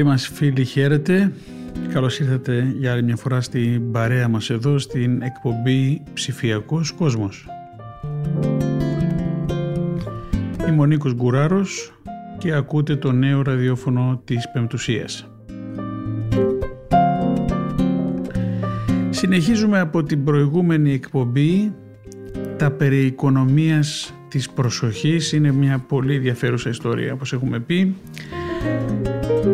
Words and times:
Καλή 0.00 0.12
μας 0.12 0.28
φίλοι, 0.28 0.64
χαίρετε. 0.64 1.32
Καλώς 1.92 2.20
ήρθατε 2.20 2.74
για 2.78 2.92
άλλη 2.92 3.02
μια 3.02 3.16
φορά 3.16 3.40
στην 3.40 3.92
παρέα 3.92 4.28
μας 4.28 4.50
εδώ 4.50 4.78
στην 4.78 5.22
εκπομπή 5.22 6.02
Ψηφιακός 6.14 6.92
Κόσμος. 6.92 7.46
Είμαι 10.68 10.80
ο 10.80 10.84
Νίκος 10.84 11.14
Γκουράρος 11.14 12.00
και 12.38 12.52
ακούτε 12.52 12.96
το 12.96 13.12
νέο 13.12 13.42
ραδιόφωνο 13.42 14.20
της 14.24 14.50
Πεμπτουσίας. 14.52 15.30
Συνεχίζουμε 19.10 19.78
από 19.80 20.02
την 20.02 20.24
προηγούμενη 20.24 20.92
εκπομπή 20.92 21.72
τα 22.56 22.70
περί 22.70 23.04
οικονομίας 23.04 24.14
της 24.28 24.50
προσοχής. 24.50 25.32
Είναι 25.32 25.52
μια 25.52 25.78
πολύ 25.78 26.14
ενδιαφέρουσα 26.14 26.68
ιστορία 26.70 27.12
όπως 27.12 27.32
έχουμε 27.32 27.60
πει. 27.60 27.94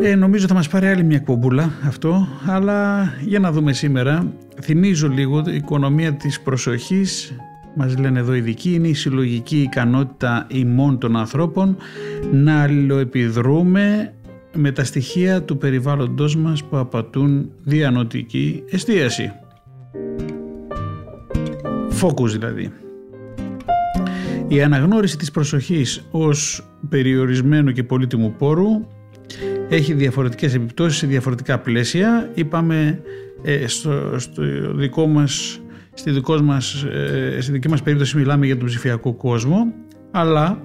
Ε, 0.03 0.15
νομίζω 0.15 0.47
θα 0.47 0.55
μας 0.55 0.69
πάρει 0.69 0.87
άλλη 0.87 1.05
μια 1.05 1.17
εκπομπούλα 1.17 1.73
αυτό, 1.87 2.29
αλλά 2.47 3.03
για 3.21 3.39
να 3.39 3.53
δούμε 3.53 3.73
σήμερα. 3.73 4.33
Θυμίζω 4.63 5.09
λίγο, 5.09 5.43
η 5.47 5.55
οικονομία 5.55 6.13
της 6.13 6.41
προσοχής, 6.41 7.37
μας 7.77 7.99
λένε 7.99 8.19
εδώ 8.19 8.35
ειδικοί, 8.35 8.75
είναι 8.75 8.89
η 8.89 8.95
συλλογική 8.95 9.63
ικανότητα 9.63 10.47
ημών 10.51 10.99
των 10.99 11.17
ανθρώπων 11.17 11.77
να 12.33 12.63
αλληλοεπιδρούμε 12.63 14.13
με 14.55 14.73
τα 14.73 14.85
στοιχεία 14.85 15.43
του 15.43 15.59
περιβάλλοντος 15.59 16.37
μας 16.37 16.65
που 16.65 16.77
απατούν 16.77 17.51
διανοτική 17.63 18.63
εστίαση. 18.71 19.33
Φόκους 21.89 22.33
δηλαδή. 22.33 22.73
Η 24.49 24.63
αναγνώριση 24.63 25.19
της 25.19 25.31
προσοχής 25.31 26.07
ως 26.11 26.67
περιορισμένου 26.89 27.73
και 27.73 27.83
πολύτιμου 27.83 28.35
πόρου 28.39 28.87
έχει 29.69 29.93
διαφορετικές 29.93 30.55
επιπτώσεις 30.55 30.99
σε 30.99 31.07
διαφορετικά 31.07 31.59
πλαίσια. 31.59 32.31
Είπαμε 32.35 33.01
ε, 33.43 33.67
στο, 33.67 34.19
στο 34.19 34.43
δικό 34.75 35.07
μας, 35.07 35.61
στη, 35.95 36.11
δικό 36.11 36.41
μας, 36.41 36.83
ε, 36.83 37.41
στη 37.41 37.53
δική 37.53 37.69
μας 37.69 37.83
περίπτωση 37.83 38.17
μιλάμε 38.17 38.47
για 38.47 38.57
τον 38.57 38.67
ψηφιακό 38.67 39.13
κόσμο, 39.13 39.73
αλλά 40.11 40.61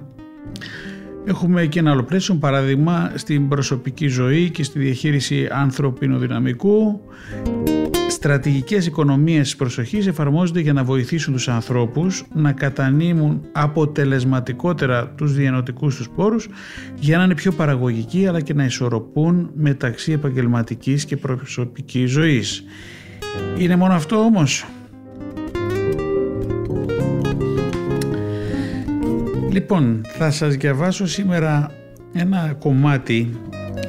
έχουμε 1.24 1.66
και 1.66 1.78
ένα 1.78 1.90
άλλο 1.90 2.02
πλαίσιο, 2.02 2.34
παράδειγμα 2.34 3.12
στην 3.14 3.48
προσωπική 3.48 4.06
ζωή 4.06 4.50
και 4.50 4.62
στη 4.62 4.78
διαχείριση 4.78 5.48
ανθρώπινου 5.50 6.18
δυναμικού 6.18 7.00
Στρατηγικές 8.22 8.86
οικονομίες 8.86 9.42
της 9.42 9.56
προσοχής 9.56 10.06
εφαρμόζονται 10.06 10.60
για 10.60 10.72
να 10.72 10.84
βοηθήσουν 10.84 11.32
τους 11.32 11.48
ανθρώπους 11.48 12.24
να 12.34 12.52
κατανείμουν 12.52 13.40
αποτελεσματικότερα 13.52 15.08
τους 15.08 15.34
διανοτικούς 15.34 15.96
τους 15.96 16.08
πόρους 16.08 16.48
για 16.98 17.18
να 17.18 17.24
είναι 17.24 17.34
πιο 17.34 17.52
παραγωγικοί 17.52 18.26
αλλά 18.26 18.40
και 18.40 18.54
να 18.54 18.64
ισορροπούν 18.64 19.50
μεταξύ 19.54 20.12
επαγγελματικής 20.12 21.04
και 21.04 21.16
προσωπικής 21.16 22.10
ζωής. 22.10 22.64
Είναι 23.58 23.76
μόνο 23.76 23.92
αυτό 23.92 24.16
όμως. 24.16 24.66
Λοιπόν, 29.50 30.00
θα 30.04 30.30
σας 30.30 30.56
διαβάσω 30.56 31.06
σήμερα 31.06 31.70
ένα 32.12 32.56
κομμάτι 32.58 33.36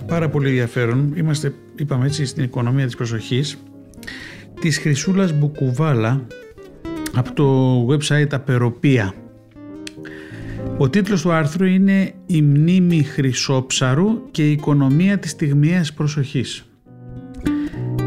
πάρα 0.07 0.29
πολύ 0.29 0.47
ενδιαφέρον. 0.47 1.13
Είμαστε, 1.15 1.53
είπαμε 1.75 2.05
έτσι, 2.05 2.25
στην 2.25 2.43
οικονομία 2.43 2.85
της 2.85 2.95
προσοχής 2.95 3.57
της 4.59 4.77
Χρυσούλας 4.77 5.33
Μπουκουβάλα 5.33 6.25
από 7.15 7.33
το 7.33 7.87
website 7.87 8.33
Απεροπία. 8.33 9.13
Ο 10.77 10.89
τίτλος 10.89 11.21
του 11.21 11.31
άρθρου 11.31 11.65
είναι 11.65 12.13
«Η 12.25 12.41
μνήμη 12.41 13.03
Χρυσόψαρου 13.03 14.31
και 14.31 14.47
η 14.47 14.51
οικονομία 14.51 15.17
της 15.17 15.31
στιγμιαίας 15.31 15.93
προσοχής». 15.93 16.65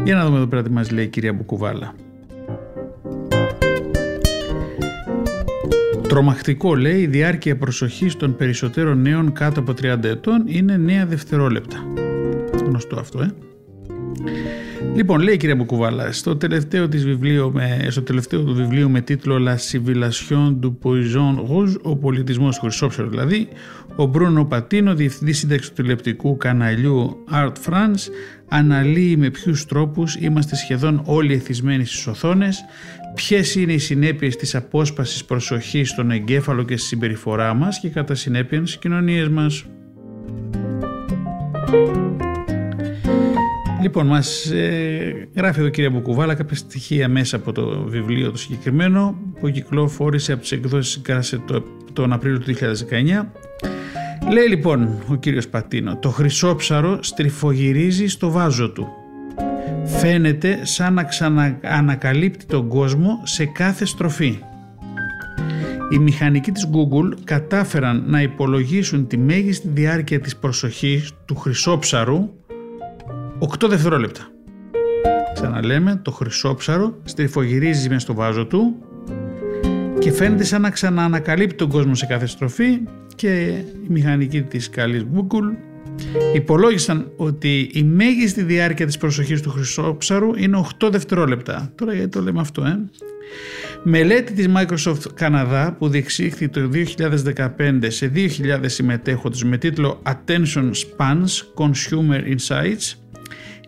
Για 0.03 0.15
να 0.15 0.25
δούμε 0.25 0.37
εδώ 0.37 0.47
πέρα 0.47 0.63
τι 0.63 0.71
μας 0.71 0.91
λέει 0.91 1.05
η 1.05 1.07
κυρία 1.07 1.33
Μπουκουβάλα. 1.33 1.93
Τρομακτικό 6.07 6.75
λέει 6.75 7.01
η 7.01 7.07
διάρκεια 7.07 7.57
προσοχής 7.57 8.15
των 8.15 8.35
περισσότερων 8.35 9.01
νέων 9.01 9.33
κάτω 9.33 9.59
από 9.59 9.73
30 9.81 10.03
ετών 10.03 10.43
είναι 10.45 11.03
9 11.03 11.07
δευτερόλεπτα. 11.07 11.77
Γνωστό 12.65 12.99
αυτό, 12.99 13.21
ε. 13.21 13.33
Λοιπόν, 14.95 15.21
λέει 15.21 15.33
η 15.33 15.37
κυρία 15.37 15.55
Μπουκουβάλα, 15.55 16.11
στο 16.11 16.35
τελευταίο, 16.35 16.87
της 16.87 17.05
βιβλίου 17.05 17.51
με, 17.53 17.87
στο 17.89 18.01
τελευταίο 18.01 18.43
του 18.43 18.53
βιβλίου 18.53 18.89
με 18.89 19.01
τίτλο 19.01 19.37
La 19.47 19.55
Civilisation 19.71 20.59
du 20.59 20.71
Poison 20.83 21.35
Rouge, 21.35 21.81
ο 21.81 21.95
πολιτισμός 21.95 22.55
του 22.55 22.61
χρυσόψερου 22.61 23.09
δηλαδή, 23.09 23.47
ο 23.95 24.05
Μπρούνο 24.05 24.45
Πατίνο, 24.45 24.95
διευθυντής 24.95 25.37
σύνταξης 25.37 25.69
του 25.69 25.81
τηλεπτικού 25.81 26.37
καναλιού 26.37 27.23
Art 27.31 27.53
France, 27.69 28.11
αναλύει 28.47 29.15
με 29.17 29.29
ποιους 29.29 29.65
τρόπους 29.65 30.15
είμαστε 30.15 30.55
σχεδόν 30.55 31.01
όλοι 31.05 31.33
εθισμένοι 31.33 31.85
στις 31.85 32.07
οθόνες, 32.07 32.65
ποιες 33.15 33.55
είναι 33.55 33.73
οι 33.73 33.77
συνέπειες 33.77 34.35
της 34.35 34.55
απόσπασης 34.55 35.25
προσοχής 35.25 35.89
στον 35.89 36.11
εγκέφαλο 36.11 36.63
και 36.63 36.77
στη 36.77 36.87
συμπεριφορά 36.87 37.53
μας 37.53 37.79
και 37.79 37.89
κατά 37.89 38.15
συνέπεια 38.15 38.57
στις 38.57 38.77
κοινωνίες 38.77 39.29
μας. 39.29 39.65
Λοιπόν, 43.81 44.07
μας 44.07 44.45
ε, 44.51 45.27
γράφει 45.35 45.59
εδώ 45.59 45.69
κυρία 45.69 45.89
Μπουκουβάλα 45.89 46.35
κάποια 46.35 46.55
στοιχεία 46.55 47.09
μέσα 47.09 47.35
από 47.35 47.51
το 47.51 47.83
βιβλίο 47.87 48.31
το 48.31 48.37
συγκεκριμένο 48.37 49.15
που 49.39 49.49
κυκλοφόρησε 49.49 50.31
από 50.31 50.41
τις 50.41 50.51
εκδόσεις 50.51 50.99
Γκάσε 51.01 51.41
το, 51.47 51.63
τον 51.93 52.13
Απρίλιο 52.13 52.39
του 52.39 52.55
2019. 52.55 52.65
Λέει 54.31 54.47
λοιπόν 54.47 54.89
ο 55.07 55.15
κύριος 55.15 55.47
Πατίνο, 55.47 55.97
το 55.97 56.09
χρυσόψαρο 56.09 57.03
στριφογυρίζει 57.03 58.07
στο 58.07 58.31
βάζο 58.31 58.71
του. 58.71 58.87
Φαίνεται 59.85 60.59
σαν 60.65 60.93
να 60.93 61.03
ξαναανακαλύπτει 61.03 62.45
τον 62.45 62.67
κόσμο 62.67 63.21
σε 63.23 63.45
κάθε 63.45 63.85
στροφή. 63.85 64.39
Οι 65.91 65.99
μηχανικοί 65.99 66.51
της 66.51 66.69
Google 66.71 67.17
κατάφεραν 67.23 68.03
να 68.07 68.21
υπολογίσουν 68.21 69.07
τη 69.07 69.17
μέγιστη 69.17 69.67
διάρκεια 69.67 70.19
της 70.19 70.35
προσοχής 70.35 71.11
του 71.25 71.35
χρυσόψαρου 71.35 72.29
8 73.39 73.67
δευτερόλεπτα. 73.69 74.27
Ξαναλέμε, 75.33 75.99
το 76.01 76.11
χρυσόψαρο 76.11 76.97
στριφογυρίζει 77.03 77.87
μέσα 77.87 77.99
στο 77.99 78.13
βάζο 78.13 78.45
του 78.45 78.75
και 79.99 80.11
φαίνεται 80.11 80.43
σαν 80.43 80.61
να 80.61 80.69
ξαναανακαλύπτει 80.69 81.55
τον 81.55 81.69
κόσμο 81.69 81.95
σε 81.95 82.05
κάθε 82.05 82.25
στροφή 82.25 82.79
και 83.15 83.29
οι 83.83 83.87
μηχανικοί 83.87 84.41
της 84.41 84.69
καλής 84.69 85.05
Google 85.15 85.55
υπολόγισαν 86.33 87.11
ότι 87.15 87.69
η 87.73 87.83
μέγιστη 87.83 88.43
διάρκεια 88.43 88.85
της 88.85 88.97
προσοχής 88.97 89.41
του 89.41 89.49
χρυσόψαρου 89.49 90.35
είναι 90.35 90.65
8 90.79 90.89
δευτερόλεπτα. 90.91 91.71
Τώρα 91.75 91.93
γιατί 91.93 92.09
το 92.09 92.21
λέμε 92.21 92.39
αυτό, 92.39 92.63
ε; 92.63 92.79
Μελέτη 93.83 94.33
της 94.33 94.47
Microsoft 94.55 95.13
Καναδά 95.13 95.75
που 95.79 95.89
διεξήχθη 95.89 96.49
το 96.49 96.69
2015 96.73 97.87
σε 97.87 98.11
2.000 98.15 98.29
συμμετέχοντες 98.65 99.43
με 99.43 99.57
τίτλο 99.57 100.01
Attention 100.05 100.71
Spans 100.71 101.43
Consumer 101.55 102.35
Insights 102.35 103.06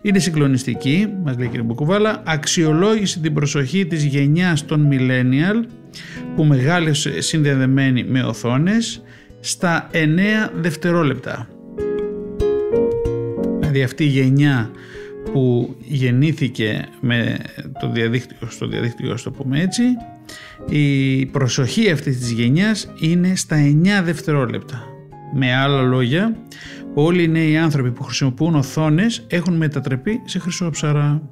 είναι 0.02 0.18
συγκλονιστική, 0.18 1.06
μας 1.24 1.36
λέει 1.38 1.48
κύριε 1.48 1.62
Μπουκουβάλα, 1.62 2.22
αξιολόγησε 2.26 3.20
την 3.20 3.34
προσοχή 3.34 3.86
της 3.86 4.04
γενιάς 4.04 4.64
των 4.64 4.88
millennial 4.92 5.64
που 6.36 6.44
μεγάλωσε 6.44 7.20
συνδεδεμένη 7.20 8.04
με 8.04 8.22
οθόνες 8.22 9.02
στα 9.40 9.90
9 9.92 9.96
δευτερόλεπτα. 10.54 11.48
Δηλαδή 13.58 13.82
αυτή 13.82 14.04
η 14.04 14.08
γενιά 14.08 14.70
που 15.32 15.76
γεννήθηκε 15.86 16.88
με 17.00 17.36
το 17.80 17.90
διαδίκτυο, 17.90 18.48
στο 18.50 18.66
διαδίκτυο, 18.66 19.16
στο 19.16 19.30
πούμε 19.30 19.60
έτσι, 19.60 19.82
η 20.68 21.26
προσοχή 21.26 21.90
αυτής 21.90 22.18
της 22.18 22.30
γενιάς 22.30 22.92
είναι 23.00 23.36
στα 23.36 23.56
9 23.56 24.02
δευτερόλεπτα. 24.04 24.84
Με 25.34 25.54
άλλα 25.54 25.82
λόγια, 25.82 26.36
όλοι 26.94 27.22
οι 27.22 27.28
νέοι 27.28 27.56
άνθρωποι 27.56 27.90
που 27.90 28.02
χρησιμοποιούν 28.02 28.54
οθόνες 28.54 29.26
έχουν 29.28 29.54
μετατρεπεί 29.54 30.20
σε 30.24 30.38
χρυσόψαρα. 30.38 31.22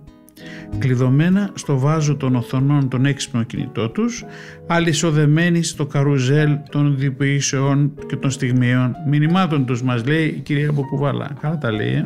κλειδωμένα 0.79 1.51
στο 1.55 1.79
βάζο 1.79 2.17
των 2.17 2.37
οθονών 2.37 2.89
των 2.89 3.07
έξυπνων 3.07 3.47
κινητών 3.47 3.93
τους, 3.93 4.25
αλυσοδεμένοι 4.67 5.63
στο 5.63 5.87
καρουζέλ 5.87 6.59
των 6.71 6.99
διποιήσεων 6.99 7.93
και 8.07 8.17
των 8.17 8.31
στιγμιών 8.31 8.93
μηνυμάτων 9.09 9.67
τους, 9.67 9.83
μας 9.83 10.07
λέει 10.07 10.27
η 10.27 10.41
κυρία 10.41 10.73
Μποκουβάλα. 10.73 11.31
Καλά 11.41 11.59
τα 11.59 11.73
λέει, 11.73 11.93
ε; 11.93 12.05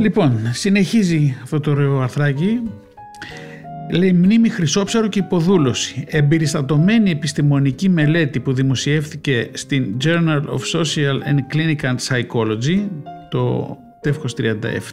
Λοιπόν, 0.00 0.38
συνεχίζει 0.52 1.36
αυτό 1.42 1.60
το 1.60 1.70
ωραίο 1.70 2.00
αρθράκι 2.00 2.60
Λέει 3.90 4.12
μνήμη 4.12 4.48
χρυσόψαρου 4.48 5.08
και 5.08 5.18
υποδούλωση. 5.18 6.04
Εμπεριστατωμένη 6.08 7.10
επιστημονική 7.10 7.88
μελέτη 7.88 8.40
που 8.40 8.52
δημοσιεύθηκε 8.52 9.50
στην 9.52 9.96
Journal 10.04 10.40
of 10.40 10.80
Social 10.80 11.18
and 11.28 11.54
Clinical 11.54 11.94
Psychology 12.08 12.88
το 13.30 13.76
τεύχος 14.00 14.34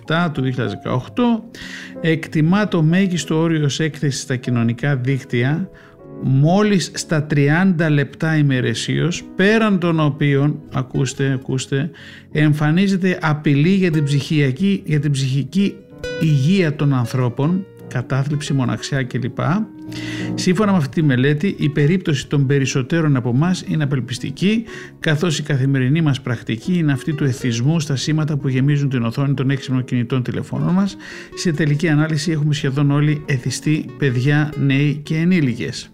37 0.07 0.29
του 0.31 0.53
2018 0.55 1.59
εκτιμά 2.01 2.67
το 2.67 2.81
μέγιστο 2.81 3.39
όριο 3.39 3.69
έκθεση 3.77 4.19
στα 4.19 4.35
κοινωνικά 4.35 4.95
δίκτυα 4.95 5.69
μόλις 6.23 6.91
στα 6.94 7.27
30 7.33 7.73
λεπτά 7.89 8.37
ημερεσίως 8.37 9.23
πέραν 9.35 9.79
των 9.79 9.99
οποίων, 9.99 10.59
ακούστε, 10.73 11.31
ακούστε, 11.31 11.89
εμφανίζεται 12.31 13.17
απειλή 13.21 13.69
για 13.69 13.91
την, 13.91 14.03
ψυχιακή, 14.03 14.83
για 14.85 14.99
την 14.99 15.11
ψυχική 15.11 15.75
υγεία 16.21 16.75
των 16.75 16.94
ανθρώπων 16.94 17.65
κατάθλιψη, 17.91 18.53
μοναξιά 18.53 19.03
κλπ. 19.03 19.39
Σύμφωνα 20.33 20.71
με 20.71 20.77
αυτή 20.77 21.01
τη 21.01 21.07
μελέτη, 21.07 21.55
η 21.57 21.69
περίπτωση 21.69 22.27
των 22.27 22.45
περισσότερων 22.45 23.15
από 23.15 23.29
εμάς 23.29 23.63
είναι 23.67 23.83
απελπιστική, 23.83 24.63
καθώς 24.99 25.39
η 25.39 25.43
καθημερινή 25.43 26.01
μας 26.01 26.21
πρακτική 26.21 26.77
είναι 26.77 26.91
αυτή 26.91 27.13
του 27.13 27.23
εθισμού 27.23 27.79
στα 27.79 27.95
σήματα 27.95 28.38
που 28.38 28.47
γεμίζουν 28.47 28.89
την 28.89 29.03
οθόνη 29.03 29.33
των 29.33 29.49
έξυπνων 29.49 29.83
κινητών 29.83 30.23
τηλεφώνων 30.23 30.73
μας. 30.73 30.97
Σε 31.35 31.51
τελική 31.51 31.88
ανάλυση, 31.88 32.31
έχουμε 32.31 32.53
σχεδόν 32.53 32.91
όλοι 32.91 33.23
εθιστεί 33.25 33.85
παιδιά, 33.97 34.53
νέοι 34.57 34.99
και 35.03 35.15
ενήλικες. 35.15 35.91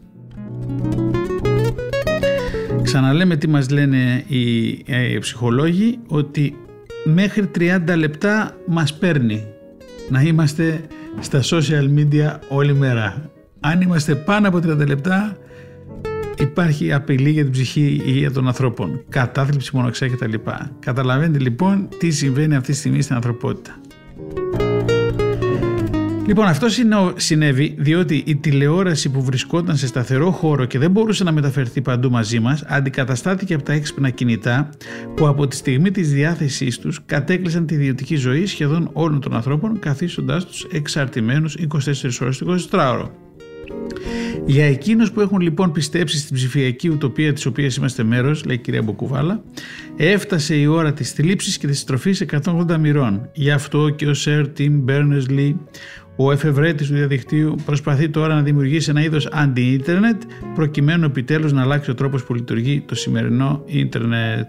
Ξαναλέμε 2.84 3.36
τι 3.36 3.48
μας 3.48 3.70
λένε 3.70 4.24
οι, 4.28 4.70
ε, 4.86 5.12
οι 5.14 5.20
ψυχολόγοι, 5.20 6.00
ότι 6.08 6.56
μέχρι 7.04 7.48
30 7.48 7.96
λεπτά 7.98 8.58
μας 8.68 8.98
παίρνει 8.98 9.44
να 10.10 10.22
είμαστε 10.22 10.82
στα 11.20 11.42
social 11.44 11.90
media 11.98 12.40
όλη 12.50 12.74
μέρα. 12.74 13.30
Αν 13.60 13.82
είμαστε 13.82 14.16
πάνω 14.16 14.48
από 14.48 14.58
30 14.58 14.88
λεπτά 14.88 15.38
υπάρχει 16.38 16.94
απειλή 16.94 17.30
για 17.30 17.44
την 17.44 17.52
ψυχή 17.52 18.02
υγεία 18.06 18.32
των 18.32 18.48
ανθρώπων. 18.48 19.04
Κατάθλιψη, 19.10 19.76
μονοξιά 19.76 20.08
κτλ. 20.08 20.34
Καταλαβαίνετε 20.80 21.40
λοιπόν 21.40 21.88
τι 22.00 22.12
συμβαίνει 22.12 22.56
αυτή 22.56 22.72
τη 22.72 22.78
στιγμή 22.78 23.02
στην 23.02 23.16
ανθρωπότητα. 23.16 23.80
Λοιπόν, 26.28 26.46
αυτό 26.46 26.68
συνέβη 27.16 27.76
διότι 27.78 28.24
η 28.26 28.36
τηλεόραση 28.36 29.10
που 29.10 29.24
βρισκόταν 29.24 29.78
σε 29.78 29.88
σταθερό 29.88 30.32
χώρο 30.32 30.66
και 30.66 30.80
δεν 30.80 30.92
μπορούσε 30.92 31.24
να 31.24 31.32
μεταφερθεί 31.32 31.82
παντού 31.82 32.10
μαζί 32.10 32.40
μας 32.40 32.64
αντικαταστάθηκε 32.68 33.54
από 33.54 33.64
τα 33.64 33.74
έξυπνα 33.74 34.10
κινητά 34.10 34.70
που 35.16 35.28
από 35.28 35.48
τη 35.48 35.56
στιγμή 35.56 35.92
της 35.92 36.12
διάθεσής 36.12 36.80
τους 36.80 37.02
κατέκλυσαν 37.06 37.66
τη 37.66 37.74
ιδιωτική 37.74 38.16
ζωή 38.16 38.46
σχεδόν 38.46 38.90
όλων 38.94 39.20
των 39.22 39.36
ανθρώπων 39.36 39.80
καθίσοντάς 39.80 40.46
τους 40.46 40.68
εξαρτημένους 40.72 41.58
24 41.74 42.22
ώρες 42.22 42.38
το 42.38 42.58
24ωρο. 42.72 43.10
Για 44.46 44.66
εκείνους 44.66 45.12
που 45.12 45.22
έχουν 45.22 45.40
λοιπόν 45.40 45.72
πιστέψει 45.72 46.18
στην 46.18 46.36
ψηφιακή 46.36 46.90
ουτοπία 46.90 47.34
της 47.34 47.46
οποίας 47.46 47.76
είμαστε 47.76 48.04
μέρος, 48.04 48.46
λέει 48.46 48.56
η 48.56 48.60
κυρία 48.60 48.82
Μποκουβάλα, 48.82 49.44
έφτασε 49.98 50.56
η 50.56 50.66
ώρα 50.66 50.94
της 50.94 51.12
θλίψης 51.12 51.58
και 51.58 51.68
της 51.68 51.80
στροφής 51.80 52.26
180 52.46 52.78
μοιρών. 52.80 53.30
Γι' 53.34 53.52
αυτό 53.52 53.90
και 53.90 54.08
ο 54.08 54.14
Σερ 54.14 54.48
Τιμ 54.48 54.86
Berners-Lee, 54.88 55.54
ο 56.20 56.32
εφευρέτης 56.32 56.88
του 56.88 56.94
διαδικτύου 56.94 57.56
προσπαθεί 57.66 58.10
τώρα 58.10 58.36
να 58.36 58.42
δημιουργήσει 58.42 58.90
ένα 58.90 59.04
είδος 59.04 59.28
αντι-ίντερνετ 59.32 60.22
προκειμένου 60.56 61.06
επιτέλους 61.06 61.54
να 61.54 61.62
αλλάξει 61.62 61.92
ο 61.92 61.94
τρόπος 61.94 62.24
που 62.24 62.34
λειτουργεί 62.34 62.82
το 62.82 62.96
σημερινό 62.96 63.62
ίντερνετ. 63.66 64.48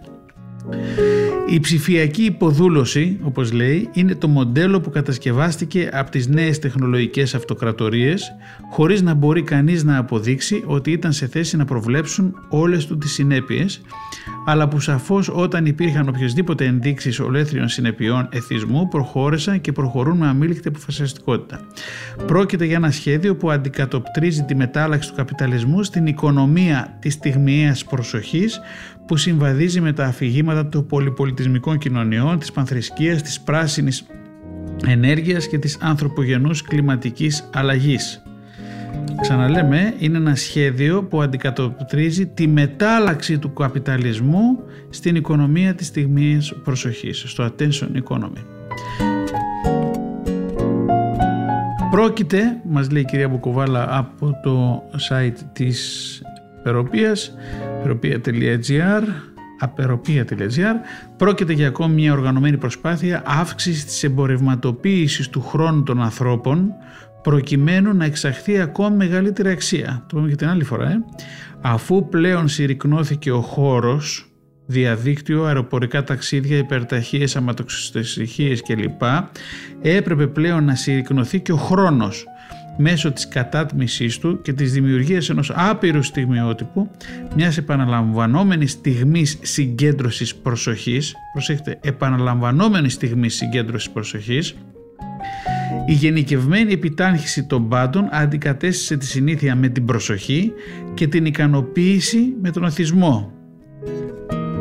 Η 1.51 1.61
ψηφιακή 1.61 2.23
υποδούλωση, 2.23 3.19
όπως 3.23 3.53
λέει, 3.53 3.89
είναι 3.93 4.15
το 4.15 4.29
μοντέλο 4.29 4.81
που 4.81 4.91
κατασκευάστηκε 4.91 5.91
από 5.93 6.11
τις 6.11 6.29
νέες 6.29 6.59
τεχνολογικές 6.59 7.35
αυτοκρατορίες 7.35 8.33
χωρίς 8.71 9.03
να 9.03 9.15
μπορεί 9.15 9.43
κανείς 9.43 9.85
να 9.85 9.97
αποδείξει 9.97 10.63
ότι 10.67 10.91
ήταν 10.91 11.13
σε 11.13 11.27
θέση 11.27 11.57
να 11.57 11.65
προβλέψουν 11.65 12.35
όλες 12.49 12.87
του 12.87 12.99
τις 12.99 13.13
συνέπειες 13.13 13.81
αλλά 14.47 14.69
που 14.69 14.81
σαφώς 14.81 15.31
όταν 15.35 15.67
υπήρχαν 15.67 16.09
οποιασδήποτε 16.09 16.65
ενδείξεις 16.65 17.21
ολέθριων 17.21 17.69
συνεπειών 17.69 18.29
εθισμού 18.33 18.89
προχώρησαν 18.89 19.61
και 19.61 19.73
προχωρούν 19.73 20.17
με 20.17 20.27
αμήλικτη 20.27 20.69
αποφασιστικότητα. 20.69 21.61
Πρόκειται 22.27 22.65
για 22.65 22.77
ένα 22.77 22.91
σχέδιο 22.91 23.37
που 23.37 23.51
αντικατοπτρίζει 23.51 24.43
τη 24.43 24.55
μετάλλαξη 24.55 25.09
του 25.09 25.15
καπιταλισμού 25.15 25.83
στην 25.83 26.07
οικονομία 26.07 26.97
της 27.01 27.13
στιγμιαίας 27.13 27.85
προσοχής 27.85 28.61
που 29.09 29.17
συμβαδίζει 29.17 29.81
με 29.81 29.93
τα 29.93 30.05
αφηγήματα 30.05 30.69
των 30.69 30.87
πολυπολιτισμικών 30.87 31.79
κοινωνιών, 31.79 32.39
της 32.39 32.53
πανθρησκείας, 32.53 33.23
της 33.23 33.41
πράσινης 33.41 34.07
ενέργειας 34.87 35.49
και 35.49 35.59
της 35.59 35.79
ανθρωπογενούς 35.81 36.63
κλιματικής 36.63 37.49
αλλαγής. 37.55 38.23
Ξαναλέμε, 39.21 39.95
είναι 39.99 40.17
ένα 40.17 40.35
σχέδιο 40.35 41.03
που 41.03 41.23
αντικατοπτρίζει 41.23 42.27
τη 42.27 42.47
μετάλλαξη 42.47 43.39
του 43.39 43.53
καπιταλισμού 43.53 44.59
στην 44.91 45.17
οικονομία 45.17 45.75
της 45.75 45.87
στιγμής 45.87 46.55
προσοχής, 46.65 47.25
στο 47.27 47.45
attention 47.45 47.89
economy. 48.03 48.45
Πρόκειται, 51.91 52.61
μας 52.69 52.91
λέει 52.91 53.03
η 53.03 53.05
κυρία 53.05 53.29
Μπουκοβάλα 53.29 53.87
από 53.91 54.41
το 54.43 54.83
site 55.11 55.39
της 55.53 56.23
Περοπίας, 56.63 57.35
περοπία.gr, 57.83 59.03
απεροπία.gr, 59.59 60.75
πρόκειται 61.17 61.53
για 61.53 61.69
ακόμη 61.69 61.95
μια 61.95 62.13
οργανωμένη 62.13 62.57
προσπάθεια 62.57 63.23
αύξησης 63.27 63.85
της 63.85 64.05
εμπορευματοποίησης 64.05 65.29
του 65.29 65.41
χρόνου 65.43 65.83
των 65.83 66.03
ανθρώπων 66.03 66.73
προκειμένου 67.23 67.95
να 67.95 68.05
εξαχθεί 68.05 68.61
ακόμη 68.61 68.97
μεγαλύτερη 68.97 69.51
αξία. 69.51 70.05
Το 70.09 70.17
πούμε 70.17 70.29
και 70.29 70.37
την 70.37 70.49
άλλη 70.49 70.65
φορά. 70.65 70.91
Ε. 70.91 71.05
Αφού 71.61 72.09
πλέον 72.09 72.49
συρρυκνώθηκε 72.49 73.31
ο 73.31 73.41
χώρος, 73.41 74.31
διαδίκτυο, 74.67 75.45
αεροπορικά 75.45 76.05
ταξίδια, 76.05 76.57
υπερταχείες, 76.57 77.37
αματοξυστοσυχίες 77.37 78.63
κλπ. 78.63 79.03
Έπρεπε 79.83 80.27
πλέον 80.27 80.65
να 80.65 80.75
συρρυκνωθεί 80.75 81.41
και 81.41 81.53
ο 81.53 81.57
χρόνος 81.57 82.27
μέσω 82.79 83.13
της 83.13 83.29
κατάτμισής 83.29 84.19
του 84.19 84.43
και 84.43 84.53
της 84.53 84.73
δημιουργίας 84.73 85.29
ενός 85.31 85.53
άπειρου 85.55 86.03
στιγμιότυπου, 86.03 86.91
μιας 87.37 87.57
επαναλαμβανόμενης 87.57 88.71
στιγμής 88.71 89.39
συγκέντρωσης 89.43 90.35
προσοχής, 90.35 91.15
προσέχετε, 91.33 91.79
επαναλαμβανόμενης 91.83 92.93
στιγμής 92.93 93.35
συγκέντρωσης 93.35 93.91
προσοχής, 93.91 94.55
η 95.87 95.93
γενικευμένη 95.93 96.73
επιτάχυνση 96.73 97.45
των 97.45 97.69
πάντων 97.69 98.09
αντικατέστησε 98.11 98.97
τη 98.97 99.07
συνήθεια 99.07 99.55
με 99.55 99.69
την 99.69 99.85
προσοχή 99.85 100.53
και 100.95 101.07
την 101.07 101.25
ικανοποίηση 101.25 102.35
με 102.43 102.51
τον 102.51 102.65
αθισμό. 102.65 103.33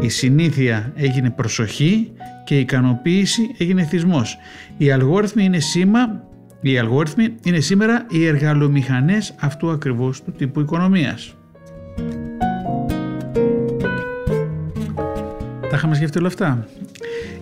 Η 0.02 0.10
συνήθεια 0.10 0.92
έγινε 0.96 1.30
προσοχή 1.30 2.12
και 2.46 2.56
η 2.56 2.60
ικανοποίηση 2.60 3.42
έγινε 3.58 3.84
θυσμός. 3.84 4.38
Οι 4.78 4.92
αλγόριθμοι 4.92 5.44
είναι 5.44 5.60
σήμα 5.60 6.27
οι 6.72 6.78
αλγόριθμοι 6.78 7.36
είναι 7.44 7.60
σήμερα 7.60 8.06
οι 8.10 8.26
εργαλομηχανές 8.26 9.36
αυτού 9.40 9.70
ακριβώς 9.70 10.24
του 10.24 10.32
τύπου 10.32 10.60
οικονομίας. 10.60 11.36
Τα 15.70 15.76
είχαμε 15.76 15.96
σκεφτεί 15.96 16.18
όλα 16.18 16.28
αυτά. 16.28 16.68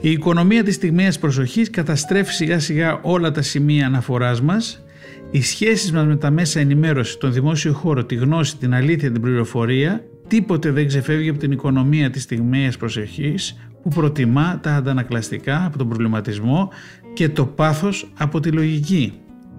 Η 0.02 0.12
οικονομία 0.12 0.64
της 0.64 0.76
στιγμίας 0.76 1.20
προσοχής 1.20 1.70
καταστρέφει 1.70 2.34
σιγά 2.34 2.60
σιγά 2.60 3.00
όλα 3.02 3.32
τα 3.32 3.42
σημεία 3.42 3.86
αναφοράς 3.86 4.42
μας. 4.42 4.84
Οι 5.32 5.42
σχέσεις 5.42 5.92
μας 5.92 6.06
με 6.06 6.16
τα 6.16 6.32
μέσα 6.32 6.60
ενημέρωσης, 6.60 7.18
τον 7.18 7.34
δημόσιο 7.34 7.74
χώρο, 7.74 8.04
τη 8.06 8.16
γνώση, 8.16 8.58
την 8.58 8.74
αλήθεια, 8.74 9.12
την 9.12 9.22
πληροφορία, 9.22 10.04
τίποτε 10.28 10.72
δεν 10.72 10.88
ξεφεύγει 10.88 11.30
από 11.30 11.40
την 11.40 11.52
οικονομία 11.52 12.10
της 12.10 12.24
στιγμίας 12.24 12.78
προσοχής 12.78 13.58
που 13.82 13.90
προτιμά 13.90 14.60
τα 14.64 14.76
αντανακλαστικά 14.76 15.66
από 15.66 15.78
τον 15.78 15.88
προβληματισμό 15.88 16.70
και 17.16 17.30
το 17.30 17.46
πάθος 17.46 18.12
από 18.18 18.40
τη 18.40 18.52
λογική. 18.52 19.14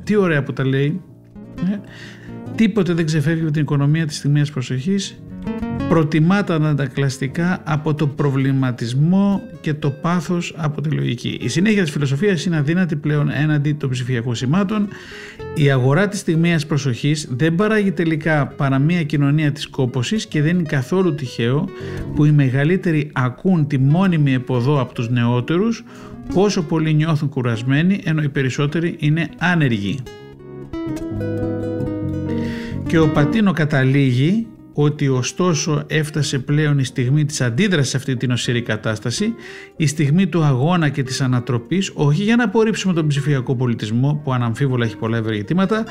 Τι 0.05 0.17
ωραία 0.17 0.43
που 0.43 0.53
τα 0.53 0.67
λέει. 0.67 1.01
Ε; 1.73 1.81
Τίποτε 2.55 2.93
δεν 2.93 3.07
ξεφεύγει 3.07 3.43
από 3.43 3.51
την 3.51 3.63
οικονομία 3.63 4.07
της 4.07 4.17
στιγμίας 4.17 4.51
προσοχής 4.51 5.19
προτιμά 5.89 6.45
τα 6.45 6.55
αντακλαστικά 6.55 7.63
από 7.65 7.95
το 7.95 8.07
προβληματισμό 8.07 9.43
και 9.61 9.75
το 9.75 9.91
πάθος 9.91 10.55
από 10.57 10.81
τη 10.81 10.91
λογική. 10.91 11.39
Η 11.43 11.49
συνέχεια 11.49 11.83
της 11.83 11.91
φιλοσοφίας 11.91 12.45
είναι 12.45 12.57
αδύνατη 12.57 12.97
πλέον 12.97 13.31
έναντι 13.31 13.73
των 13.73 13.91
ψηφιακών 13.91 14.35
σημάτων. 14.35 14.89
Η 15.55 15.71
αγορά 15.71 16.09
της 16.09 16.19
στιγμίας 16.19 16.67
προσοχής 16.67 17.29
δεν 17.31 17.55
παράγει 17.55 17.93
τελικά 17.93 18.47
παρά 18.47 18.79
μια 18.79 19.03
κοινωνία 19.03 19.53
της 19.53 19.69
κόπωσης 19.69 20.27
και 20.27 20.43
δεν 20.43 20.59
είναι 20.59 20.69
καθόλου 20.69 21.15
τυχαίο 21.15 21.69
που 22.15 22.25
οι 22.25 22.31
μεγαλύτεροι 22.31 23.11
ακούν 23.13 23.67
τη 23.67 23.79
μόνιμη 23.79 24.35
εποδό 24.35 24.81
από 24.81 24.95
τους 24.95 25.09
νεότερους 25.11 25.85
πόσο 26.35 26.63
πολλοί 26.63 26.95
νιώθουν 26.95 27.29
κουρασμένοι 27.29 28.01
ενώ 28.05 28.23
οι 28.23 28.29
περισσότεροι 28.29 28.97
είναι 28.99 29.29
άνεργοι. 29.39 29.99
Και 32.87 32.99
ο 32.99 33.09
Πατίνο 33.09 33.53
καταλήγει 33.53 34.47
ότι 34.79 35.09
ωστόσο 35.09 35.85
έφτασε 35.87 36.39
πλέον 36.39 36.79
η 36.79 36.85
στιγμή 36.85 37.25
της 37.25 37.41
αντίδρασης 37.41 37.91
σε 37.91 37.97
αυτή 37.97 38.17
την 38.17 38.31
οσυρή 38.31 38.63
κατάσταση, 38.63 39.35
η 39.77 39.87
στιγμή 39.87 40.27
του 40.27 40.43
αγώνα 40.43 40.89
και 40.89 41.03
της 41.03 41.21
ανατροπής, 41.21 41.91
όχι 41.95 42.23
για 42.23 42.37
να 42.37 42.45
απορρίψουμε 42.45 42.95
τον 42.95 43.07
ψηφιακό 43.07 43.57
πολιτισμό 43.57 44.21
που 44.25 44.33
αναμφίβολα 44.33 44.85
έχει 44.85 44.97
πολλά 44.97 45.17
ευεργετήματα, 45.17 45.85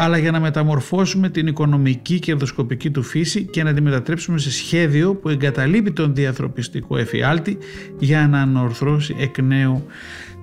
αλλά 0.00 0.18
για 0.18 0.30
να 0.30 0.40
μεταμορφώσουμε 0.40 1.28
την 1.28 1.46
οικονομική 1.46 2.18
και 2.18 2.32
ενδοσκοπική 2.32 2.90
του 2.90 3.02
φύση 3.02 3.44
και 3.44 3.62
να 3.62 3.72
τη 3.72 3.80
μετατρέψουμε 3.80 4.38
σε 4.38 4.50
σχέδιο 4.50 5.14
που 5.14 5.28
εγκαταλείπει 5.28 5.92
τον 5.92 6.14
διαθροπιστικό 6.14 6.96
εφιάλτη 6.96 7.58
για 7.98 8.28
να 8.28 8.40
ανορθώσει 8.40 9.16
εκ 9.18 9.38
νέου 9.38 9.86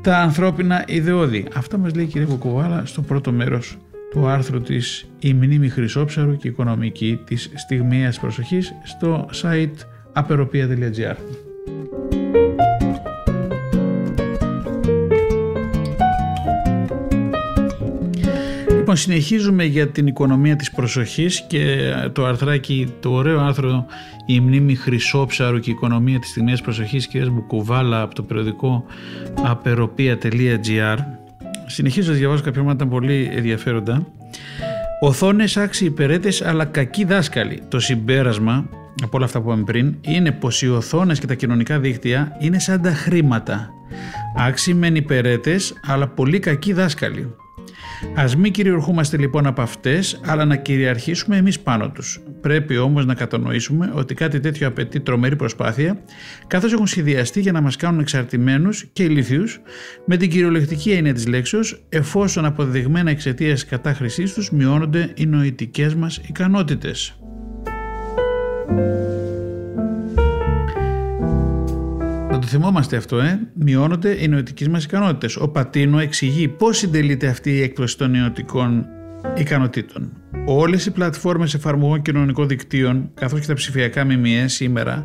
τα 0.01 0.17
ανθρώπινα 0.17 0.83
ιδεώδη. 0.87 1.47
Αυτά 1.53 1.77
μας 1.77 1.95
λέει 1.95 2.05
η 2.05 2.07
κυρία 2.07 2.27
Κοκοβάλα 2.27 2.85
στο 2.85 3.01
πρώτο 3.01 3.31
μέρος 3.31 3.77
του 4.11 4.27
άρθρου 4.27 4.61
της 4.61 5.05
«Η 5.19 5.33
μνήμη 5.33 5.69
Χρυσόψαρου 5.69 6.37
και 6.37 6.47
οικονομική 6.47 7.19
της 7.25 7.51
στιγμίας 7.55 8.19
προσοχής» 8.19 8.73
στο 8.83 9.29
site 9.41 9.75
aperopia.gr. 10.13 11.15
Λοιπόν, 18.67 18.95
συνεχίζουμε 18.95 19.63
για 19.63 19.87
την 19.87 20.07
οικονομία 20.07 20.55
της 20.55 20.71
προσοχής 20.71 21.45
και 21.47 21.93
το 22.11 22.25
αρθράκι, 22.25 22.93
το 22.99 23.11
ωραίο 23.11 23.39
άρθρο 23.39 23.85
«Η 24.25 24.39
μνήμη 24.39 24.75
Χρυσόψαρου 24.75 25.59
και 25.59 25.69
η 25.69 25.73
οικονομία 25.73 26.19
της 26.19 26.29
στιγμίας 26.29 26.61
προσοχής» 26.61 27.07
κυρίας 27.07 27.29
Μπουκουβάλα 27.29 28.01
από 28.01 28.15
το 28.15 28.23
περιοδικό 28.23 28.85
aperopia.gr 29.35 30.97
Συνεχίζω 31.69 32.11
να 32.11 32.17
διαβάζω 32.17 32.43
κάποια 32.43 32.61
πράγματα 32.61 32.87
πολύ 32.87 33.29
ενδιαφέροντα. 33.33 34.07
Οθόνες 34.99 35.57
άξιοι 35.57 35.87
υπερέτες 35.87 36.41
αλλά 36.41 36.65
κακοί 36.65 37.03
δάσκαλοι. 37.03 37.61
Το 37.67 37.79
συμπέρασμα 37.79 38.69
από 39.03 39.17
όλα 39.17 39.25
αυτά 39.25 39.41
που 39.41 39.47
είπαμε 39.47 39.63
πριν 39.63 39.95
είναι 40.01 40.31
πως 40.31 40.61
οι 40.61 40.69
οθόνες 40.69 41.19
και 41.19 41.27
τα 41.27 41.33
κοινωνικά 41.33 41.79
δίκτυα 41.79 42.35
είναι 42.39 42.59
σαν 42.59 42.81
τα 42.81 42.91
χρήματα. 42.91 43.69
Άξιοι 44.37 44.73
μεν 44.73 44.95
υπερέτες 44.95 45.73
αλλά 45.85 46.07
πολύ 46.07 46.39
κακοί 46.39 46.73
δάσκαλοι. 46.73 47.35
Α 48.15 48.25
μην 48.37 48.51
κυριαρχούμαστε 48.51 49.17
λοιπόν 49.17 49.45
από 49.45 49.61
αυτές, 49.61 50.19
αλλά 50.25 50.45
να 50.45 50.55
κυριαρχήσουμε 50.55 51.37
εμείς 51.37 51.59
πάνω 51.59 51.89
τους. 51.89 52.19
Πρέπει 52.41 52.77
όμως 52.77 53.05
να 53.05 53.13
κατανοήσουμε 53.13 53.91
ότι 53.93 54.13
κάτι 54.13 54.39
τέτοιο 54.39 54.67
απαιτεί 54.67 54.99
τρομερή 54.99 55.35
προσπάθεια, 55.35 56.03
καθώς 56.47 56.73
έχουν 56.73 56.87
σχεδιαστεί 56.87 57.39
για 57.39 57.51
να 57.51 57.61
μας 57.61 57.75
κάνουν 57.75 57.99
εξαρτημένους 57.99 58.85
και 58.93 59.03
ηλίθιους, 59.03 59.61
με 60.05 60.17
την 60.17 60.29
κυριολεκτική 60.29 60.91
έννοια 60.91 61.13
της 61.13 61.27
λέξεως, 61.27 61.85
εφόσον 61.89 62.45
αποδεδειγμένα 62.45 63.09
εξαιτίας 63.09 63.61
τη 63.61 63.69
κατάχρησής 63.69 64.33
τους 64.33 64.51
μειώνονται 64.51 65.11
οι 65.15 65.25
νοητικές 65.25 65.95
μας 65.95 66.21
ικανότητε. 72.37 72.39
το 72.39 72.47
θυμόμαστε 72.47 72.97
αυτό, 72.97 73.19
ε. 73.19 73.39
μειώνονται 73.53 74.23
οι 74.23 74.27
νοητικές 74.27 74.67
μας 74.67 74.83
ικανότητες. 74.83 75.35
Ο 75.35 75.47
Πατίνο 75.47 75.99
εξηγεί 75.99 76.47
πώς 76.47 76.77
συντελείται 76.77 77.27
αυτή 77.27 77.51
η 77.51 77.61
έκπτωση 77.61 77.97
των 77.97 78.11
νοητικών 78.11 78.85
ικανοτήτων. 79.35 80.11
Όλες 80.45 80.85
οι 80.85 80.91
πλατφόρμες 80.91 81.53
εφαρμογών 81.53 82.01
κοινωνικών 82.01 82.47
δικτύων, 82.47 83.09
καθώς 83.13 83.39
και 83.39 83.47
τα 83.47 83.53
ψηφιακά 83.53 84.03
μιμιέ 84.03 84.47
σήμερα, 84.47 85.03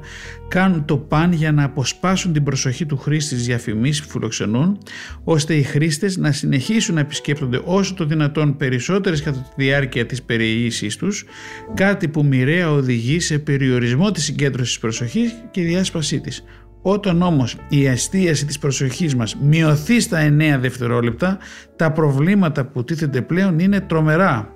κάνουν 0.48 0.84
το 0.84 0.96
παν 0.96 1.32
για 1.32 1.52
να 1.52 1.64
αποσπάσουν 1.64 2.32
την 2.32 2.42
προσοχή 2.42 2.86
του 2.86 2.96
χρήστη 2.96 3.34
στις 3.34 3.46
διαφημίσεις 3.46 4.02
που 4.02 4.10
φιλοξενούν, 4.10 4.78
ώστε 5.24 5.54
οι 5.54 5.62
χρήστες 5.62 6.16
να 6.16 6.32
συνεχίσουν 6.32 6.94
να 6.94 7.00
επισκέπτονται 7.00 7.60
όσο 7.64 7.94
το 7.94 8.04
δυνατόν 8.04 8.56
περισσότερες 8.56 9.22
κατά 9.22 9.38
τη 9.38 9.64
διάρκεια 9.64 10.06
της 10.06 10.22
περιήγησής 10.22 10.96
τους, 10.96 11.24
κάτι 11.74 12.08
που 12.08 12.24
μοιραία 12.24 12.70
οδηγεί 12.70 13.20
σε 13.20 13.38
περιορισμό 13.38 14.10
της 14.10 14.24
συγκέντρωσης 14.24 14.78
προσοχής 14.78 15.34
και 15.50 15.62
διάσπασή 15.62 16.20
της. 16.20 16.44
Όταν 16.82 17.22
όμως 17.22 17.56
η 17.68 17.88
αστίαση 17.88 18.46
της 18.46 18.58
προσοχής 18.58 19.14
μας 19.14 19.36
μειωθεί 19.36 20.00
στα 20.00 20.18
9 20.20 20.58
δευτερόλεπτα, 20.60 21.38
τα 21.76 21.92
προβλήματα 21.92 22.64
που 22.64 22.84
τίθενται 22.84 23.22
πλέον 23.22 23.58
είναι 23.58 23.80
τρομερά. 23.80 24.52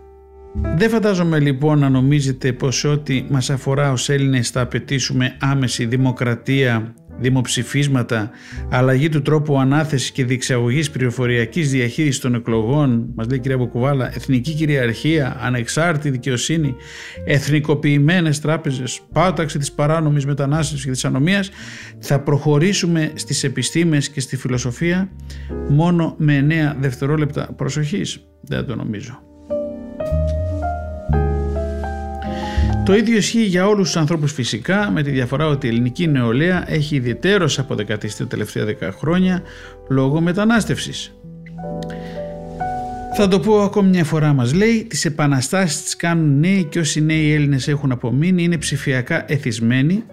Δεν 0.77 0.91
φαντάζομαι 0.91 1.39
λοιπόν 1.39 1.79
να 1.79 1.89
νομίζετε 1.89 2.53
πως 2.53 2.85
ό,τι 2.85 3.25
μας 3.31 3.51
αφορά 3.51 3.93
ως 3.93 4.09
Έλληνες 4.09 4.51
θα 4.51 4.61
απαιτήσουμε 4.61 5.37
άμεση 5.41 5.87
δημοκρατία 5.87 6.95
δημοψηφίσματα, 7.19 8.31
αλλαγή 8.71 9.09
του 9.09 9.23
τρόπου 9.23 9.59
ανάθεσης 9.59 10.11
και 10.11 10.25
διεξαγωγής 10.25 10.91
πληροφοριακής 10.91 11.71
διαχείρισης 11.71 12.21
των 12.21 12.35
εκλογών, 12.35 13.13
μας 13.15 13.27
λέει 13.27 13.39
η 13.39 13.41
κυρία 13.41 13.57
Μποκουβάλα, 13.57 14.15
εθνική 14.15 14.53
κυριαρχία, 14.53 15.37
ανεξάρτητη 15.41 16.11
δικαιοσύνη, 16.11 16.75
εθνικοποιημένες 17.25 18.41
τράπεζες, 18.41 19.01
πάταξη 19.13 19.59
της 19.59 19.73
παράνομης 19.73 20.27
μετανάστευσης 20.27 20.85
και 20.85 20.91
της 20.91 21.05
ανομίας, 21.05 21.51
θα 21.99 22.21
προχωρήσουμε 22.21 23.13
στις 23.15 23.45
επιστήμες 23.45 24.11
και 24.11 24.21
στη 24.21 24.37
φιλοσοφία 24.37 25.09
μόνο 25.69 26.15
με 26.19 26.37
9 26.37 26.77
δευτερόλεπτα 26.81 27.53
προσοχής. 27.57 28.27
Δεν 28.41 28.67
το 28.67 28.77
νομίζω. 28.77 29.36
Το 32.87 32.95
ίδιο 32.95 33.17
ισχύει 33.17 33.45
για 33.45 33.67
όλους 33.67 33.87
τους 33.87 33.97
ανθρώπους 33.97 34.33
φυσικά, 34.33 34.91
με 34.91 35.03
τη 35.03 35.11
διαφορά 35.11 35.47
ότι 35.47 35.67
η 35.67 35.71
ελληνική 35.71 36.07
νεολαία 36.07 36.73
έχει 36.73 36.97
ιδιαίτερος 36.97 37.59
αποδεκατιστεί 37.59 38.23
τα 38.23 38.29
τελευταία 38.29 38.65
10 38.65 38.91
χρόνια 38.99 39.43
λόγω 39.89 40.21
μετανάστευσης. 40.21 41.15
Θα 43.17 43.29
το 43.29 43.41
πω 43.41 43.61
ακόμη 43.61 43.89
μια 43.89 44.05
φορά 44.05 44.33
μας 44.33 44.55
λέει, 44.55 44.85
τις 44.89 45.05
επαναστάσεις 45.05 45.83
τις 45.83 45.97
κάνουν 45.97 46.39
νέοι 46.39 46.65
και 46.65 46.79
όσοι 46.79 47.01
νέοι 47.01 47.33
Έλληνες 47.33 47.69
έχουν 47.69 47.93
απομείνει 47.93 48.43
είναι 48.43 48.59
ψηφιακά 48.59 49.25
εθισμένοι 49.29 50.05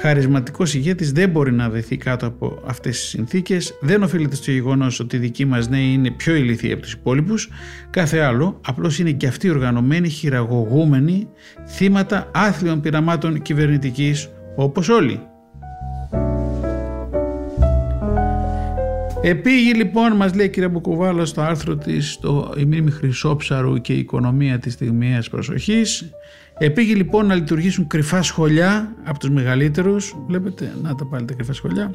Χαρισματικός 0.00 0.74
ηγέτης 0.74 1.12
δεν 1.12 1.30
μπορεί 1.30 1.52
να 1.52 1.68
δεθεί 1.68 1.96
κάτω 1.96 2.26
από 2.26 2.62
αυτές 2.66 2.98
τις 2.98 3.08
συνθήκες. 3.08 3.78
Δεν 3.80 4.02
οφείλεται 4.02 4.34
στο 4.34 4.50
γεγονός 4.50 5.00
ότι 5.00 5.16
οι 5.16 5.18
δικοί 5.18 5.44
μας 5.44 5.68
νέοι 5.68 5.92
είναι 5.92 6.10
πιο 6.10 6.34
ηλικιοί 6.34 6.72
από 6.72 6.82
τους 6.82 6.92
υπόλοιπους. 6.92 7.48
Κάθε 7.90 8.18
άλλο, 8.18 8.60
απλώς 8.66 8.98
είναι 8.98 9.10
και 9.10 9.26
αυτοί 9.26 9.50
οργανωμένοι, 9.50 10.08
χειραγωγούμενοι, 10.08 11.28
θύματα 11.66 12.30
άθλιων 12.34 12.80
πειραμάτων 12.80 13.42
κυβερνητικής 13.42 14.28
όπως 14.56 14.88
όλοι. 14.88 15.20
Επήγει 19.22 19.74
λοιπόν, 19.74 20.16
μας 20.16 20.34
λέει 20.34 20.46
η 20.46 20.50
κυρία 20.50 20.68
Μπουκουβάλα 20.68 21.24
στο 21.24 21.40
άρθρο 21.40 21.76
της 21.76 22.18
το 22.20 22.54
«Η 22.56 22.64
μνήμη 22.64 22.90
Χρυσόψαρου 22.90 23.80
και 23.80 23.92
η 23.92 23.98
οικονομία 23.98 24.58
της 24.58 24.72
στιγμίας 24.72 25.28
προσοχής» 25.28 26.10
Επήγε 26.62 26.94
λοιπόν 26.94 27.26
να 27.26 27.34
λειτουργήσουν 27.34 27.86
κρυφά 27.86 28.22
σχολιά 28.22 28.94
από 29.04 29.18
τους 29.18 29.30
μεγαλύτερους, 29.30 30.16
βλέπετε, 30.26 30.72
να 30.82 30.94
τα 30.94 31.06
πάλι 31.06 31.24
τα 31.24 31.34
κρυφά 31.34 31.52
σχολιά, 31.52 31.94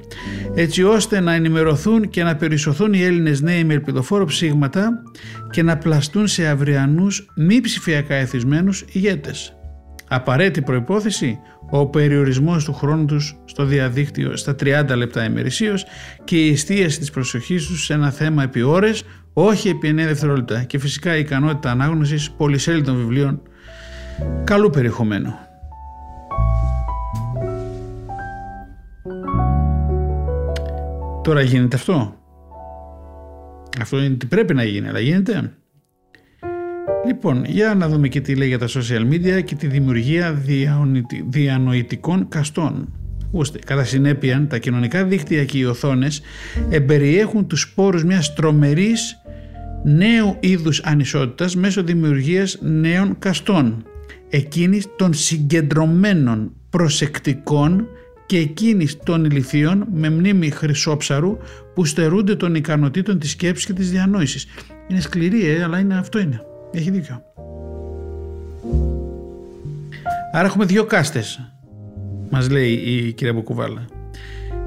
έτσι 0.55 0.83
ώστε 0.83 1.19
να 1.19 1.33
ενημερωθούν 1.33 2.09
και 2.09 2.23
να 2.23 2.35
περισσωθούν 2.35 2.93
οι 2.93 3.01
Έλληνες 3.01 3.41
νέοι 3.41 3.63
με 3.63 3.73
ελπιδοφόρο 3.73 4.25
ψήγματα 4.25 5.03
και 5.49 5.63
να 5.63 5.77
πλαστούν 5.77 6.27
σε 6.27 6.47
αυριανούς 6.47 7.31
μη 7.35 7.61
ψηφιακά 7.61 8.15
εθισμένους 8.15 8.85
ηγέτες. 8.91 9.55
Απαραίτητη 10.07 10.61
προϋπόθεση 10.61 11.39
ο 11.69 11.85
περιορισμός 11.85 12.63
του 12.63 12.73
χρόνου 12.73 13.05
τους 13.05 13.35
στο 13.45 13.65
διαδίκτυο 13.65 14.35
στα 14.35 14.55
30 14.63 14.95
λεπτά 14.95 15.25
ημερησίως 15.25 15.85
και 16.23 16.45
η 16.45 16.51
εστίαση 16.51 16.99
της 16.99 17.11
προσοχής 17.11 17.65
τους 17.67 17.85
σε 17.85 17.93
ένα 17.93 18.11
θέμα 18.11 18.43
επί 18.43 18.61
ώρες, 18.61 19.03
όχι 19.33 19.69
επί 19.69 19.89
9 19.89 19.93
δευτερόλεπτα 19.95 20.63
και 20.63 20.79
φυσικά 20.79 21.15
η 21.15 21.19
ικανότητα 21.19 21.71
ανάγνωσης 21.71 22.31
πολυσέλιδων 22.31 22.97
βιβλίων 22.97 23.41
καλού 24.43 24.69
περιεχομένου. 24.69 25.33
Τώρα 31.23 31.41
γίνεται 31.41 31.75
αυτό. 31.75 32.15
Αυτό 33.81 34.03
είναι 34.03 34.15
τι 34.15 34.25
πρέπει 34.25 34.53
να 34.53 34.63
γίνει, 34.63 34.87
αλλά 34.87 34.99
γίνεται. 34.99 35.51
Λοιπόν, 37.05 37.45
για 37.45 37.75
να 37.75 37.87
δούμε 37.87 38.07
και 38.07 38.21
τι 38.21 38.35
λέει 38.35 38.47
για 38.47 38.59
τα 38.59 38.67
social 38.67 39.11
media 39.11 39.43
και 39.43 39.55
τη 39.55 39.67
δημιουργία 39.67 40.41
διανοητικών 41.27 42.27
καστών. 42.27 42.93
Ακούστε, 43.25 43.59
κατά 43.65 43.83
συνέπεια, 43.83 44.47
τα 44.49 44.57
κοινωνικά 44.57 45.03
δίκτυα 45.03 45.45
και 45.45 45.57
οι 45.57 45.63
οθόνες 45.63 46.21
εμπεριέχουν 46.69 47.47
τους 47.47 47.61
σπόρους 47.61 48.03
μιας 48.03 48.33
τρομερής 48.33 49.21
νέου 49.83 50.37
είδους 50.39 50.81
ανισότητας 50.83 51.55
μέσω 51.55 51.83
δημιουργίας 51.83 52.57
νέων 52.61 53.15
καστών 53.19 53.85
εκείνης 54.29 54.87
των 54.95 55.13
συγκεντρωμένων 55.13 56.51
προσεκτικών 56.69 57.87
και 58.25 58.37
εκείνης 58.37 58.97
των 59.03 59.25
ηλικίων 59.25 59.85
με 59.93 60.09
μνήμη 60.09 60.49
χρυσόψαρου 60.49 61.37
που 61.73 61.85
στερούνται 61.85 62.35
των 62.35 62.55
ικανοτήτων 62.55 63.19
της 63.19 63.31
σκέψης 63.31 63.65
και 63.65 63.73
της 63.73 63.91
διανόησης. 63.91 64.47
Είναι 64.87 64.99
σκληρή, 64.99 65.49
ε, 65.49 65.63
αλλά 65.63 65.79
είναι, 65.79 65.97
αυτό 65.97 66.19
είναι. 66.19 66.41
Έχει 66.71 66.91
δίκιο. 66.91 67.21
Άρα 70.31 70.47
έχουμε 70.47 70.65
δύο 70.65 70.83
κάστες, 70.83 71.51
μας 72.29 72.49
λέει 72.49 72.71
η 72.71 73.13
κυρία 73.13 73.33
Μπουκουβάλα. 73.33 73.85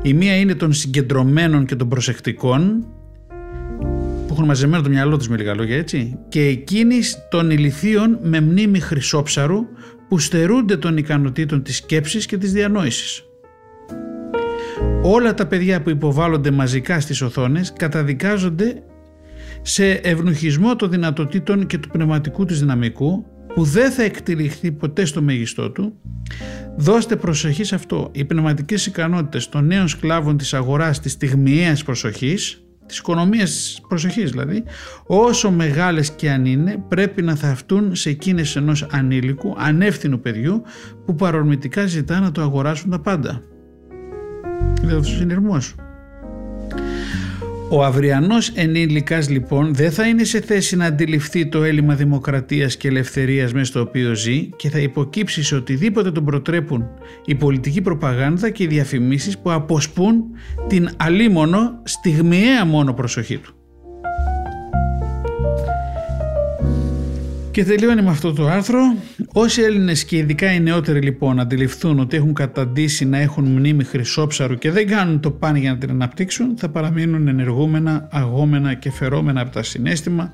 Η 0.02 0.12
μία 0.12 0.36
είναι 0.36 0.54
των 0.54 0.72
συγκεντρωμένων 0.72 1.66
και 1.66 1.76
των 1.76 1.88
προσεκτικών 1.88 2.86
που 2.92 2.97
έχουν 4.38 4.50
μαζεμένο 4.50 4.83
το 4.83 4.88
μυαλό 4.88 5.16
τους 5.16 5.28
με 5.28 5.37
λίγα 5.37 5.54
λόγια 5.54 5.76
έτσι 5.76 6.18
και 6.28 6.45
εκείνης 6.45 7.26
των 7.30 7.50
ηλιθίων 7.50 8.18
με 8.23 8.40
μνήμη 8.40 8.80
χρυσόψαρου 8.80 9.59
που 10.09 10.18
στερούνται 10.18 10.76
των 10.76 10.97
ικανοτήτων 10.97 11.62
της 11.62 11.76
σκέψης 11.76 12.26
και 12.26 12.37
της 12.37 12.52
διανόησης. 12.52 13.23
Όλα 15.02 15.35
τα 15.35 15.47
παιδιά 15.47 15.83
που 15.83 15.90
υποβάλλονται 15.90 16.50
μαζικά 16.50 17.00
στις 17.00 17.23
οθόνες 17.23 17.73
καταδικάζονται 17.76 18.83
σε 19.62 19.90
ευνουχισμό 19.90 20.76
των 20.76 20.90
δυνατοτήτων 20.90 21.66
και 21.66 21.78
του 21.78 21.88
πνευματικού 21.88 22.45
της 22.45 22.59
δυναμικού 22.59 23.25
που 23.54 23.64
δεν 23.64 23.90
θα 23.90 24.02
εκτελεχθεί 24.02 24.73
ποτέ 24.73 25.04
στο 25.04 25.23
μέγιστό 25.23 25.71
του. 25.71 25.95
Δώστε 26.76 27.16
προσοχή 27.16 27.64
σε 27.64 27.75
αυτό. 27.75 28.09
Οι 28.12 28.25
πνευματικές 28.25 28.87
ικανότητες 28.87 29.49
των 29.49 29.66
νέων 29.66 29.88
σκλάβων 29.88 30.37
της 30.37 30.54
αγοράς 30.54 31.00
της 31.00 31.12
στιγμιαίας 31.12 31.83
προσοχής, 31.83 32.62
της 32.88 32.99
οικονομίας 32.99 33.50
της 33.50 33.80
προσοχής 33.88 34.30
δηλαδή, 34.30 34.64
όσο 35.07 35.50
μεγάλες 35.50 36.11
και 36.11 36.30
αν 36.30 36.45
είναι, 36.45 36.85
πρέπει 36.88 37.23
να 37.23 37.35
θαυτούν 37.35 37.95
σε 37.95 38.11
εκείνες 38.11 38.57
ενός 38.57 38.87
ανήλικου, 38.90 39.54
ανεύθυνου 39.59 40.21
παιδιού 40.21 40.62
που 41.04 41.14
παρορμητικά 41.14 41.87
ζητά 41.87 42.21
να 42.21 42.30
το 42.30 42.42
αγοράσουν 42.42 42.90
τα 42.90 43.00
πάντα. 43.00 43.42
Είναι 44.83 44.95
ο 44.95 45.02
συνειρμός. 45.02 45.75
Ο 47.70 47.84
αυριανός 47.84 48.48
ενήλικας 48.48 49.28
λοιπόν 49.28 49.75
δεν 49.75 49.90
θα 49.92 50.06
είναι 50.06 50.25
σε 50.25 50.40
θέση 50.40 50.76
να 50.76 50.84
αντιληφθεί 50.84 51.46
το 51.46 51.62
έλλειμμα 51.62 51.94
δημοκρατίας 51.94 52.76
και 52.76 52.88
ελευθερίας 52.88 53.52
μέσα 53.52 53.64
στο 53.64 53.80
οποίο 53.80 54.14
ζει 54.14 54.48
και 54.56 54.70
θα 54.70 54.78
υποκύψει 54.78 55.42
σε 55.42 55.54
οτιδήποτε 55.54 56.12
τον 56.12 56.25
προτρέπουν 56.25 56.88
η 57.25 57.34
πολιτική 57.34 57.80
προπαγάνδα 57.80 58.50
και 58.50 58.62
οι 58.62 58.66
διαφημίσεις 58.66 59.38
που 59.38 59.52
αποσπούν 59.52 60.25
την 60.66 60.88
αλίμονο 60.96 61.80
στιγμιαία 61.84 62.64
μόνο 62.64 62.92
προσοχή 62.92 63.37
του. 63.37 63.57
Και 67.58 67.64
τελειώνει 67.64 68.02
με 68.02 68.10
αυτό 68.10 68.32
το 68.32 68.46
άρθρο. 68.46 68.80
Όσοι 69.32 69.62
Έλληνες 69.62 70.04
και 70.04 70.16
ειδικά 70.16 70.52
οι 70.52 70.60
νεότεροι 70.60 71.00
λοιπόν 71.00 71.40
αντιληφθούν 71.40 71.98
ότι 71.98 72.16
έχουν 72.16 72.34
καταντήσει 72.34 73.04
να 73.04 73.18
έχουν 73.18 73.44
μνήμη 73.44 73.84
χρυσόψαρου 73.84 74.54
και 74.54 74.70
δεν 74.70 74.86
κάνουν 74.86 75.20
το 75.20 75.30
πάνε 75.30 75.58
για 75.58 75.70
να 75.70 75.78
την 75.78 75.90
αναπτύξουν, 75.90 76.56
θα 76.56 76.68
παραμείνουν 76.68 77.28
ενεργούμενα, 77.28 78.08
αγόμενα 78.10 78.74
και 78.74 78.90
φερόμενα 78.90 79.40
από 79.40 79.50
τα 79.50 79.62
συνέστημα 79.62 80.32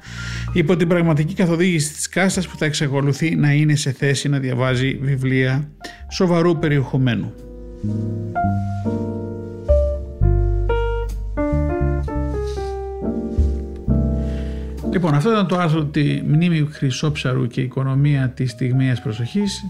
υπό 0.53 0.77
την 0.77 0.89
πραγματική 0.89 1.35
καθοδήγηση 1.35 1.93
της 1.93 2.09
κάστας 2.09 2.49
που 2.49 2.57
θα 2.59 2.65
εξακολουθεί 2.65 3.35
να 3.35 3.53
είναι 3.53 3.75
σε 3.75 3.93
θέση 3.93 4.29
να 4.29 4.39
διαβάζει 4.39 4.99
βιβλία 5.03 5.69
σοβαρού 6.11 6.59
περιεχομένου. 6.59 7.33
Λοιπόν, 14.95 15.15
αυτό 15.15 15.31
ήταν 15.31 15.47
το 15.47 15.59
άρθρο 15.59 15.85
τη 15.85 16.23
μνήμη 16.27 16.69
Χρυσόψαρου 16.71 17.47
και 17.47 17.61
η 17.61 17.65
οικονομία 17.65 18.29
της 18.29 18.51
στιγμίας 18.51 19.03
προσοχής 19.03 19.65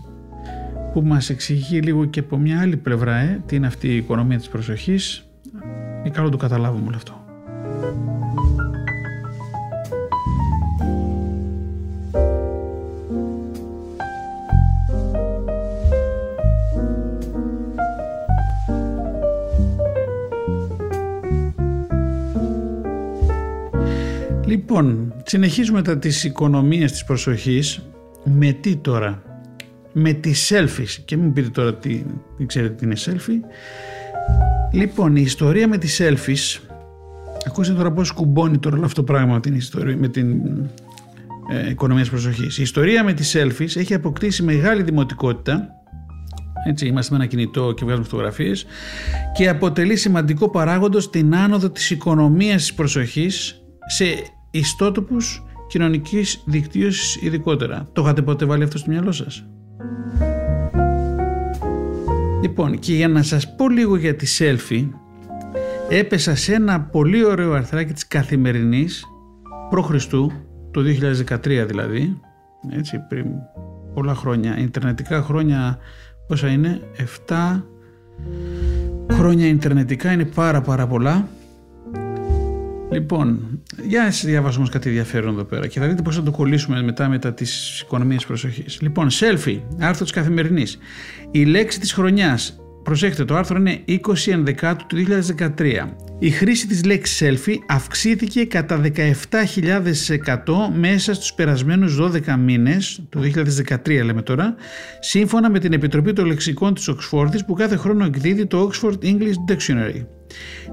που 0.92 1.02
μας 1.02 1.30
εξηγεί 1.30 1.80
λίγο 1.80 2.04
και 2.04 2.20
από 2.20 2.36
μια 2.36 2.60
άλλη 2.60 2.76
πλευρά 2.76 3.16
ε, 3.16 3.42
τι 3.46 3.56
είναι 3.56 3.66
αυτή 3.66 3.88
η 3.88 3.96
οικονομία 3.96 4.38
της 4.38 4.48
προσοχής. 4.48 5.26
Είναι 5.98 6.10
καλό 6.10 6.28
το 6.28 6.36
καταλάβουμε 6.36 6.86
όλο 6.86 6.96
αυτό. 6.96 7.23
Λοιπόν, 24.74 25.14
συνεχίζουμε 25.24 25.82
τα 25.82 25.98
της 25.98 26.24
οικονομίας 26.24 26.92
της 26.92 27.04
προσοχής. 27.04 27.82
Με 28.24 28.52
τι 28.52 28.76
τώρα, 28.76 29.22
με 29.92 30.12
τις 30.12 30.52
selfies. 30.52 31.02
Και 31.04 31.16
μην 31.16 31.32
πείτε 31.32 31.48
τώρα 31.48 31.74
τι, 31.74 32.02
δεν 32.36 32.46
ξέρετε 32.46 32.74
τι 32.74 32.84
είναι 32.84 32.94
selfie. 32.98 33.40
Λοιπόν, 34.72 35.16
η 35.16 35.22
ιστορία 35.24 35.68
με 35.68 35.78
τις 35.78 36.00
selfies, 36.02 36.60
ακούστε 37.46 37.72
τώρα 37.72 37.92
πώς 37.92 38.12
κουμπώνει 38.12 38.58
τώρα 38.58 38.76
όλο 38.76 38.84
αυτό 38.84 39.04
το 39.04 39.12
πράγμα 39.12 39.32
με 39.34 39.40
την, 39.40 39.54
ιστορία, 39.54 39.96
με 39.96 40.08
την 40.08 40.40
ε, 41.50 41.70
οικονομία 41.70 42.02
της 42.02 42.10
προσοχής. 42.10 42.58
Η 42.58 42.62
ιστορία 42.62 43.04
με 43.04 43.12
τις 43.12 43.36
selfies 43.36 43.76
έχει 43.76 43.94
αποκτήσει 43.94 44.42
μεγάλη 44.42 44.82
δημοτικότητα. 44.82 45.68
Έτσι, 46.66 46.86
είμαστε 46.86 47.12
με 47.12 47.20
ένα 47.20 47.30
κινητό 47.30 47.72
και 47.72 47.84
βγάζουμε 47.84 48.06
φωτογραφίες. 48.06 48.66
Και 49.34 49.48
αποτελεί 49.48 49.96
σημαντικό 49.96 50.50
παράγοντο 50.50 51.00
στην 51.00 51.34
άνοδο 51.36 51.70
της 51.70 51.90
οικονομίας 51.90 52.60
της 52.60 52.74
προσοχής 52.74 53.58
σε 53.86 54.04
ιστότοπους 54.58 55.42
κοινωνικής 55.66 56.42
δικτύωσης 56.46 57.22
ειδικότερα. 57.22 57.88
Το 57.92 58.02
είχατε 58.02 58.22
ποτέ 58.22 58.44
βάλει 58.44 58.62
αυτό 58.62 58.78
στο 58.78 58.90
μυαλό 58.90 59.12
σας; 59.12 59.46
Λοιπόν, 62.42 62.78
και 62.78 62.94
για 62.94 63.08
να 63.08 63.22
σας 63.22 63.54
πω 63.54 63.68
λίγο 63.68 63.96
για 63.96 64.16
τη 64.16 64.26
selfie, 64.38 64.88
έπεσα 65.88 66.34
σε 66.34 66.54
ένα 66.54 66.80
πολύ 66.80 67.24
ωραίο 67.24 67.52
αρθράκι 67.52 67.92
της 67.92 68.06
Καθημερινής 68.06 69.04
π.Χ. 69.70 70.06
το 70.70 70.80
2013 71.28 71.64
δηλαδή, 71.66 72.20
έτσι 72.70 72.98
πριν 73.08 73.26
πολλά 73.94 74.14
χρόνια, 74.14 74.58
ιντερνετικά 74.58 75.22
χρόνια 75.22 75.78
πόσα 76.26 76.48
είναι, 76.48 76.80
7 77.26 77.62
χρόνια 79.12 79.46
ιντερνετικά 79.46 80.12
είναι 80.12 80.24
πάρα 80.24 80.60
πάρα 80.60 80.86
πολλά 80.86 81.28
Λοιπόν, 82.94 83.60
για 83.86 84.02
να 84.02 84.08
διαβάσουμε 84.08 84.68
κάτι 84.70 84.88
ενδιαφέρον 84.88 85.34
εδώ 85.34 85.44
πέρα 85.44 85.66
και 85.66 85.80
θα 85.80 85.86
δείτε 85.86 86.02
πώς 86.02 86.16
θα 86.16 86.22
το 86.22 86.30
κολλήσουμε 86.30 86.82
μετά 86.82 87.08
μετά 87.08 87.34
τις 87.34 87.80
οικονομίες 87.80 88.26
προσοχής. 88.26 88.80
Λοιπόν, 88.80 89.08
selfie, 89.10 89.60
άρθρο 89.78 90.04
της 90.04 90.12
καθημερινής. 90.12 90.78
Η 91.30 91.44
λέξη 91.44 91.80
της 91.80 91.92
χρονιάς, 91.92 92.60
προσέξτε 92.82 93.24
το 93.24 93.36
άρθρο 93.36 93.58
είναι 93.58 93.80
20 93.86 94.32
Ενδεκάτου 94.32 94.86
του 94.86 94.96
2013. 94.96 95.96
Η 96.18 96.30
χρήση 96.30 96.66
της 96.66 96.84
λέξης 96.84 97.22
selfie 97.22 97.56
αυξήθηκε 97.68 98.44
κατά 98.44 98.80
17.000% 98.80 98.92
μέσα 100.74 101.14
στους 101.14 101.32
περασμένους 101.32 101.96
12 101.96 102.36
μήνες, 102.38 103.02
το 103.08 103.20
2013 103.20 104.04
λέμε 104.04 104.22
τώρα, 104.22 104.54
σύμφωνα 105.00 105.50
με 105.50 105.58
την 105.58 105.72
Επιτροπή 105.72 106.12
των 106.12 106.26
Λεξικών 106.26 106.74
της 106.74 106.88
Οξφόρδης 106.88 107.44
που 107.44 107.54
κάθε 107.54 107.76
χρόνο 107.76 108.04
εκδίδει 108.04 108.46
το 108.46 108.70
Oxford 108.70 108.98
English 109.04 109.52
Dictionary. 109.52 110.06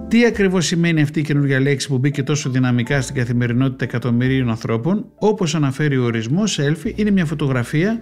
Τι 0.08 0.26
ακριβώς 0.26 0.66
σημαίνει 0.66 1.02
αυτή 1.02 1.20
η 1.20 1.24
καινούργια 1.24 1.60
λέξη 1.60 1.88
που 1.88 1.98
μπήκε 1.98 2.24
τόσο 2.24 2.50
δυναμικά 2.50 3.02
στην 3.02 3.16
καθημερινότητα 3.16 3.84
εκατομμυρίων 3.84 4.50
ανθρώπων, 4.50 5.06
όπως 5.16 5.56
αναφέρει 5.56 5.98
ο 5.98 6.04
ορισμός, 6.04 6.60
selfie 6.62 6.92
είναι 6.96 7.12
μια 7.12 7.26
φωτογραφία 7.26 8.00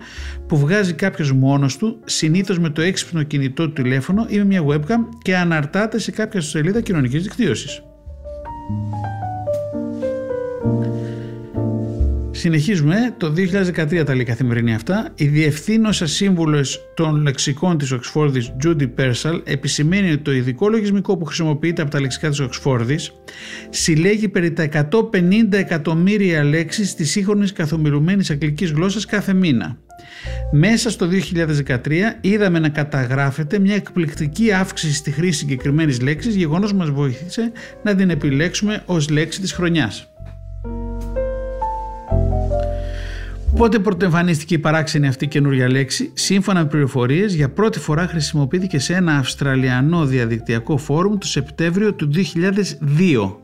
που 0.47 0.57
βγάζει 0.57 0.93
κάποιος 0.93 1.31
μόνος 1.31 1.77
του, 1.77 1.99
συνήθως 2.05 2.59
με 2.59 2.69
το 2.69 2.81
έξυπνο 2.81 3.23
κινητό 3.23 3.67
του 3.67 3.73
τηλέφωνο 3.73 4.25
ή 4.29 4.37
με 4.37 4.45
μια 4.45 4.65
webcam 4.67 5.07
και 5.21 5.37
αναρτάται 5.37 5.99
σε 5.99 6.11
κάποια 6.11 6.41
σελίδα 6.41 6.81
κοινωνικής 6.81 7.23
δικτύωσης. 7.23 7.81
Συνεχίζουμε, 12.39 13.13
το 13.17 13.33
2013 13.35 14.03
τα 14.05 14.15
λέει 14.15 14.23
καθημερινή 14.23 14.73
αυτά. 14.73 15.09
Η 15.15 15.25
διευθύνωσα 15.25 16.07
σύμβουλο 16.07 16.65
των 16.93 17.21
λεξικών 17.21 17.77
της 17.77 17.91
Οξφόρδης, 17.91 18.53
Judy 18.63 18.89
Persal, 18.97 19.41
επισημαίνει 19.43 20.11
ότι 20.11 20.21
το 20.21 20.33
ειδικό 20.33 20.69
λογισμικό 20.69 21.17
που 21.17 21.25
χρησιμοποιείται 21.25 21.81
από 21.81 21.91
τα 21.91 21.99
λεξικά 21.99 22.29
της 22.29 22.39
Οξφόρδης 22.39 23.11
συλλέγει 23.69 24.29
περί 24.29 24.51
τα 24.51 24.63
150 24.63 25.57
εκατομμύρια 25.57 26.43
λέξεις 26.43 26.95
της 26.95 27.11
σύγχρονης 27.11 27.53
καθομιλουμένης 27.53 28.29
αγγλικής 28.29 28.71
γλώσσας 28.71 29.05
κάθε 29.05 29.33
μήνα. 29.33 29.77
Μέσα 30.51 30.89
στο 30.89 31.07
2013 31.07 31.77
είδαμε 32.21 32.59
να 32.59 32.69
καταγράφεται 32.69 33.59
μια 33.59 33.75
εκπληκτική 33.75 34.51
αύξηση 34.51 34.93
στη 34.93 35.11
χρήση 35.11 35.37
συγκεκριμένης 35.37 36.01
λέξης, 36.01 36.35
γεγονός 36.35 36.71
που 36.71 36.77
μας 36.77 36.89
βοήθησε 36.89 37.51
να 37.83 37.95
την 37.95 38.09
επιλέξουμε 38.09 38.83
ως 38.85 39.09
λέξη 39.09 39.41
της 39.41 39.51
χρονιάς. 39.51 40.09
Πότε 43.55 43.79
πρωτοεμφανίστηκε 43.79 44.53
η 44.53 44.59
παράξενη 44.59 45.07
αυτή 45.07 45.27
καινούργια 45.27 45.69
λέξη, 45.69 46.11
σύμφωνα 46.13 46.59
με 46.59 46.67
πληροφορίες, 46.67 47.33
για 47.33 47.49
πρώτη 47.49 47.79
φορά 47.79 48.07
χρησιμοποιήθηκε 48.07 48.79
σε 48.79 48.93
ένα 48.93 49.17
Αυστραλιανό 49.17 50.05
διαδικτυακό 50.05 50.77
φόρουμ 50.77 51.17
το 51.17 51.27
Σεπτέμβριο 51.27 51.93
του 51.93 52.09
2002. 52.13 53.35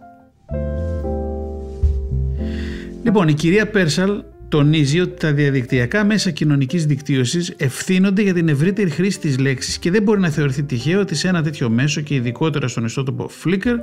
Λοιπόν, 3.04 3.28
η 3.28 3.34
κυρία 3.34 3.68
Πέρσαλ 3.68 4.24
το 4.48 4.58
τονίζει 4.58 5.00
ότι 5.00 5.20
τα 5.20 5.34
διαδικτυακά 5.34 6.06
μέσα 6.06 6.32
κοινωνικής 6.32 6.86
δικτύωσης 6.86 7.54
ευθύνονται 7.58 8.22
για 8.22 8.34
την 8.34 8.50
ευρύτερη 8.50 8.90
χρήση 8.90 9.20
της 9.20 9.40
λέξης 9.40 9.78
και 9.78 9.92
δεν 9.92 10.04
μπορεί 10.04 10.20
να 10.20 10.30
θεωρηθεί 10.30 10.64
τυχαίο 10.64 11.00
ότι 11.00 11.16
σε 11.16 11.28
ένα 11.28 11.44
τέτοιο 11.44 11.70
μέσο 11.70 12.02
και 12.02 12.16
ειδικότερα 12.16 12.68
στον 12.68 12.86
ιστότοπο 12.86 13.30
Flickr 13.44 13.76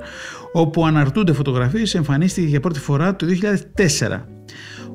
όπου 0.53 0.87
αναρτούνται 0.87 1.33
φωτογραφίες 1.33 1.95
εμφανίστηκε 1.95 2.47
για 2.47 2.61
πρώτη 2.61 2.81
φορά 2.81 3.17
το 3.17 3.27
2004. 3.77 4.42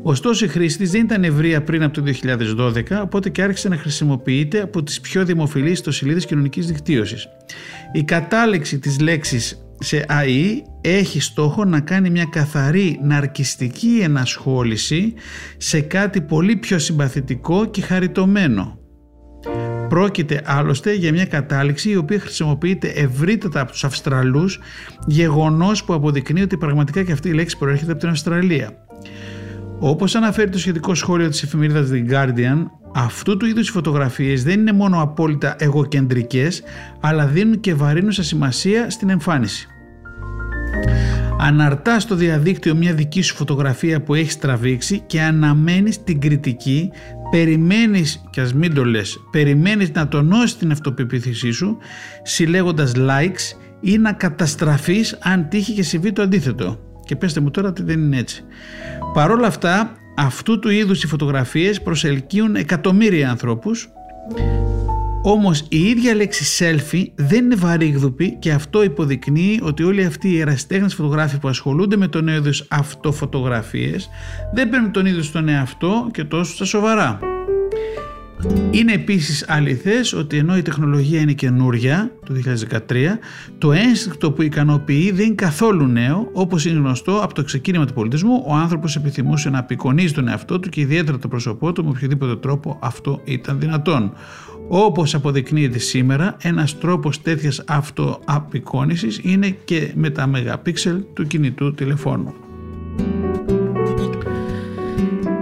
Ωστόσο 0.10 0.46
η 0.46 0.48
χρήση 0.48 0.78
της 0.78 0.92
δεν 0.92 1.02
ήταν 1.02 1.24
ευρεία 1.24 1.64
πριν 1.64 1.84
από 1.84 1.94
το 1.94 2.04
2012, 2.24 3.02
οπότε 3.02 3.30
και 3.30 3.42
άρχισε 3.42 3.70
να 3.70 3.78
χρησιμοποιείται 3.78 4.62
από 4.62 4.84
τις 4.84 5.02
πιο 5.02 5.26
δημοφιλείς 5.26 5.72
ιστοσελίδες 5.72 6.26
κοινωνικής 6.26 6.68
δικτύωσης. 6.68 7.28
Η 7.92 8.04
κατάληξη 8.04 8.80
της 8.80 9.00
λέξης 9.00 9.66
σε 9.80 10.06
ΑΗ 10.08 10.62
έχει 10.82 11.20
στόχο 11.20 11.66
να 11.66 11.80
κάνει 11.80 12.10
μια 12.10 12.26
καθαρή 12.26 13.00
ναρκιστική 13.04 14.00
ενασχόληση 14.02 15.14
σε 15.58 15.82
κάτι 15.82 16.22
πολύ 16.22 16.56
πιο 16.56 16.80
συμπαθητικό 16.80 17.66
και 17.66 17.82
χαριτωμένο. 17.82 18.80
Πρόκειται 19.90 20.42
άλλωστε 20.46 20.94
για 20.94 21.12
μια 21.12 21.26
κατάληξη 21.26 21.90
η 21.90 21.96
οποία 21.96 22.20
χρησιμοποιείται 22.20 22.88
ευρύτατα 22.88 23.60
από 23.60 23.72
τους 23.72 23.84
Αυστραλούς 23.84 24.60
γεγονός 25.08 25.84
που 25.84 25.94
αποδεικνύει 25.94 26.42
ότι 26.42 26.58
πραγματικά 26.58 27.04
και 27.04 27.12
αυτή 27.12 27.30
η 27.30 27.34
λέξη 27.34 27.58
προέρχεται 27.58 27.92
από 27.92 28.00
την 28.00 28.10
Αυστραλία. 28.10 28.86
Όπως 29.80 30.16
αναφέρει 30.16 30.50
το 30.50 30.60
σχετικό 30.60 30.96
σχόλιο 30.96 31.30
της 31.30 31.44
εφημερίδας 31.44 31.90
The 31.92 32.12
Guardian, 32.12 32.66
αυτού 32.96 33.38
του 33.38 33.46
είδους 33.46 33.70
οι 33.70 33.72
φωτογραφίες 33.72 34.44
δεν 34.44 34.60
είναι 34.60 34.72
μόνο 34.72 35.02
απόλυτα 35.02 35.56
εγωκεντρικές, 35.60 36.64
αλλά 37.02 37.26
δίνουν 37.26 37.60
και 37.60 37.74
βαρύνουσα 37.74 38.24
σημασία 38.24 38.90
στην 38.90 39.10
εμφάνιση. 39.10 39.68
Αναρτά 41.40 42.00
στο 42.00 42.16
διαδίκτυο 42.16 42.76
μια 42.76 42.94
δική 42.94 43.22
σου 43.22 43.36
φωτογραφία 43.36 44.02
που 44.02 44.14
έχεις 44.14 44.38
τραβήξει 44.38 45.04
και 45.08 45.22
αναμένεις 45.22 46.04
την 46.04 46.20
κριτική, 46.20 46.92
περιμένεις, 47.32 48.24
και 48.30 48.42
ας 48.42 48.54
μην 48.54 48.74
το 48.74 48.86
λες, 48.86 49.18
περιμένεις 49.32 49.92
να 49.92 50.08
τονώσεις 50.08 50.58
την 50.58 50.72
αυτοπεποίθησή 50.72 51.52
σου, 51.52 51.78
συλλέγοντας 52.24 52.92
likes 52.96 53.58
ή 53.82 53.98
να 53.98 54.14
καταστραφείς 54.14 55.18
αν 55.22 55.50
τύχει 55.50 55.74
και 55.74 55.84
συμβεί 55.84 56.12
το 56.12 56.22
αντίθετο. 56.22 56.87
Και 57.08 57.16
πέστε 57.16 57.40
μου 57.40 57.52
τώρα 57.52 57.70
ότι 57.70 57.84
δεν 57.84 58.00
είναι 58.00 58.18
έτσι. 58.18 58.44
Παρ' 59.14 59.32
όλα 59.32 59.48
αυτά, 59.48 59.92
αυτού 60.16 60.60
του 60.60 60.70
είδους 60.70 61.04
οι 61.04 61.08
φωτογραφίες 61.08 61.82
προσελκύουν 61.82 62.56
εκατομμύρια 62.56 63.30
ανθρώπους 63.30 63.90
όμως 65.30 65.66
η 65.70 65.80
ίδια 65.80 66.16
λέξη 66.16 66.66
selfie 66.66 67.06
δεν 67.16 67.46
είναι 67.46 67.56
βαρύγδουπη 67.56 68.36
και 68.40 68.52
αυτό 68.52 68.84
υποδεικνύει 68.84 69.60
ότι 69.64 69.84
όλοι 69.84 70.06
αυτοί 70.06 70.30
οι 70.30 70.40
ερασιτέχνες 70.40 70.94
φωτογράφοι 70.94 71.38
που 71.40 71.48
ασχολούνται 71.48 71.98
με 71.98 72.08
τον 72.08 72.28
είδους 72.28 72.66
αυτοφωτογραφίες 72.70 74.10
δεν 74.54 74.70
παίρνουν 74.70 74.92
τον 74.92 75.06
ίδιο 75.06 75.24
στον 75.24 75.48
εαυτό 75.48 76.10
και 76.12 76.24
τόσο 76.24 76.54
στα 76.56 76.66
σοβαρά. 76.66 77.37
Είναι 78.72 78.94
επίσης 78.94 79.46
αληθές 79.48 80.14
ότι 80.14 80.38
ενώ 80.38 80.58
η 80.58 80.62
τεχνολογία 80.62 81.20
είναι 81.20 81.34
καινούρια 81.34 82.12
το 82.26 82.34
2013, 82.70 82.80
το 83.58 83.72
ένστικτο 83.72 84.32
που 84.32 84.42
ικανοποιεί 84.42 85.12
δεν 85.12 85.26
είναι 85.26 85.36
καθόλου 85.36 85.86
νέο, 85.86 86.30
όπως 86.34 86.66
είναι 86.66 86.80
γνωστό 86.80 87.20
από 87.24 87.34
το 87.34 87.44
ξεκίνημα 87.44 87.86
του 87.86 87.94
πολιτισμού, 87.94 88.44
ο 88.48 88.54
άνθρωπος 88.54 88.96
επιθυμούσε 88.96 89.50
να 89.50 89.60
απεικονίζει 89.60 90.14
τον 90.14 90.28
εαυτό 90.28 90.60
του 90.60 90.70
και 90.70 90.82
ιδιαίτερα 90.82 91.18
το 91.18 91.28
πρόσωπό 91.28 91.72
του 91.72 91.84
με 91.84 91.90
οποιοδήποτε 91.90 92.36
τρόπο 92.36 92.78
αυτό 92.82 93.22
ήταν 93.24 93.60
δυνατόν. 93.60 94.14
Όπως 94.68 95.14
αποδεικνύεται 95.14 95.80
σήμερα, 95.80 96.36
ένας 96.42 96.78
τρόπος 96.78 97.22
τέτοιας 97.22 97.64
αυτοαπεικόνησης 97.68 99.20
είναι 99.24 99.50
και 99.66 99.92
με 99.96 100.10
τα 100.10 100.28
μεγαπίξελ 100.28 101.04
του 101.14 101.28
κινητού 101.28 101.74
τηλεφώνου. 101.74 102.34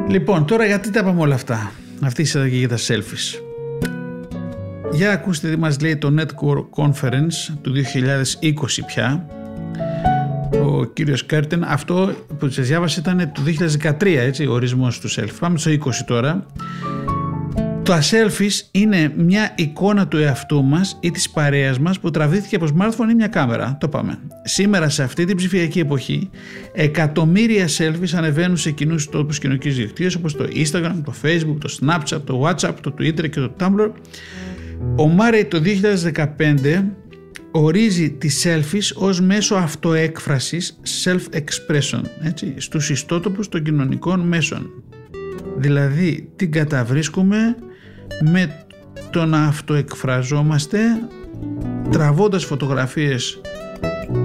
Λοιπόν, 0.07 0.45
τώρα 0.45 0.65
γιατί 0.65 0.91
τα 0.91 0.99
είπαμε 0.99 1.21
όλα 1.21 1.35
αυτά; 1.35 1.71
Αυτή 2.05 2.21
η 2.21 2.25
συνταγή 2.25 2.57
για 2.57 2.67
τα 2.67 2.77
selfies. 2.77 3.39
Για 4.91 5.11
ακούστε 5.11 5.49
τι 5.49 5.57
μας 5.57 5.81
λέει 5.81 5.97
το 5.97 6.13
Netcore 6.19 6.83
Conference 6.83 7.53
του 7.61 7.73
2020 7.73 8.83
πια. 8.87 9.25
Ο 10.63 10.85
κύριος 10.85 11.25
Κέρτεν, 11.25 11.63
αυτό 11.63 12.15
που 12.39 12.49
σας 12.49 12.67
διάβασε 12.67 12.99
ήταν 12.99 13.31
το 13.33 13.41
2013 14.01 14.17
έτσι, 14.17 14.45
ο 14.45 14.53
ορισμός 14.53 14.99
του 14.99 15.09
selfie. 15.11 15.37
Πάμε 15.39 15.57
στο 15.57 15.71
20 15.71 15.77
τώρα. 16.05 16.45
Τα 17.85 18.01
selfies 18.01 18.67
είναι 18.71 19.13
μια 19.17 19.53
εικόνα 19.55 20.07
του 20.07 20.17
εαυτού 20.17 20.63
μας 20.63 20.97
ή 20.99 21.11
της 21.11 21.29
παρέας 21.29 21.79
μας 21.79 21.99
που 21.99 22.11
τραβήθηκε 22.11 22.55
από 22.55 22.65
smartphone 22.65 23.09
ή 23.11 23.13
μια 23.13 23.27
κάμερα. 23.27 23.77
Το 23.79 23.87
πάμε. 23.87 24.19
Σήμερα 24.43 24.89
σε 24.89 25.03
αυτή 25.03 25.25
την 25.25 25.35
ψηφιακή 25.35 25.79
εποχή 25.79 26.29
εκατομμύρια 26.73 27.67
selfies 27.77 28.13
ανεβαίνουν 28.15 28.57
σε 28.57 28.71
κοινούς 28.71 29.09
τόπους 29.09 29.39
κοινωνικής 29.39 29.75
δικτύωσης 29.75 30.15
όπως 30.15 30.35
το 30.35 30.47
Instagram, 30.55 31.01
το 31.03 31.13
Facebook, 31.23 31.57
το 31.59 31.77
Snapchat, 31.81 32.21
το 32.23 32.43
WhatsApp, 32.45 32.73
το 32.81 32.93
Twitter 32.99 33.29
και 33.29 33.39
το 33.39 33.51
Tumblr. 33.59 33.91
Ο 34.95 35.07
Μάρεϊ 35.07 35.45
το 35.45 35.61
2015 36.37 36.83
ορίζει 37.51 38.11
τις 38.11 38.45
selfies 38.47 38.95
ως 38.95 39.21
μέσο 39.21 39.55
αυτοέκφρασης 39.55 40.79
self-expression 41.03 42.01
έτσι, 42.21 42.53
στους 42.57 42.89
ιστότοπους 42.89 43.49
των 43.49 43.63
κοινωνικών 43.63 44.19
μέσων. 44.19 44.69
Δηλαδή 45.57 46.29
την 46.35 46.51
καταβρίσκουμε 46.51 47.55
με 48.31 48.65
το 49.09 49.25
να 49.25 49.43
αυτοεκφραζόμαστε 49.43 50.79
τραβώντας 51.91 52.45
φωτογραφίες 52.45 53.41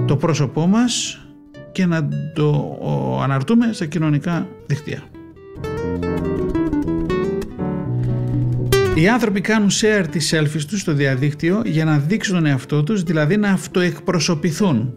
το 0.07 0.15
πρόσωπό 0.15 0.67
μας 0.67 1.21
και 1.71 1.85
να 1.85 2.07
το 2.33 2.77
αναρτούμε 3.23 3.69
στα 3.73 3.85
κοινωνικά 3.85 4.47
δίκτυα. 4.65 5.03
Οι 8.95 9.07
άνθρωποι 9.07 9.41
κάνουν 9.41 9.69
share 9.69 10.05
τις 10.11 10.33
selfies 10.35 10.61
τους 10.67 10.79
στο 10.79 10.93
διαδίκτυο 10.93 11.61
για 11.65 11.85
να 11.85 11.97
δείξουν 11.97 12.35
τον 12.35 12.45
εαυτό 12.45 12.83
τους, 12.83 13.03
δηλαδή 13.03 13.37
να 13.37 13.49
αυτοεκπροσωπηθούν. 13.49 14.93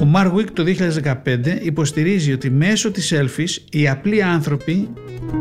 Ο 0.00 0.04
Marwick 0.04 0.50
το 0.50 0.64
2015 0.66 1.14
υποστηρίζει 1.62 2.32
ότι 2.32 2.50
μέσω 2.50 2.90
της 2.90 3.12
selfies 3.14 3.62
οι 3.70 3.88
απλοί 3.88 4.22
άνθρωποι, 4.22 4.88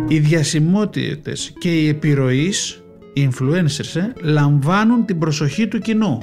οι 0.08 0.20
διασημότητες 0.20 1.54
και 1.60 1.80
οι 1.80 1.88
επιρροείς, 1.88 2.84
οι 3.14 3.30
influencers, 3.32 3.96
ε, 3.96 4.12
λαμβάνουν 4.22 5.06
την 5.06 5.20
προσοχή 5.20 5.68
του 5.68 5.80
κοινού. 5.80 6.18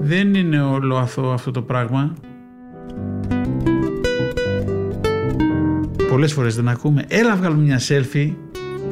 Δεν 0.00 0.34
είναι 0.34 0.62
όλο 0.62 0.96
αθώο 0.96 1.32
αυτό 1.32 1.50
το 1.50 1.62
πράγμα. 1.62 2.14
Πολλές 6.08 6.32
φορές 6.32 6.56
δεν 6.56 6.68
ακούμε. 6.68 7.04
Έλα 7.08 7.36
βγάλουμε 7.36 7.62
μια 7.62 7.80
selfie 7.88 8.34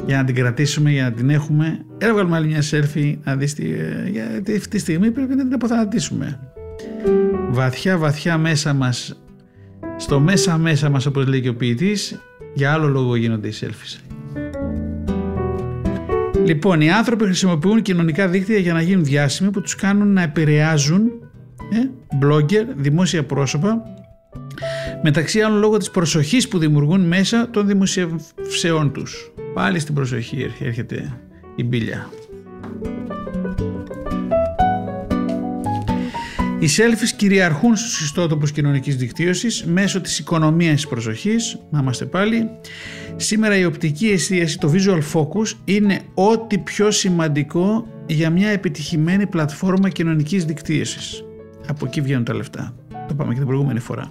για 0.05 0.17
να 0.17 0.23
την 0.23 0.35
κρατήσουμε, 0.35 0.91
για 0.91 1.03
να 1.03 1.11
την 1.11 1.29
έχουμε. 1.29 1.85
Έλα 1.97 2.13
βγάλουμε 2.13 2.35
άλλη 2.35 2.47
μια 2.47 2.63
selfie 2.71 3.17
να 3.23 3.35
δεις 3.35 3.53
τι, 3.53 3.71
ε, 3.71 4.09
γιατί 4.11 4.55
αυτή 4.55 4.69
τη 4.69 4.79
στιγμή 4.79 5.11
πρέπει 5.11 5.35
να 5.35 5.43
την 5.43 5.53
αποθανατήσουμε. 5.53 6.39
Βαθιά 7.49 7.97
βαθιά 7.97 8.37
μέσα 8.37 8.73
μας, 8.73 9.21
στο 9.97 10.19
μέσα 10.19 10.57
μέσα 10.57 10.89
μας 10.89 11.05
όπως 11.05 11.27
λέει 11.27 11.41
και 11.41 11.49
ο 11.49 11.55
ποιητής, 11.55 12.19
για 12.53 12.73
άλλο 12.73 12.87
λόγο 12.87 13.15
γίνονται 13.15 13.47
οι 13.47 13.53
selfies. 13.61 13.99
Λοιπόν, 16.45 16.81
οι 16.81 16.91
άνθρωποι 16.91 17.23
χρησιμοποιούν 17.23 17.81
κοινωνικά 17.81 18.27
δίκτυα 18.27 18.57
για 18.57 18.73
να 18.73 18.81
γίνουν 18.81 19.03
διάσημοι 19.03 19.51
που 19.51 19.61
τους 19.61 19.75
κάνουν 19.75 20.13
να 20.13 20.21
επηρεάζουν 20.21 21.01
ε, 21.71 21.89
blogger, 22.21 22.65
δημόσια 22.75 23.25
πρόσωπα 23.25 23.83
μεταξύ 25.03 25.41
άλλων 25.41 25.59
λόγω 25.59 25.77
της 25.77 25.91
προσοχής 25.91 26.47
που 26.47 26.57
δημιουργούν 26.57 27.01
μέσα 27.01 27.49
των 27.49 27.67
δημοσιευσεών 27.67 28.91
τους. 28.91 29.31
Πάλι 29.53 29.79
στην 29.79 29.93
προσοχή 29.93 30.53
έρχεται 30.59 31.19
η 31.55 31.63
μπίλια. 31.63 32.09
Οι 36.59 36.67
selfies 36.77 37.09
κυριαρχούν 37.15 37.75
στους 37.75 38.01
ιστότοπους 38.01 38.51
κοινωνικής 38.51 38.95
δικτύωσης 38.95 39.63
μέσω 39.65 40.01
της 40.01 40.19
οικονομίας 40.19 40.73
της 40.73 40.87
προσοχής, 40.87 41.59
να 41.69 41.79
είμαστε 41.79 42.05
πάλι. 42.05 42.49
Σήμερα 43.15 43.57
η 43.57 43.65
οπτική 43.65 44.07
εστίαση, 44.07 44.57
το 44.57 44.73
visual 44.73 45.01
focus, 45.13 45.53
είναι 45.65 46.01
ό,τι 46.13 46.57
πιο 46.57 46.91
σημαντικό 46.91 47.87
για 48.05 48.29
μια 48.29 48.49
επιτυχημένη 48.49 49.27
πλατφόρμα 49.27 49.89
κοινωνικής 49.89 50.45
δικτύωσης. 50.45 51.23
Από 51.67 51.85
εκεί 51.85 52.01
βγαίνουν 52.01 52.23
τα 52.23 52.33
λεφτά. 52.33 52.75
Το 53.07 53.13
πάμε 53.13 53.31
και 53.31 53.37
την 53.37 53.47
προηγούμενη 53.47 53.79
φορά. 53.79 54.09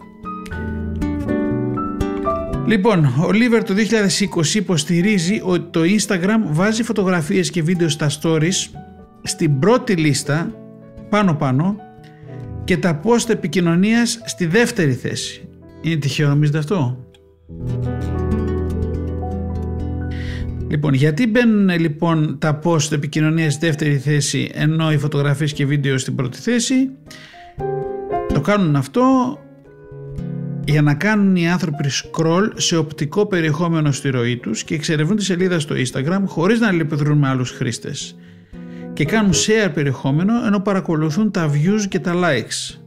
Λοιπόν, 2.66 3.14
ο 3.26 3.32
Λίβερ 3.32 3.64
το 3.64 3.74
2020 3.74 4.54
υποστηρίζει 4.54 5.40
ότι 5.44 5.68
το 5.70 5.80
Instagram 5.80 6.40
βάζει 6.50 6.82
φωτογραφίες 6.82 7.50
και 7.50 7.62
βίντεο 7.62 7.88
στα 7.88 8.11
stories 8.20 8.68
στην 9.22 9.58
πρώτη 9.58 9.92
λίστα 9.92 10.52
πάνω 11.08 11.34
πάνω 11.34 11.76
και 12.68 12.76
τα 12.76 13.00
post 13.04 13.28
επικοινωνίας 13.28 14.20
στη 14.24 14.46
δεύτερη 14.46 14.92
θέση. 14.92 15.48
Είναι 15.81 15.96
τυχαίο 15.96 16.28
νομίζετε 16.28 16.59
αυτό; 16.59 17.07
Λοιπόν, 20.68 20.94
γιατί 20.94 21.26
μπαίνουν 21.26 21.81
λοιπόν 21.81 22.38
τα 22.38 22.59
post 22.64 22.92
επικοινωνίας 22.92 23.52
στη 23.54 23.66
δεύτερη 23.66 23.98
θέση 23.98 24.50
ενώ 24.54 24.92
οι 24.92 24.98
φωτογραφίες 24.98 25.52
και 25.52 25.66
βίντεο 25.66 25.98
στην 25.98 26.14
πρώτη 26.14 26.38
θέση; 26.38 26.90
Το 28.35 28.40
κάνουν 28.40 28.76
αυτό 28.76 29.38
για 30.64 30.83
να 30.83 30.94
κάνουν 30.94 31.37
οι 31.37 31.50
άνθρωποι 31.50 31.88
scroll 31.88 32.50
σε 32.54 32.76
οπτικό 32.76 33.26
περιεχόμενο 33.26 33.92
στη 33.92 34.11
ροή 34.11 34.37
τους 34.37 34.64
και 34.64 34.74
εξερευνούν 34.74 35.16
τη 35.16 35.24
σελίδα 35.24 35.61
στο 35.61 35.74
Instagram 35.74 36.22
χωρίς 36.24 36.61
να 36.61 36.68
αλληλεπιδρούν 36.68 37.18
με 37.18 37.28
άλλους 37.28 37.50
χρήστες 37.50 38.16
και 38.98 39.04
κάνουν 39.04 39.32
share 39.32 39.70
περιεχόμενο 39.74 40.32
ενώ 40.46 40.61
παρακολουθούν 40.61 41.30
τα 41.30 41.50
views 41.50 41.87
και 41.88 41.98
τα 41.98 42.14
likes. 42.14 42.78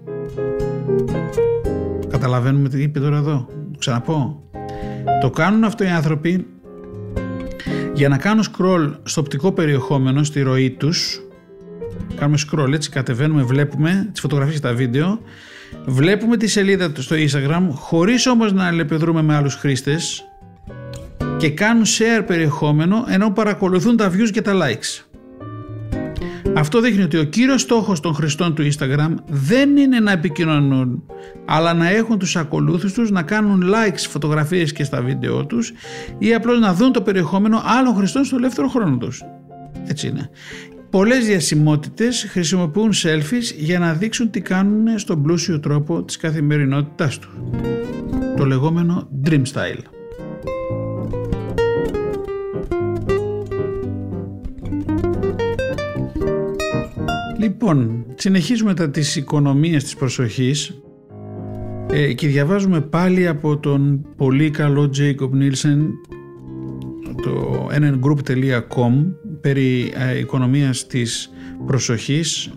Καταλαβαίνουμε 2.09 2.69
τι 2.69 2.81
είπε 2.81 2.99
τώρα 2.99 3.17
εδώ. 3.17 3.47
Ξαναπώ. 3.77 4.43
Το 5.21 5.29
κάνουν 5.29 5.63
αυτό 5.63 5.83
οι 5.83 5.87
άνθρωποι 5.87 6.47
για 7.93 8.09
να 8.09 8.17
κάνουν 8.17 8.43
scroll 8.43 8.93
στο 9.03 9.21
οπτικό 9.21 9.51
περιεχόμενο 9.51 10.23
στη 10.23 10.41
ροή 10.41 10.71
τους 10.71 11.21
κάνουμε 12.15 12.37
scroll 12.51 12.73
έτσι 12.73 12.89
κατεβαίνουμε 12.89 13.43
βλέπουμε 13.43 14.09
τις 14.11 14.21
φωτογραφίες 14.21 14.59
και 14.59 14.67
τα 14.67 14.73
βίντεο 14.73 15.19
βλέπουμε 15.85 16.37
τη 16.37 16.47
σελίδα 16.47 16.91
του 16.91 17.01
στο 17.01 17.15
Instagram 17.15 17.67
χωρίς 17.71 18.27
όμως 18.27 18.53
να 18.53 18.65
αλληλεπιδρούμε 18.67 19.21
με 19.21 19.35
άλλους 19.35 19.55
χρήστες 19.55 20.23
και 21.37 21.49
κάνουν 21.49 21.83
share 21.85 22.23
περιεχόμενο 22.27 23.05
ενώ 23.07 23.31
παρακολουθούν 23.31 23.97
τα 23.97 24.11
views 24.11 24.29
και 24.31 24.41
τα 24.41 24.53
likes. 24.53 25.10
Αυτό 26.55 26.81
δείχνει 26.81 27.03
ότι 27.03 27.17
ο 27.17 27.23
κύριος 27.23 27.61
στόχος 27.61 27.99
των 27.99 28.13
χρηστών 28.13 28.55
του 28.55 28.71
Instagram 28.71 29.13
δεν 29.27 29.77
είναι 29.77 29.99
να 29.99 30.11
επικοινωνούν, 30.11 31.03
αλλά 31.45 31.73
να 31.73 31.89
έχουν 31.89 32.19
τους 32.19 32.35
ακολούθους 32.35 32.93
τους 32.93 33.11
να 33.11 33.23
κάνουν 33.23 33.63
likes 33.63 34.05
φωτογραφίες 34.09 34.71
και 34.71 34.83
στα 34.83 35.01
βίντεο 35.01 35.45
τους 35.45 35.71
ή 36.17 36.33
απλώς 36.33 36.59
να 36.59 36.73
δουν 36.73 36.91
το 36.91 37.01
περιεχόμενο 37.01 37.61
άλλων 37.65 37.95
χρηστών 37.95 38.23
στο 38.23 38.35
ελεύθερο 38.35 38.67
χρόνο 38.67 38.97
τους. 38.97 39.21
Έτσι 39.87 40.07
είναι. 40.07 40.29
Πολλές 40.89 41.25
διασημότητες 41.25 42.25
χρησιμοποιούν 42.29 42.91
selfies 42.93 43.55
για 43.57 43.79
να 43.79 43.93
δείξουν 43.93 44.29
τι 44.29 44.41
κάνουν 44.41 44.99
στον 44.99 45.23
πλούσιο 45.23 45.59
τρόπο 45.59 46.03
της 46.03 46.17
καθημερινότητάς 46.17 47.19
τους. 47.19 47.31
Το 48.37 48.45
λεγόμενο 48.45 49.09
dream 49.25 49.43
style. 49.53 50.00
Λοιπόν, 57.41 58.05
συνεχίζουμε 58.15 58.73
τα 58.73 58.89
της 58.89 59.15
οικονομίας 59.15 59.83
της 59.83 59.95
προσοχής. 59.95 60.81
Ε, 61.91 62.13
και 62.13 62.27
διαβάζουμε 62.27 62.81
πάλι 62.81 63.27
από 63.27 63.57
τον 63.57 64.05
πολύ 64.15 64.49
καλό 64.49 64.89
Jacob 64.97 65.29
Nielsen 65.29 65.77
το 67.21 67.67
nngroup.com 67.71 69.13
περί 69.41 69.93
ε, 69.95 70.17
οικονομίας 70.17 70.87
της 70.87 71.31
προσοχής. 71.65 72.51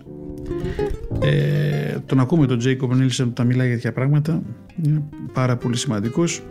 Ε, 1.21 1.97
τον 2.05 2.19
ακούμε 2.19 2.45
τον 2.45 2.59
Jacob 2.63 2.89
Nielsen 2.89 3.31
τα 3.33 3.43
μιλάει 3.43 3.67
για 3.67 3.75
τέτοια 3.75 3.93
πράγματα. 3.93 4.41
Είναι 4.83 5.03
πάρα 5.33 5.57
πολύ 5.57 5.77
σημαντικός. 5.77 6.43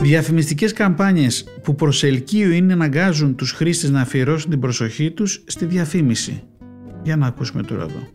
Διαφημιστικές 0.00 0.72
καμπάνιες 0.72 1.44
που 1.62 1.74
προσελκύουν 1.74 2.52
είναι 2.52 2.72
αναγκάζουν 2.72 3.34
τους 3.34 3.52
χρήστες 3.52 3.90
να 3.90 4.00
αφιερώσουν 4.00 4.50
την 4.50 4.60
προσοχή 4.60 5.10
τους 5.10 5.42
στη 5.46 5.64
διαφήμιση. 5.64 6.42
Για 7.06 7.16
να 7.16 7.26
ακούσουμε 7.26 7.62
τώρα 7.62 7.82
εδώ. 7.82 8.08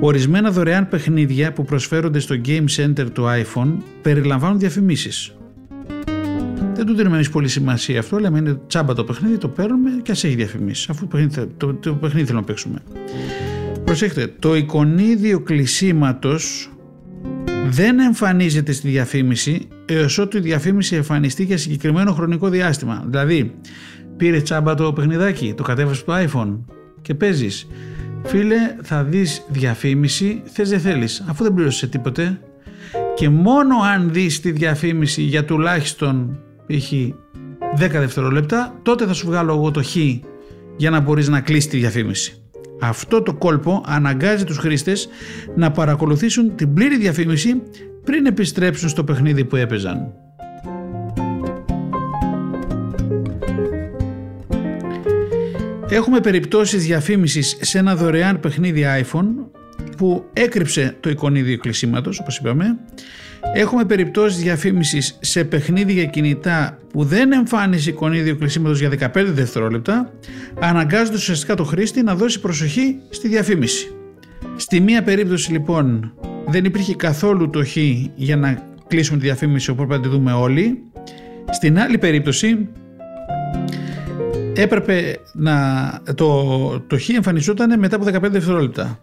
Ορισμένα 0.00 0.50
δωρεάν 0.50 0.88
παιχνίδια 0.88 1.52
που 1.52 1.64
προσφέρονται 1.64 2.18
στο 2.18 2.40
Game 2.44 2.64
Center 2.76 3.06
του 3.12 3.24
iPhone 3.24 3.72
περιλαμβάνουν 4.02 4.58
διαφημίσεις. 4.58 5.34
Δεν 6.74 6.86
του 6.86 6.94
δίνουμε 6.94 7.14
εμείς 7.14 7.30
πολύ 7.30 7.48
σημασία 7.48 7.98
αυτό, 7.98 8.18
λέμε 8.18 8.38
είναι 8.38 8.60
τσάμπα 8.66 8.94
το 8.94 9.04
παιχνίδι, 9.04 9.38
το 9.38 9.48
παίρνουμε 9.48 9.90
και 10.02 10.10
ας 10.10 10.24
έχει 10.24 10.34
διαφημίσεις, 10.34 10.88
αφού 10.88 11.00
το 11.00 11.06
παιχνίδι, 11.06 11.46
το, 11.56 11.74
το 11.74 11.94
παιχνίδι 11.94 12.26
θέλουμε 12.26 12.40
να 12.40 12.46
παίξουμε. 12.46 12.78
Προσέξτε, 13.84 14.32
το 14.38 14.56
εικονίδιο 14.56 15.40
κλεισίματος 15.40 16.70
δεν 17.68 17.98
εμφανίζεται 17.98 18.72
στη 18.72 18.88
διαφήμιση 18.88 19.68
έως 19.86 20.18
ότου 20.18 20.36
η 20.36 20.40
διαφήμιση 20.40 20.96
εμφανιστεί 20.96 21.44
για 21.44 21.58
συγκεκριμένο 21.58 22.12
χρονικό 22.12 22.48
διάστημα. 22.48 23.04
Δηλαδή, 23.06 23.54
πήρε 24.16 24.40
τσάμπα 24.40 24.74
το 24.74 24.92
παιχνιδάκι, 24.92 25.54
το 25.56 25.62
κατέβασε 25.62 26.00
στο 26.00 26.12
iPhone 26.16 26.58
και 27.02 27.14
παίζεις. 27.14 27.66
Φίλε, 28.24 28.76
θα 28.82 29.04
δεις 29.04 29.44
διαφήμιση, 29.48 30.42
θες 30.44 30.70
δεν 30.70 30.80
θέλεις, 30.80 31.24
αφού 31.28 31.42
δεν 31.42 31.54
πλήρωσες 31.54 31.88
τίποτε. 31.88 32.40
Και 33.14 33.28
μόνο 33.28 33.76
αν 33.94 34.12
δεις 34.12 34.40
τη 34.40 34.50
διαφήμιση 34.50 35.22
για 35.22 35.44
τουλάχιστον 35.44 36.38
π.χ. 36.66 36.92
10 36.92 37.90
δευτερόλεπτα, 37.90 38.78
τότε 38.82 39.06
θα 39.06 39.12
σου 39.12 39.26
βγάλω 39.26 39.54
εγώ 39.54 39.70
το 39.70 39.82
χ 39.82 39.96
για 40.76 40.90
να 40.90 41.00
μπορείς 41.00 41.28
να 41.28 41.40
κλείσεις 41.40 41.70
τη 41.70 41.76
διαφήμιση. 41.76 42.42
Αυτό 42.80 43.22
το 43.22 43.34
κόλπο 43.34 43.84
αναγκάζει 43.86 44.44
τους 44.44 44.58
χρήστες 44.58 45.08
να 45.56 45.70
παρακολουθήσουν 45.70 46.54
την 46.54 46.74
πλήρη 46.74 46.98
διαφήμιση 46.98 47.62
πριν 48.04 48.26
επιστρέψουν 48.26 48.88
στο 48.88 49.04
παιχνίδι 49.04 49.44
που 49.44 49.56
έπαιζαν. 49.56 50.12
Έχουμε 55.92 56.20
περιπτώσεις 56.20 56.84
διαφήμισης 56.84 57.56
σε 57.60 57.78
ένα 57.78 57.96
δωρεάν 57.96 58.40
παιχνίδι 58.40 58.84
iPhone 59.02 59.26
που 59.96 60.24
έκρυψε 60.32 60.96
το 61.00 61.10
εικονίδιο 61.10 61.58
κλεισίματος, 61.58 62.20
όπως 62.20 62.36
είπαμε. 62.38 62.78
Έχουμε 63.54 63.84
περιπτώσεις 63.84 64.42
διαφήμισης 64.42 65.18
σε 65.20 65.44
παιχνίδια 65.44 66.04
κινητά 66.04 66.78
που 66.92 67.04
δεν 67.04 67.32
εμφάνισε 67.32 67.90
εικονίδιο 67.90 68.36
κλεισίματος 68.36 68.80
για 68.80 68.90
15 69.14 69.24
δευτερόλεπτα, 69.26 70.12
αναγκάζοντας 70.60 71.20
ουσιαστικά 71.20 71.54
το 71.54 71.64
χρήστη 71.64 72.02
να 72.02 72.14
δώσει 72.14 72.40
προσοχή 72.40 72.96
στη 73.10 73.28
διαφήμιση. 73.28 73.94
Στη 74.56 74.80
μία 74.80 75.02
περίπτωση 75.02 75.52
λοιπόν 75.52 76.14
δεν 76.46 76.64
υπήρχε 76.64 76.94
καθόλου 76.94 77.50
το 77.50 77.64
χ 77.64 77.76
για 78.14 78.36
να 78.36 78.68
κλείσουμε 78.86 79.18
τη 79.18 79.24
διαφήμιση 79.24 79.70
οπότε 79.70 79.96
να 79.96 80.00
τη 80.00 80.08
δούμε 80.08 80.32
όλοι. 80.32 80.82
Στην 81.50 81.78
άλλη 81.78 81.98
περίπτωση 81.98 82.68
έπρεπε 84.54 85.18
να 85.32 85.54
το, 86.14 86.80
το 86.86 86.98
χ 86.98 87.08
εμφανιζόταν 87.08 87.78
μετά 87.78 87.96
από 87.96 88.26
15 88.26 88.30
δευτερόλεπτα. 88.30 89.00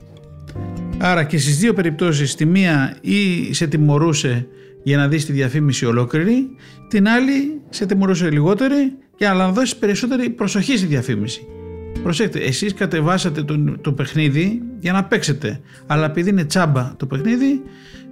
Άρα 0.97 1.23
και 1.23 1.37
στις 1.37 1.57
δύο 1.57 1.73
περιπτώσεις 1.73 2.35
τη 2.35 2.45
μία 2.45 2.97
ή 3.01 3.53
σε 3.53 3.67
τιμωρούσε 3.67 4.47
για 4.83 4.97
να 4.97 5.07
δεις 5.07 5.25
τη 5.25 5.31
διαφήμιση 5.31 5.85
ολόκληρη, 5.85 6.47
την 6.87 7.07
άλλη 7.07 7.61
σε 7.69 7.85
τιμωρούσε 7.85 8.29
λιγότερη 8.29 8.93
για 9.17 9.33
να 9.33 9.51
δώσει 9.51 9.77
περισσότερη 9.79 10.29
προσοχή 10.29 10.77
στη 10.77 10.85
διαφήμιση. 10.85 11.47
Προσέξτε, 12.03 12.39
εσείς 12.39 12.73
κατεβάσατε 12.73 13.43
το, 13.43 13.77
το 13.81 13.91
παιχνίδι 13.91 14.61
για 14.79 14.91
να 14.91 15.03
παίξετε, 15.03 15.59
αλλά 15.87 16.05
επειδή 16.05 16.29
είναι 16.29 16.43
τσάμπα 16.43 16.95
το 16.97 17.05
παιχνίδι, 17.05 17.61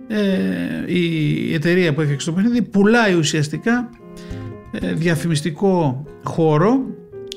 ε, 0.07 0.93
η 0.93 1.53
εταιρεία 1.53 1.93
που 1.93 2.01
έφτιαξε 2.01 2.25
το 2.25 2.33
παιχνίδι 2.33 2.61
πουλάει 2.61 3.13
ουσιαστικά 3.13 3.89
ε, 4.71 4.93
διαφημιστικό 4.93 6.05
χώρο 6.23 6.79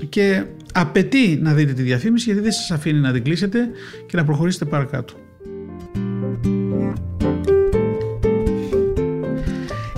και 0.09 0.45
απαιτεί 0.73 1.39
να 1.43 1.55
δείτε 1.55 1.73
τη 1.73 1.83
διαφήμιση 1.83 2.25
γιατί 2.25 2.41
δεν 2.41 2.53
σας 2.53 2.71
αφήνει 2.71 2.99
να 2.99 3.13
την 3.13 3.23
κλείσετε 3.23 3.69
και 4.07 4.17
να 4.17 4.25
προχωρήσετε 4.25 4.65
παρακάτω. 4.65 5.15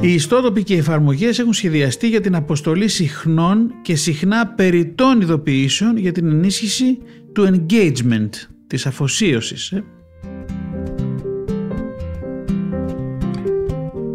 Οι 0.02 0.14
ιστότοποι 0.14 0.62
και 0.62 0.74
οι 0.74 0.78
εφαρμογές 0.78 1.38
έχουν 1.38 1.52
σχεδιαστεί 1.52 2.08
για 2.08 2.20
την 2.20 2.34
αποστολή 2.34 2.88
συχνών 2.88 3.74
και 3.82 3.96
συχνά 3.96 4.46
περιττών 4.46 5.20
ειδοποιήσεων 5.20 5.96
για 5.96 6.12
την 6.12 6.30
ενίσχυση 6.30 6.98
του 7.32 7.64
engagement, 7.68 8.28
της 8.66 8.86
αφοσίωσης. 8.86 9.72
Ε. 9.72 9.84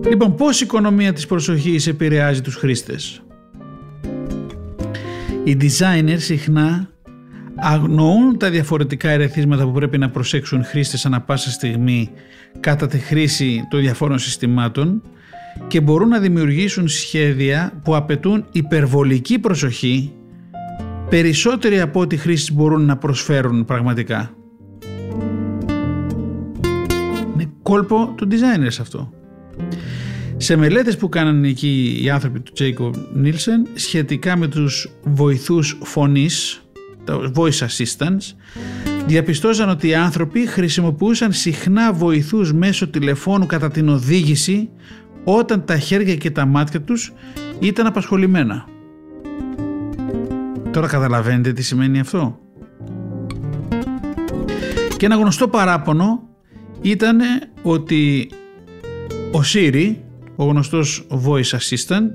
Λοιπόν, 0.10 0.36
πώς 0.36 0.62
η 0.62 0.64
οικονομία 0.64 1.14
της 1.14 1.26
προσοχής 1.26 1.88
επηρεάζει 1.88 2.42
τους 2.42 2.56
χρήστες; 2.56 3.25
Οι 5.48 5.58
designers 5.62 6.18
συχνά 6.18 6.90
αγνοούν 7.56 8.38
τα 8.38 8.50
διαφορετικά 8.50 9.10
ερεθίσματα 9.10 9.66
που 9.66 9.72
πρέπει 9.72 9.98
να 9.98 10.10
προσέξουν 10.10 10.64
χρήστες 10.64 11.06
ανα 11.06 11.22
πάσα 11.22 11.52
στιγμή 11.52 12.10
κατά 12.60 12.88
τη 12.88 12.98
χρήση 12.98 13.68
των 13.70 13.80
διαφόρων 13.80 14.20
συστημάτων 14.20 15.02
και 15.68 15.82
μπορούν 15.82 16.08
να 16.08 16.20
δημιουργήσουν 16.20 16.88
σχέδια 16.88 17.82
που 17.84 17.96
απαιτούν 17.96 18.46
υπερβολική 18.52 19.40
προσοχή 19.40 20.14
περισσότεροι 21.10 21.80
από 21.80 22.00
ό,τι 22.00 22.18
χρήσεις 22.18 22.54
μπορούν 22.54 22.86
να 22.86 22.98
προσφέρουν 22.98 23.66
πραγματικά. 23.66 24.32
Είναι 27.34 27.52
κόλπο 27.62 28.14
του 28.16 28.28
designers 28.32 28.78
αυτό. 28.80 29.14
Σε 30.46 30.56
μελέτες 30.56 30.98
που 30.98 31.10
κάνανε 31.10 31.48
εκεί 31.48 32.00
οι 32.04 32.10
άνθρωποι 32.10 32.40
του 32.40 32.54
Jacob 32.58 32.92
Nielsen 33.24 33.70
σχετικά 33.76 34.38
με 34.38 34.48
τους 34.48 34.90
βοηθούς 35.04 35.78
φωνής, 35.84 36.66
τα 37.04 37.32
voice 37.36 37.60
assistants, 37.60 38.36
διαπιστώσαν 39.06 39.70
ότι 39.70 39.88
οι 39.88 39.96
άνθρωποι 39.96 40.48
χρησιμοποιούσαν 40.48 41.32
συχνά 41.32 41.94
βοηθούς 41.94 42.54
μέσω 42.54 42.88
τηλεφώνου 42.88 43.46
κατά 43.46 43.70
την 43.70 43.90
οδήγηση 43.90 44.70
όταν 45.24 45.66
τα 45.66 45.78
χέρια 45.78 46.16
και 46.16 46.32
τα 46.32 46.46
μάτια 46.46 46.82
τους 46.82 47.14
ήταν 47.60 47.86
απασχολημένα. 47.86 48.66
Τώρα 50.72 50.88
καταλαβαίνετε 50.88 51.54
τι 51.54 51.64
σημαίνει 51.64 52.00
αυτό. 52.00 52.40
Και 54.98 55.06
ένα 55.06 55.16
γνωστό 55.16 55.48
παράπονο 55.48 56.30
ήταν 56.82 57.20
ότι 57.62 58.30
ο 59.32 59.40
Siri, 59.54 59.96
ο 60.36 60.46
γνωστός 60.46 61.08
voice 61.10 61.58
assistant, 61.58 62.10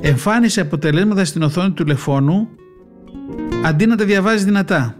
εμφάνισε 0.00 0.60
αποτελέσματα 0.60 1.24
στην 1.24 1.42
οθόνη 1.42 1.70
του 1.70 1.82
τηλεφώνου 1.82 2.48
αντί 3.64 3.86
να 3.86 3.96
τα 3.96 4.04
διαβάζει 4.04 4.44
δυνατά. 4.44 4.96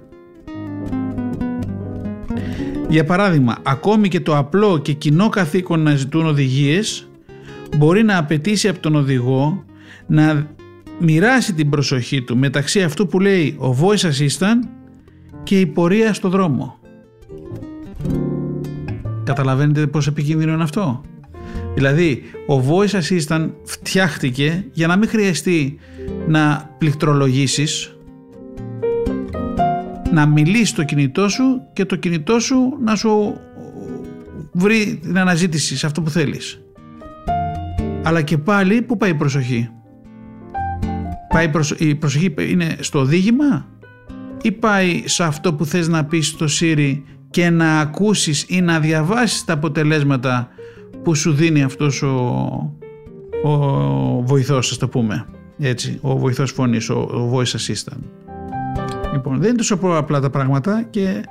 Για 2.89 3.05
παράδειγμα, 3.05 3.57
ακόμη 3.63 4.09
και 4.09 4.21
το 4.21 4.37
απλό 4.37 4.79
και 4.79 4.93
κοινό 4.93 5.29
καθήκον 5.29 5.81
να 5.81 5.95
ζητούν 5.95 6.27
οδηγίες 6.27 7.09
μπορεί 7.77 8.03
να 8.03 8.19
απαιτήσει 8.19 8.69
από 8.69 8.81
τον 8.81 8.95
οδηγό 8.97 9.65
να 10.07 10.47
μοιράσει 10.99 11.55
την 11.55 11.71
προσοχή 11.71 12.23
του 12.23 12.37
μεταξύ 12.37 12.83
αυτού 12.83 13.07
που 13.07 13.21
λέει 13.21 13.57
ο 13.59 13.77
voice 13.81 14.07
assistant 14.07 14.69
και 15.43 15.61
η 15.61 15.67
πορεία 15.67 16.15
στο 16.15 16.29
δρόμο. 16.29 16.79
Καταλαβαίνετε 19.25 19.87
πόσο 19.87 20.11
επικίνδυνο 20.11 20.53
είναι 20.53 20.63
αυτό; 20.63 21.01
Δηλαδή, 21.75 22.23
ο 22.47 22.65
voice 22.69 23.01
assistant 23.01 23.51
φτιάχτηκε 23.65 24.65
για 24.73 24.87
να 24.87 24.97
μην 24.97 25.09
χρειαστεί 25.09 25.79
να 26.27 26.75
πληκτρολογήσεις, 26.79 27.97
να 30.13 30.27
μιλήσει 30.27 30.65
στο 30.65 30.85
κινητό 30.85 31.29
σου 31.29 31.45
και 31.73 31.85
το 31.85 31.97
κινητό 31.97 32.41
σου 32.41 32.79
να 32.85 32.97
σου 32.97 33.41
βρει 34.53 34.99
την 35.03 35.19
αναζήτηση 35.19 35.77
σε 35.77 35.87
αυτό 35.87 36.03
που 36.03 36.11
θέλεις. 36.11 36.61
Αλλά 38.03 38.23
και 38.23 38.39
πάλι, 38.39 38.83
πού 38.83 38.97
πάει 38.97 39.11
η 39.11 39.15
προσοχή; 39.15 39.69
Πάει 41.29 41.51
η 41.79 41.95
προσοχή 41.95 42.35
είναι 42.39 42.77
στο 42.81 42.99
οδήγημα 42.99 43.67
ή 44.43 44.53
πάει 44.53 45.03
σε 45.05 45.25
αυτό 45.25 45.55
που 45.55 45.65
θες 45.65 45.89
να 45.89 46.05
πεις 46.05 46.27
στο 46.27 46.47
Siri 46.61 47.03
και 47.31 47.51
να 47.51 47.81
ακούσεις 47.81 48.45
ή 48.49 48.61
να 48.61 48.81
διαβάσεις 48.81 49.45
τα 49.45 49.53
αποτελέσματα 49.53 50.49
που 51.03 51.15
σου 51.15 51.33
δίνει 51.33 51.63
αυτός 51.63 52.03
ο, 52.03 52.17
ο 53.43 54.23
βοηθός, 54.23 54.71
ας 54.71 54.79
το 54.79 54.89
πούμε. 54.89 55.27
Έτσι, 55.59 55.99
ο 56.01 56.19
βοηθός 56.19 56.51
φωνής, 56.51 56.91
ο, 56.91 56.95
ο 56.95 57.33
voice 57.35 57.57
assistant. 57.57 58.01
Λοιπόν, 59.13 59.39
δεν 59.39 59.49
είναι 59.49 59.57
τόσο 59.57 59.79
απλά 59.83 60.21
τα 60.21 60.31
πράγματα 60.31 60.87
και 60.91 61.25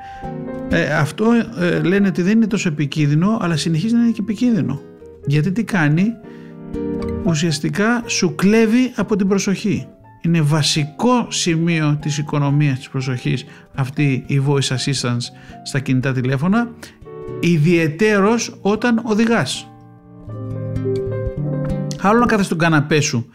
ε, 0.69 0.93
αυτό 0.93 1.25
ε, 1.59 1.79
λένε 1.79 2.07
ότι 2.07 2.21
δεν 2.21 2.31
είναι 2.31 2.47
τόσο 2.47 2.69
επικίνδυνο, 2.69 3.37
αλλά 3.41 3.57
συνεχίζει 3.57 3.93
να 3.93 4.01
είναι 4.01 4.11
και 4.11 4.21
επικίνδυνο. 4.21 4.81
Γιατί 5.25 5.51
τι 5.51 5.63
κάνει, 5.63 6.05
ουσιαστικά 7.23 8.03
σου 8.05 8.35
κλέβει 8.35 8.91
από 8.95 9.15
την 9.15 9.27
προσοχή. 9.27 9.87
Είναι 10.21 10.41
βασικό 10.41 11.27
σημείο 11.29 11.97
της 12.01 12.17
οικονομίας 12.17 12.77
της 12.77 12.89
προσοχής 12.89 13.45
αυτή 13.75 14.23
η 14.27 14.41
voice 14.47 14.75
assistance 14.75 15.23
στα 15.63 15.79
κινητά 15.79 16.11
τηλέφωνα 16.11 16.69
ιδιαιτέρως 17.39 18.57
όταν 18.61 19.01
οδηγάς. 19.03 19.71
Άλλο 22.01 22.19
να 22.19 22.25
κάθεσαι 22.25 22.45
στον 22.45 22.57
καναπέ 22.57 22.99
σου 22.99 23.25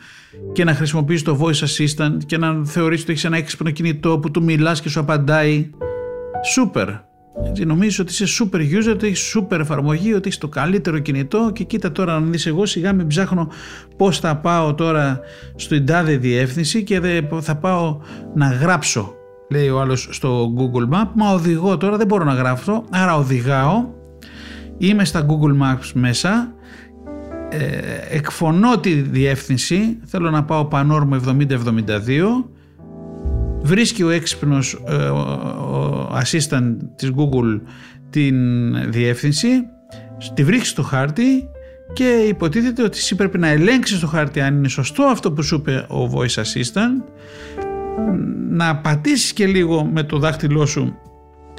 και 0.52 0.64
να 0.64 0.74
χρησιμοποιείς 0.74 1.22
το 1.22 1.38
voice 1.40 1.64
assistant 1.64 2.16
και 2.26 2.38
να 2.38 2.64
θεωρείς 2.64 3.02
ότι 3.02 3.12
έχεις 3.12 3.24
ένα 3.24 3.36
έξυπνο 3.36 3.70
κινητό 3.70 4.18
που 4.18 4.30
του 4.30 4.42
μιλάς 4.42 4.80
και 4.80 4.88
σου 4.88 5.00
απαντάει. 5.00 5.70
Σούπερ. 6.52 6.88
Έτσι, 7.48 7.64
νομίζεις 7.64 7.98
ότι 7.98 8.12
είσαι 8.12 8.44
super 8.44 8.56
user, 8.56 8.90
ότι 8.90 9.06
έχεις 9.06 9.36
super 9.36 9.58
εφαρμογή, 9.58 10.12
ότι 10.12 10.26
έχεις 10.28 10.38
το 10.38 10.48
καλύτερο 10.48 10.98
κινητό 10.98 11.50
και 11.54 11.64
κοίτα 11.64 11.92
τώρα 11.92 12.20
να 12.20 12.26
δεις 12.26 12.46
εγώ 12.46 12.66
σιγά 12.66 12.92
μην 12.92 13.06
ψάχνω 13.06 13.48
πώς 13.96 14.18
θα 14.18 14.36
πάω 14.36 14.74
τώρα 14.74 15.20
στην 15.56 15.86
τάδε 15.86 16.16
διεύθυνση 16.16 16.82
και 16.82 17.22
θα 17.40 17.56
πάω 17.56 18.00
να 18.34 18.52
γράψω 18.52 19.15
λέει 19.48 19.68
ο 19.68 19.80
άλλος 19.80 20.08
στο 20.10 20.52
Google 20.56 20.94
Map 20.94 21.06
μα 21.14 21.32
οδηγώ 21.32 21.76
τώρα 21.76 21.96
δεν 21.96 22.06
μπορώ 22.06 22.24
να 22.24 22.34
γράφω 22.34 22.84
άρα 22.90 23.16
οδηγάω. 23.16 23.84
Είμαι 24.78 25.04
στα 25.04 25.26
Google 25.26 25.62
Maps 25.62 25.90
μέσα. 25.94 26.54
Ε, 27.50 28.16
εκφωνώ 28.16 28.78
τη 28.78 28.92
διεύθυνση. 28.92 29.98
Θέλω 30.04 30.30
να 30.30 30.44
πάω 30.44 30.64
Πανόρμο 30.64 31.16
7072 31.38 31.48
βρίσκει 33.62 34.02
ο 34.02 34.10
έξυπνος 34.10 34.82
ε, 34.86 34.94
ο 34.94 36.08
assistant 36.22 36.76
της 36.96 37.12
Google 37.16 37.60
την 38.10 38.36
διεύθυνση. 38.92 39.48
Τη 40.34 40.44
βρίσκει 40.44 40.66
στο 40.66 40.82
χάρτη 40.82 41.48
και 41.92 42.24
υποτίθεται 42.28 42.82
ότι 42.82 42.98
εσύ 42.98 43.14
πρέπει 43.14 43.38
να 43.38 43.48
ελέγξεις 43.48 44.00
το 44.00 44.06
χάρτη 44.06 44.40
αν 44.40 44.56
είναι 44.56 44.68
σωστό 44.68 45.02
αυτό 45.02 45.32
που 45.32 45.42
σου 45.42 45.54
είπε 45.54 45.86
ο 45.88 46.10
voice 46.14 46.42
assistant 46.42 47.04
να 48.50 48.76
πατήσεις 48.76 49.32
και 49.32 49.46
λίγο 49.46 49.84
με 49.84 50.02
το 50.02 50.18
δάχτυλό 50.18 50.66
σου 50.66 50.98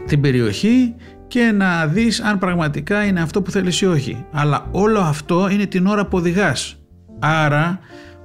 την 0.05 0.21
περιοχή 0.21 0.95
και 1.27 1.51
να 1.51 1.87
δεις 1.87 2.21
αν 2.21 2.37
πραγματικά 2.37 3.03
είναι 3.03 3.21
αυτό 3.21 3.41
που 3.41 3.51
θέλεις 3.51 3.81
ή 3.81 3.85
όχι. 3.85 4.25
Αλλά 4.31 4.67
όλο 4.71 4.99
αυτό 4.99 5.49
είναι 5.49 5.65
την 5.65 5.85
ώρα 5.85 6.05
που 6.05 6.17
οδηγάς. 6.17 6.75
Άρα 7.19 7.79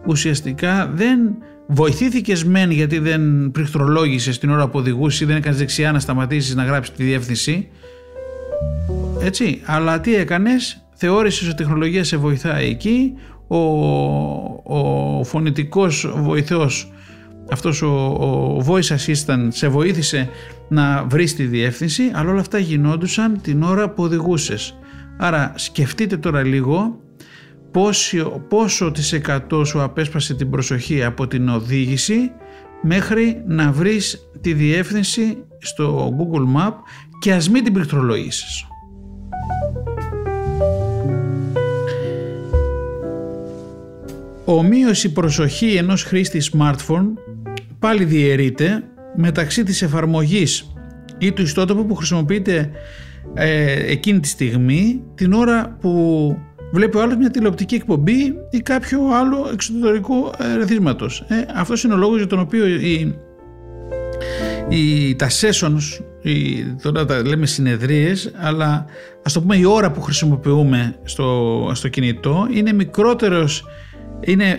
ουσιαστικά 0.07 0.91
δεν 0.95 1.19
βοηθήθηκες 1.67 2.45
μεν 2.45 2.71
γιατί 2.71 2.99
δεν 2.99 3.51
πληκτρολόγησες 3.51 4.39
την 4.39 4.51
ώρα 4.51 4.69
που 4.69 4.79
οδηγούσες 4.79 5.21
ή 5.21 5.25
δεν 5.25 5.37
έκανες 5.37 5.59
δεξιά 5.59 5.93
να 5.93 5.99
σταματήσεις 5.99 6.55
να 6.55 6.65
γράψεις 6.65 6.95
τη 6.95 7.05
διεύθυνση. 7.05 7.69
Έτσι, 9.23 9.63
αλλά 9.65 10.01
τι 10.01 10.15
έκανες, 10.15 10.87
θεώρησες 10.95 11.43
ότι 11.43 11.63
η 11.63 11.65
τεχνολογία 11.65 12.05
σε 12.05 12.17
βοηθάει 12.17 12.69
εκεί, 12.69 13.13
ο, 13.47 13.57
ο 14.63 15.25
φωνητικός 15.25 16.13
βοηθός 16.17 16.93
αυτός 17.53 17.83
ο, 17.83 17.89
ο 17.89 18.65
voice 18.67 18.97
assistant 18.97 19.49
σε 19.49 19.69
βοήθησε 19.69 20.29
να 20.69 21.05
βρεις 21.05 21.35
τη 21.35 21.45
διεύθυνση 21.45 22.11
αλλά 22.15 22.31
όλα 22.31 22.41
αυτά 22.41 22.59
γινόντουσαν 22.59 23.41
την 23.43 23.63
ώρα 23.63 23.91
που 23.91 24.03
οδηγούσες. 24.03 24.79
Άρα 25.19 25.53
σκεφτείτε 25.57 26.17
τώρα 26.17 26.43
λίγο 26.43 27.01
πόσο, 27.71 28.43
πόσο 28.49 28.91
της 28.91 29.13
εκατός 29.13 29.69
σου 29.69 29.83
απέσπασε 29.83 30.35
την 30.35 30.51
προσοχή 30.51 31.05
από 31.05 31.27
την 31.27 31.49
οδήγηση 31.49 32.31
μέχρι 32.83 33.43
να 33.47 33.73
βρεις 33.73 34.31
τη 34.41 34.53
διεύθυνση 34.53 35.45
στο 35.59 36.15
Google 36.19 36.61
Map 36.61 36.73
και 37.21 37.33
ας 37.33 37.51
μην 37.51 37.65
την 37.65 37.73
πληκτρολογήσεις. 37.73 38.67
Ομοίωση 44.45 45.13
προσοχή 45.13 45.75
ενός 45.75 46.03
χρήστη 46.05 46.43
smartphone 46.53 47.07
πάλι 47.83 48.05
διαιρείται 48.05 48.85
μεταξύ 49.17 49.63
της 49.63 49.83
εφαρμογής 49.83 50.73
ή 51.19 51.33
του 51.33 51.43
ιστότοπου 51.43 51.87
που 51.87 51.95
χρησιμοποιείται 51.95 52.71
ε, 53.35 53.91
εκείνη 53.91 54.21
τη 54.21 54.29
στιγμή 54.29 55.03
την 55.15 55.33
ώρα 55.33 55.77
που 55.81 55.91
βλέπει 56.73 56.97
ο 56.97 57.03
άλλος 57.03 57.17
μια 57.17 57.31
τηλεοπτική 57.31 57.75
εκπομπή 57.75 58.35
ή 58.51 58.59
κάποιο 58.59 59.01
άλλο 59.13 59.49
εξωτερικό 59.53 60.33
ερεθίσματος. 60.55 61.25
Ε, 61.29 61.35
αυτός 61.55 61.85
είναι 61.85 61.95
ο 61.95 61.97
λόγος 61.97 62.17
για 62.17 62.27
τον 62.27 62.39
οποίο 62.39 62.67
η, 62.67 63.15
η, 64.69 65.15
τα 65.17 65.29
sessions, 65.29 66.03
η, 66.23 66.65
τώρα 66.83 67.05
τα 67.05 67.23
λέμε 67.23 67.47
συνεδρίες, 67.47 68.33
αλλά 68.37 68.85
ας 69.23 69.33
το 69.33 69.41
πούμε 69.41 69.57
η 69.57 69.65
ώρα 69.65 69.91
που 69.91 70.01
χρησιμοποιούμε 70.01 70.95
στο, 71.05 71.71
στο 71.75 71.89
κινητό 71.89 72.47
είναι 72.51 72.73
μικρότερος 72.73 73.65
είναι 74.25 74.59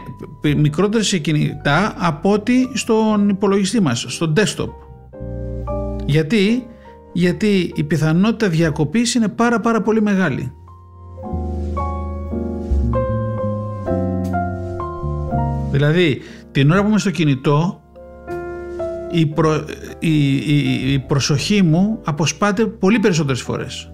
μικρότερες 0.58 1.08
σε 1.08 1.17
κινητά 1.17 1.93
από 1.97 2.32
ότι 2.32 2.69
στον 2.73 3.30
υπολογιστή 3.30 3.82
μας, 3.82 4.06
στο 4.08 4.34
desktop. 4.38 4.69
Γιατί, 6.06 6.67
γιατί 7.13 7.71
η 7.76 7.84
πιθανότητα 7.84 8.49
διακοπής 8.49 9.15
είναι 9.15 9.28
πάρα 9.28 9.60
πάρα 9.60 9.82
πολύ 9.82 10.02
μεγάλη. 10.02 10.54
Δηλαδή, 15.71 16.21
την 16.52 16.71
ώρα 16.71 16.82
που 16.82 16.88
είμαι 16.88 16.99
στο 16.99 17.12
κινητό, 17.12 17.82
η, 19.12 19.34
η, 19.99 20.36
η, 20.36 20.93
η 20.93 20.99
προσοχή 20.99 21.62
μου 21.62 21.99
αποσπάται 22.04 22.65
πολύ 22.65 22.99
περισσότερες 22.99 23.41
φορές. 23.41 23.92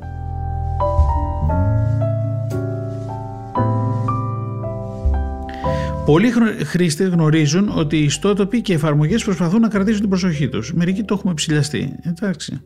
Πολλοί 6.10 6.34
χρήστες 6.66 7.10
γνωρίζουν 7.10 7.72
ότι 7.76 7.98
οι 7.98 8.04
ιστότοποι 8.04 8.62
και 8.62 8.72
οι 8.72 8.76
εφαρμογές 8.76 9.24
προσπαθούν 9.24 9.62
να 9.62 9.68
κρατήσουν 9.68 10.00
την 10.00 10.10
προσοχή 10.10 10.50
τους. 10.50 10.74
Μερικοί 10.74 11.04
το 11.04 11.14
έχουμε 11.18 11.34
ψηλιαστεί. 11.34 11.96
Εντάξει. 12.04 12.62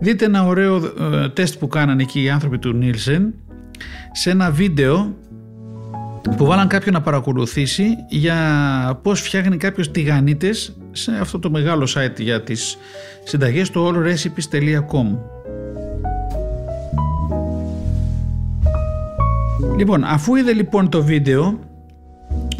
Δείτε 0.00 0.24
ένα 0.24 0.46
ωραίο 0.46 0.76
ε, 0.76 1.28
τεστ 1.28 1.58
που 1.58 1.66
κάνανε 1.66 2.02
εκεί 2.02 2.22
οι 2.22 2.30
άνθρωποι 2.30 2.58
του 2.58 2.72
Νίλσεν 2.72 3.34
σε 4.12 4.30
ένα 4.30 4.50
βίντεο 4.50 5.16
που 6.36 6.44
βάλαν 6.46 6.68
κάποιον 6.68 6.94
να 6.94 7.00
παρακολουθήσει 7.00 7.86
για 8.08 9.00
πώς 9.02 9.20
φτιάχνει 9.20 9.56
κάποιος 9.56 9.90
τηγανίτες 9.90 10.76
σε 10.92 11.12
αυτό 11.20 11.38
το 11.38 11.50
μεγάλο 11.50 11.88
site 11.94 12.20
για 12.20 12.42
τις 12.42 12.76
συνταγές 13.24 13.70
το 13.70 13.88
allrecipes.com 13.88 15.06
Λοιπόν, 19.76 20.04
αφού 20.04 20.36
είδε 20.36 20.52
λοιπόν 20.52 20.88
το 20.88 21.02
βίντεο, 21.02 21.58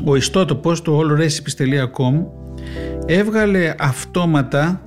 ο 0.04 0.16
ιστότοπος, 0.16 0.82
το 0.82 1.00
allrecipes.com, 1.00 2.24
έβγαλε 3.06 3.74
αυτόματα 3.78 4.80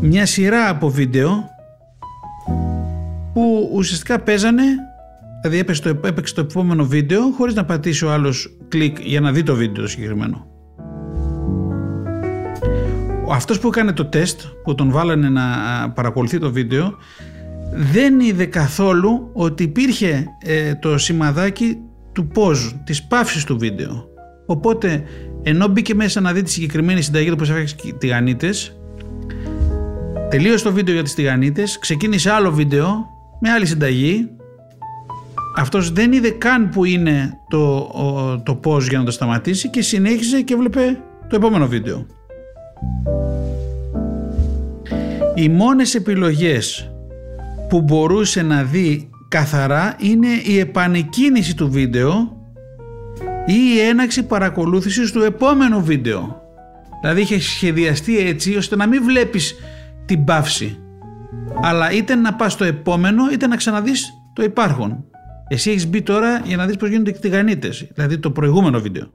μια 0.00 0.26
σειρά 0.26 0.68
από 0.68 0.88
βίντεο 0.88 1.50
που 3.32 3.70
ουσιαστικά 3.72 4.20
παίζανε 4.20 4.62
δηλαδή 5.42 5.60
έπαιξε 5.60 5.82
το, 5.82 5.88
έπαιξε 5.88 6.34
το 6.34 6.40
επόμενο 6.40 6.84
βίντεο 6.84 7.20
χωρίς 7.36 7.54
να 7.54 7.64
πατήσει 7.64 8.04
ο 8.04 8.10
άλλος 8.10 8.56
κλικ 8.68 9.00
για 9.00 9.20
να 9.20 9.32
δει 9.32 9.42
το 9.42 9.54
βίντεο 9.54 9.82
το 9.82 9.88
συγκεκριμένο. 9.88 10.46
Αυτός 13.30 13.58
που 13.58 13.68
έκανε 13.68 13.92
το 13.92 14.04
τεστ 14.04 14.40
που 14.64 14.74
τον 14.74 14.90
βάλανε 14.90 15.28
να 15.28 15.42
παρακολουθεί 15.94 16.38
το 16.38 16.52
βίντεο 16.52 16.94
δεν 17.74 18.20
είδε 18.20 18.44
καθόλου 18.44 19.30
ότι 19.32 19.62
υπήρχε 19.62 20.26
ε, 20.44 20.74
το 20.74 20.98
σημαδάκι 20.98 21.78
του 22.12 22.28
pause, 22.34 22.72
της 22.84 23.02
παύσης 23.02 23.44
του 23.44 23.58
βίντεο. 23.58 24.08
Οπότε 24.46 25.02
ενώ 25.42 25.66
μπήκε 25.66 25.94
μέσα 25.94 26.20
να 26.20 26.32
δει 26.32 26.42
τη 26.42 26.50
συγκεκριμένη 26.50 27.02
συνταγή 27.02 27.30
του 27.30 27.36
πώς 27.36 27.50
έφτιαξε 27.50 27.76
τηγανίτες 27.98 28.76
τελείωσε 30.30 30.64
το 30.64 30.72
βίντεο 30.72 30.94
για 30.94 31.02
τις 31.02 31.14
τηγανίτες 31.14 31.78
ξεκίνησε 31.78 32.30
άλλο 32.30 32.50
βίντεο 32.50 33.06
με 33.40 33.50
άλλη 33.50 33.66
συνταγή 33.66 34.28
αυτός 35.56 35.92
δεν 35.92 36.12
είδε 36.12 36.30
καν 36.30 36.68
που 36.68 36.84
είναι 36.84 37.38
το, 37.48 37.90
το 38.44 38.60
pause 38.64 38.88
για 38.88 38.98
να 38.98 39.04
το 39.04 39.10
σταματήσει 39.10 39.68
και 39.70 39.82
συνέχισε 39.82 40.42
και 40.42 40.56
βλέπε 40.56 41.00
το 41.28 41.36
επόμενο 41.36 41.66
βίντεο. 41.66 42.06
Οι 45.34 45.48
μόνες 45.48 45.94
επιλογές 45.94 46.91
που 47.68 47.80
μπορούσε 47.80 48.42
να 48.42 48.62
δει 48.62 49.10
καθαρά 49.28 49.96
είναι 49.98 50.28
η 50.44 50.58
επανεκκίνηση 50.58 51.56
του 51.56 51.70
βίντεο 51.70 52.36
ή 53.46 53.54
η 53.74 53.80
έναξη 53.80 54.22
παρακολούθησης 54.22 55.12
του 55.12 55.22
επόμενου 55.22 55.84
βίντεο. 55.84 56.40
Δηλαδή 57.00 57.20
είχε 57.20 57.40
σχεδιαστεί 57.40 58.18
έτσι 58.18 58.56
ώστε 58.56 58.76
να 58.76 58.86
μην 58.86 59.04
βλέπεις 59.04 59.54
την 60.06 60.24
παύση 60.24 60.82
αλλά 61.62 61.92
είτε 61.92 62.14
να 62.14 62.34
πας 62.34 62.52
στο 62.52 62.64
επόμενο 62.64 63.30
είτε 63.32 63.46
να 63.46 63.56
ξαναδείς 63.56 64.12
το 64.32 64.42
υπάρχον. 64.42 65.04
Εσύ 65.48 65.70
έχεις 65.70 65.88
μπει 65.88 66.02
τώρα 66.02 66.42
για 66.44 66.56
να 66.56 66.66
δεις 66.66 66.76
πώς 66.76 66.88
γίνονται 66.88 67.10
οι 67.10 67.16
τηγανίτες, 67.20 67.88
δηλαδή 67.94 68.18
το 68.18 68.30
προηγούμενο 68.30 68.80
βίντεο. 68.80 69.10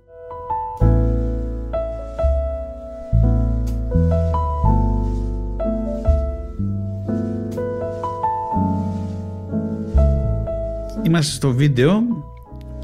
Είμαστε 11.07 11.33
στο 11.33 11.51
βίντεο 11.51 12.03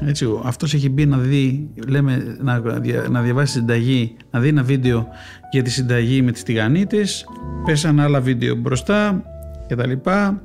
έτσι, 0.04 0.26
αυτός 0.42 0.74
έχει 0.74 0.90
μπει 0.90 1.06
να 1.06 1.18
δει, 1.18 1.70
λέμε, 1.88 2.36
να, 2.40 2.62
να 3.10 3.22
διαβάσει 3.22 3.52
συνταγή, 3.52 4.16
να 4.30 4.40
δει 4.40 4.48
ένα 4.48 4.62
βίντεο 4.62 5.08
για 5.50 5.62
τη 5.62 5.70
συνταγή 5.70 6.22
με 6.22 6.32
τις 6.32 6.42
τηγανίτες, 6.42 7.26
πέσαν 7.64 8.00
άλλα 8.00 8.20
βίντεο 8.20 8.54
μπροστά 8.54 9.22
και 9.66 9.74
τα 9.74 9.86
λοιπά. 9.86 10.42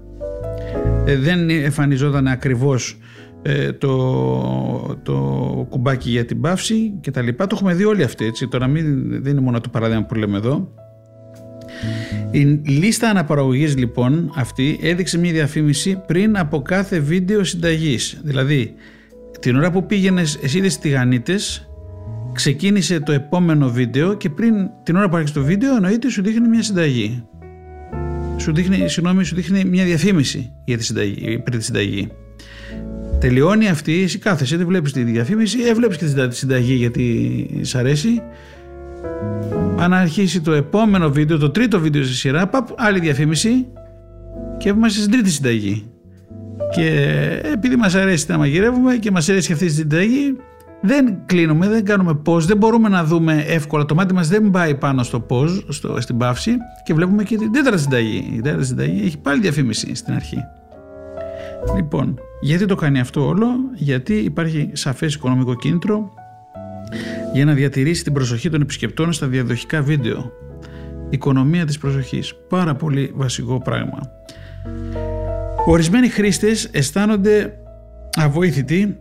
Ε, 1.05 1.17
δεν 1.17 1.49
εμφανιζόταν 1.49 2.27
ακριβώς 2.27 2.97
ε, 3.41 3.71
το, 3.71 4.99
το 5.03 5.15
κουμπάκι 5.69 6.09
για 6.09 6.25
την 6.25 6.41
παύση 6.41 6.93
και 7.01 7.11
τα 7.11 7.21
λοιπά. 7.21 7.47
Το 7.47 7.55
έχουμε 7.55 7.73
δει 7.73 7.85
όλοι 7.85 8.03
αυτοί, 8.03 8.25
έτσι. 8.25 8.47
Τώρα 8.47 8.67
μην, 8.67 9.09
δεν 9.23 9.31
είναι 9.31 9.41
μόνο 9.41 9.59
το 9.59 9.69
παράδειγμα 9.69 10.03
που 10.05 10.15
λέμε 10.15 10.37
εδώ. 10.37 10.73
Η 12.31 12.43
λίστα 12.65 13.09
αναπαραγωγής 13.09 13.77
λοιπόν 13.77 14.31
αυτή 14.35 14.79
έδειξε 14.81 15.17
μια 15.17 15.31
διαφήμιση 15.31 16.01
πριν 16.07 16.37
από 16.37 16.61
κάθε 16.61 16.99
βίντεο 16.99 17.43
συνταγής. 17.43 18.19
Δηλαδή 18.23 18.73
την 19.39 19.55
ώρα 19.55 19.71
που 19.71 19.85
πήγαινε 19.85 20.21
εσύ 20.21 20.57
είδες 20.57 20.79
τηγανίτες 20.79 21.69
ξεκίνησε 22.33 22.99
το 22.99 23.11
επόμενο 23.11 23.69
βίντεο 23.69 24.13
και 24.13 24.29
πριν 24.29 24.53
την 24.83 24.95
ώρα 24.95 25.09
που 25.09 25.15
άρχισε 25.15 25.33
το 25.33 25.43
βίντεο 25.43 25.75
εννοείται 25.75 26.09
σου 26.09 26.21
δείχνει 26.21 26.47
μια 26.47 26.63
συνταγή. 26.63 27.23
Σου 28.37 28.53
δείχνει, 28.53 28.89
συγγνώμη, 28.89 29.23
σου 29.23 29.35
δείχνει 29.35 29.65
μια 29.65 29.85
διαφήμιση 29.85 30.51
για 30.65 30.77
τη 30.77 30.83
συνταγή, 30.83 31.39
πριν 31.39 31.59
τη 31.59 31.65
συνταγή. 31.65 32.07
Τελειώνει 33.19 33.67
αυτή, 33.67 34.01
εσύ 34.03 34.17
κάθεσαι, 34.17 34.57
δεν 34.57 34.67
βλέπεις 34.67 34.91
τη 34.91 35.03
διαφήμιση, 35.03 35.59
ε, 35.61 35.73
βλέπεις 35.73 35.97
και 35.97 36.05
τη 36.05 36.35
συνταγή 36.35 36.73
γιατί 36.73 37.47
σ' 37.61 37.75
αρέσει. 37.75 38.21
Αν 39.79 39.93
αρχίσει 39.93 40.41
το 40.41 40.51
επόμενο 40.51 41.09
βίντεο, 41.09 41.37
το 41.37 41.49
τρίτο 41.49 41.79
βίντεο 41.79 42.03
στη 42.03 42.13
σειρά, 42.13 42.47
παπ, 42.47 42.67
άλλη 42.75 42.99
διαφήμιση 42.99 43.67
και 44.57 44.69
είμαστε 44.69 44.99
στην 44.99 45.11
τρίτη 45.11 45.29
συνταγή. 45.29 45.85
Και 46.71 47.09
επειδή 47.53 47.75
μας 47.75 47.95
αρέσει 47.95 48.25
να 48.29 48.37
μαγειρεύουμε 48.37 48.95
και 48.95 49.11
μας 49.11 49.29
αρέσει 49.29 49.53
αυτή 49.53 49.65
η 49.65 49.69
συνταγή, 49.69 50.35
δεν 50.81 51.17
κλείνουμε, 51.25 51.67
δεν 51.67 51.85
κάνουμε 51.85 52.13
πώ, 52.13 52.39
δεν 52.39 52.57
μπορούμε 52.57 52.89
να 52.89 53.03
δούμε 53.03 53.43
εύκολα. 53.47 53.85
Το 53.85 53.95
μάτι 53.95 54.13
μας 54.13 54.27
δεν 54.27 54.49
πάει 54.49 54.75
πάνω 54.75 55.03
στο 55.03 55.19
πώ, 55.19 55.43
στην 55.99 56.17
παύση 56.17 56.51
και 56.83 56.93
βλέπουμε 56.93 57.23
και 57.23 57.37
την 57.37 57.51
τέταρτη 57.51 57.79
συνταγή. 57.79 58.31
Η 58.35 58.41
τέταρτη 58.41 58.65
συνταγή 58.65 59.01
έχει 59.05 59.17
πάλι 59.17 59.41
διαφήμιση 59.41 59.95
στην 59.95 60.13
αρχή. 60.13 60.37
Λοιπόν, 61.75 62.19
γιατί 62.41 62.65
το 62.65 62.75
κάνει 62.75 62.99
αυτό 62.99 63.27
όλο, 63.27 63.47
γιατί 63.73 64.13
υπάρχει 64.13 64.69
σαφές 64.73 65.13
οικονομικό 65.13 65.55
κίνητρο 65.55 66.13
για 67.33 67.45
να 67.45 67.53
διατηρήσει 67.53 68.03
την 68.03 68.13
προσοχή 68.13 68.49
των 68.49 68.61
επισκεπτών 68.61 69.13
στα 69.13 69.27
διαδοχικά 69.27 69.81
βίντεο. 69.81 70.31
Οικονομία 71.09 71.65
της 71.65 71.77
προσοχής. 71.77 72.33
Πάρα 72.49 72.75
πολύ 72.75 73.11
βασικό 73.15 73.61
πράγμα. 73.61 73.99
Ορισμένοι 75.65 76.09
χρήστες 76.09 76.69
αισθάνονται 76.71 77.53
αβοήθητοι 78.17 78.97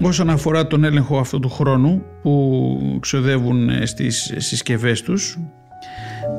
όσον 0.00 0.30
αφορά 0.30 0.66
τον 0.66 0.84
έλεγχο 0.84 1.18
αυτού 1.18 1.40
του 1.40 1.48
χρόνου 1.48 2.02
που 2.22 2.98
ξοδεύουν 3.00 3.86
στις 3.86 4.34
συσκευές 4.36 5.02
τους. 5.02 5.38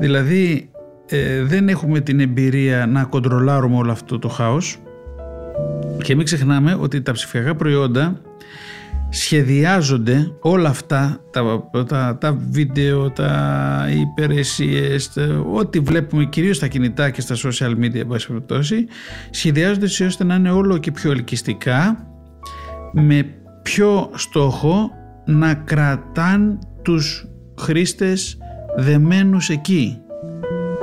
Δηλαδή 0.00 0.70
ε, 1.08 1.42
δεν 1.42 1.68
έχουμε 1.68 2.00
την 2.00 2.20
εμπειρία 2.20 2.86
να 2.86 3.04
κοντρολάρουμε 3.04 3.76
όλο 3.76 3.92
αυτό 3.92 4.18
το 4.18 4.28
χάος 4.28 4.78
και 6.02 6.16
μην 6.16 6.24
ξεχνάμε 6.24 6.76
ότι 6.80 7.02
τα 7.02 7.12
ψηφιακά 7.12 7.54
προϊόντα 7.54 8.20
σχεδιάζονται 9.08 10.32
όλα 10.40 10.68
αυτά 10.68 11.20
τα, 11.30 11.68
τα, 11.86 12.18
τα 12.20 12.38
βίντεο, 12.50 13.10
τα 13.10 13.88
υπηρεσίες, 13.90 15.10
ό,τι 15.52 15.78
βλέπουμε 15.78 16.24
κυρίως 16.24 16.56
στα 16.56 16.68
κινητά 16.68 17.10
και 17.10 17.20
στα 17.20 17.34
social 17.34 17.70
media 17.70 18.06
περιπτώσει, 18.26 18.86
σχεδιάζονται 19.30 20.04
ώστε 20.04 20.24
να 20.24 20.34
είναι 20.34 20.50
όλο 20.50 20.78
και 20.78 20.90
πιο 20.90 21.10
ελκυστικά 21.10 22.06
με 22.92 23.34
πιο 23.62 24.10
στόχο 24.14 24.90
να 25.24 25.54
κρατάν 25.54 26.58
τους 26.82 27.26
χρήστες 27.58 28.38
δεμένους 28.76 29.48
εκεί. 29.48 29.98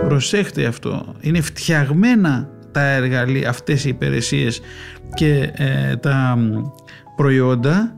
Προσέχτε 0.07 0.65
αυτό. 0.65 1.15
Είναι 1.21 1.41
φτιαγμένα 1.41 2.49
τα 2.71 2.81
εργαλεία, 2.81 3.49
αυτές 3.49 3.85
οι 3.85 3.89
υπηρεσίες 3.89 4.61
και 5.13 5.51
ε, 5.53 5.95
τα 5.95 6.37
προϊόντα 7.15 7.95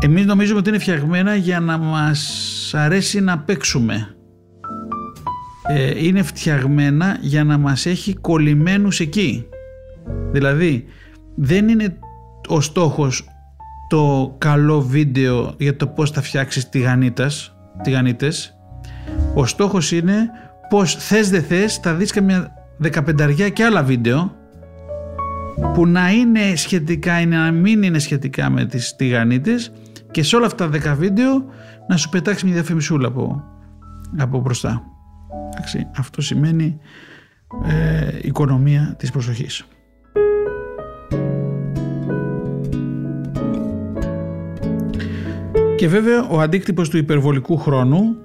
εμείς 0.00 0.24
νομίζουμε 0.24 0.58
ότι 0.58 0.68
είναι 0.68 0.78
φτιαγμένα 0.78 1.34
για 1.34 1.60
να 1.60 1.78
μας 1.78 2.20
αρέσει 2.76 3.20
να 3.20 3.38
παίξουμε. 3.38 4.14
Ε, 5.68 6.06
είναι 6.06 6.22
φτιαγμένα 6.22 7.18
για 7.20 7.44
να 7.44 7.58
μας 7.58 7.86
έχει 7.86 8.14
κολλημένους 8.14 9.00
εκεί. 9.00 9.46
Δηλαδή 10.32 10.84
δεν 11.34 11.68
είναι 11.68 11.98
ο 12.48 12.60
στόχος 12.60 13.28
το 13.88 14.34
καλό 14.38 14.80
βίντεο 14.80 15.54
για 15.58 15.76
το 15.76 15.86
πώς 15.86 16.10
θα 16.10 16.22
φτιάξεις 16.22 16.68
τηγανίτας, 16.68 17.56
τηγανίτες. 17.82 18.54
Ο 19.34 19.46
στόχος 19.46 19.92
είναι 19.92 20.30
πως 20.68 20.94
θες 20.94 21.30
δεν 21.30 21.42
θες 21.42 21.76
θα 21.76 21.94
δεις 21.94 22.10
καμιά 22.12 22.52
δεκαπενταριά 22.76 23.48
και 23.48 23.64
άλλα 23.64 23.82
βίντεο 23.82 24.39
που 25.74 25.86
να 25.86 26.10
είναι 26.10 26.56
σχετικά 26.56 27.20
ή 27.20 27.26
να 27.26 27.50
μην 27.50 27.82
είναι 27.82 27.98
σχετικά 27.98 28.50
με 28.50 28.64
τις 28.64 28.96
τηγανίτες 28.96 29.72
και 30.10 30.22
σε 30.22 30.36
όλα 30.36 30.46
αυτά 30.46 30.64
τα 30.64 30.70
δέκα 30.70 30.94
βίντεο 30.94 31.44
να 31.88 31.96
σου 31.96 32.08
πετάξει 32.08 32.44
μια 32.44 32.54
διαφημισούλα 32.54 33.08
από, 33.08 33.42
από 34.18 34.40
μπροστά. 34.40 34.82
αυτό 35.96 36.22
σημαίνει 36.22 36.78
ε, 37.64 38.18
οικονομία 38.22 38.94
της 38.98 39.10
προσοχής. 39.10 39.64
Και 45.76 45.88
βέβαια 45.88 46.28
ο 46.28 46.40
αντίκτυπος 46.40 46.88
του 46.88 46.96
υπερβολικού 46.96 47.56
χρόνου 47.56 48.16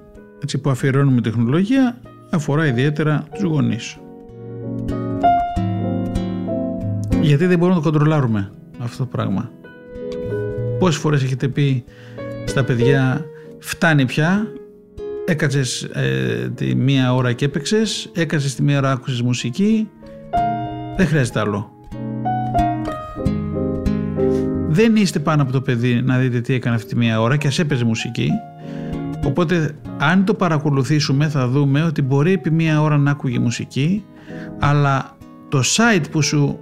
έτσι 0.42 0.58
που 0.58 0.70
αφιερώνουμε 0.70 1.20
τεχνολογία 1.20 1.98
αφορά 2.30 2.66
ιδιαίτερα 2.66 3.24
τους 3.34 3.42
γονείς. 3.42 3.98
Γιατί 7.26 7.46
δεν 7.46 7.58
μπορούμε 7.58 7.78
να 7.78 7.84
το 7.84 7.90
κοντρολάρουμε 7.90 8.50
αυτό 8.78 8.98
το 8.98 9.06
πράγμα. 9.06 9.50
Πόσες 10.78 11.00
φορές 11.00 11.22
έχετε 11.22 11.48
πει 11.48 11.84
στα 12.44 12.64
παιδιά 12.64 13.24
φτάνει 13.58 14.04
πια, 14.04 14.46
έκατσες 15.24 15.82
ε, 15.82 16.52
τη 16.54 16.74
μία 16.74 17.14
ώρα 17.14 17.32
και 17.32 17.44
έπαιξες, 17.44 18.10
έκατσες 18.14 18.54
τη 18.54 18.62
μία 18.62 18.78
ώρα 18.78 18.90
άκουσες 18.90 19.22
μουσική, 19.22 19.88
δεν 20.96 21.06
χρειάζεται 21.06 21.40
άλλο. 21.40 21.70
Δεν 24.68 24.96
είστε 24.96 25.18
πάνω 25.18 25.42
από 25.42 25.52
το 25.52 25.60
παιδί 25.60 26.02
να 26.02 26.18
δείτε 26.18 26.40
τι 26.40 26.54
έκανε 26.54 26.76
αυτή 26.76 26.88
τη 26.88 26.96
μία 26.96 27.20
ώρα 27.20 27.36
και 27.36 27.46
ας 27.46 27.58
έπαιζε 27.58 27.84
μουσική. 27.84 28.28
Οπότε 29.24 29.70
αν 29.98 30.24
το 30.24 30.34
παρακολουθήσουμε 30.34 31.28
θα 31.28 31.48
δούμε 31.48 31.82
ότι 31.82 32.02
μπορεί 32.02 32.32
επί 32.32 32.50
μία 32.50 32.82
ώρα 32.82 32.96
να 32.96 33.10
άκουγε 33.10 33.38
μουσική 33.38 34.04
αλλά 34.58 35.16
το 35.48 35.60
site 35.76 36.04
που 36.10 36.22
σου, 36.22 36.58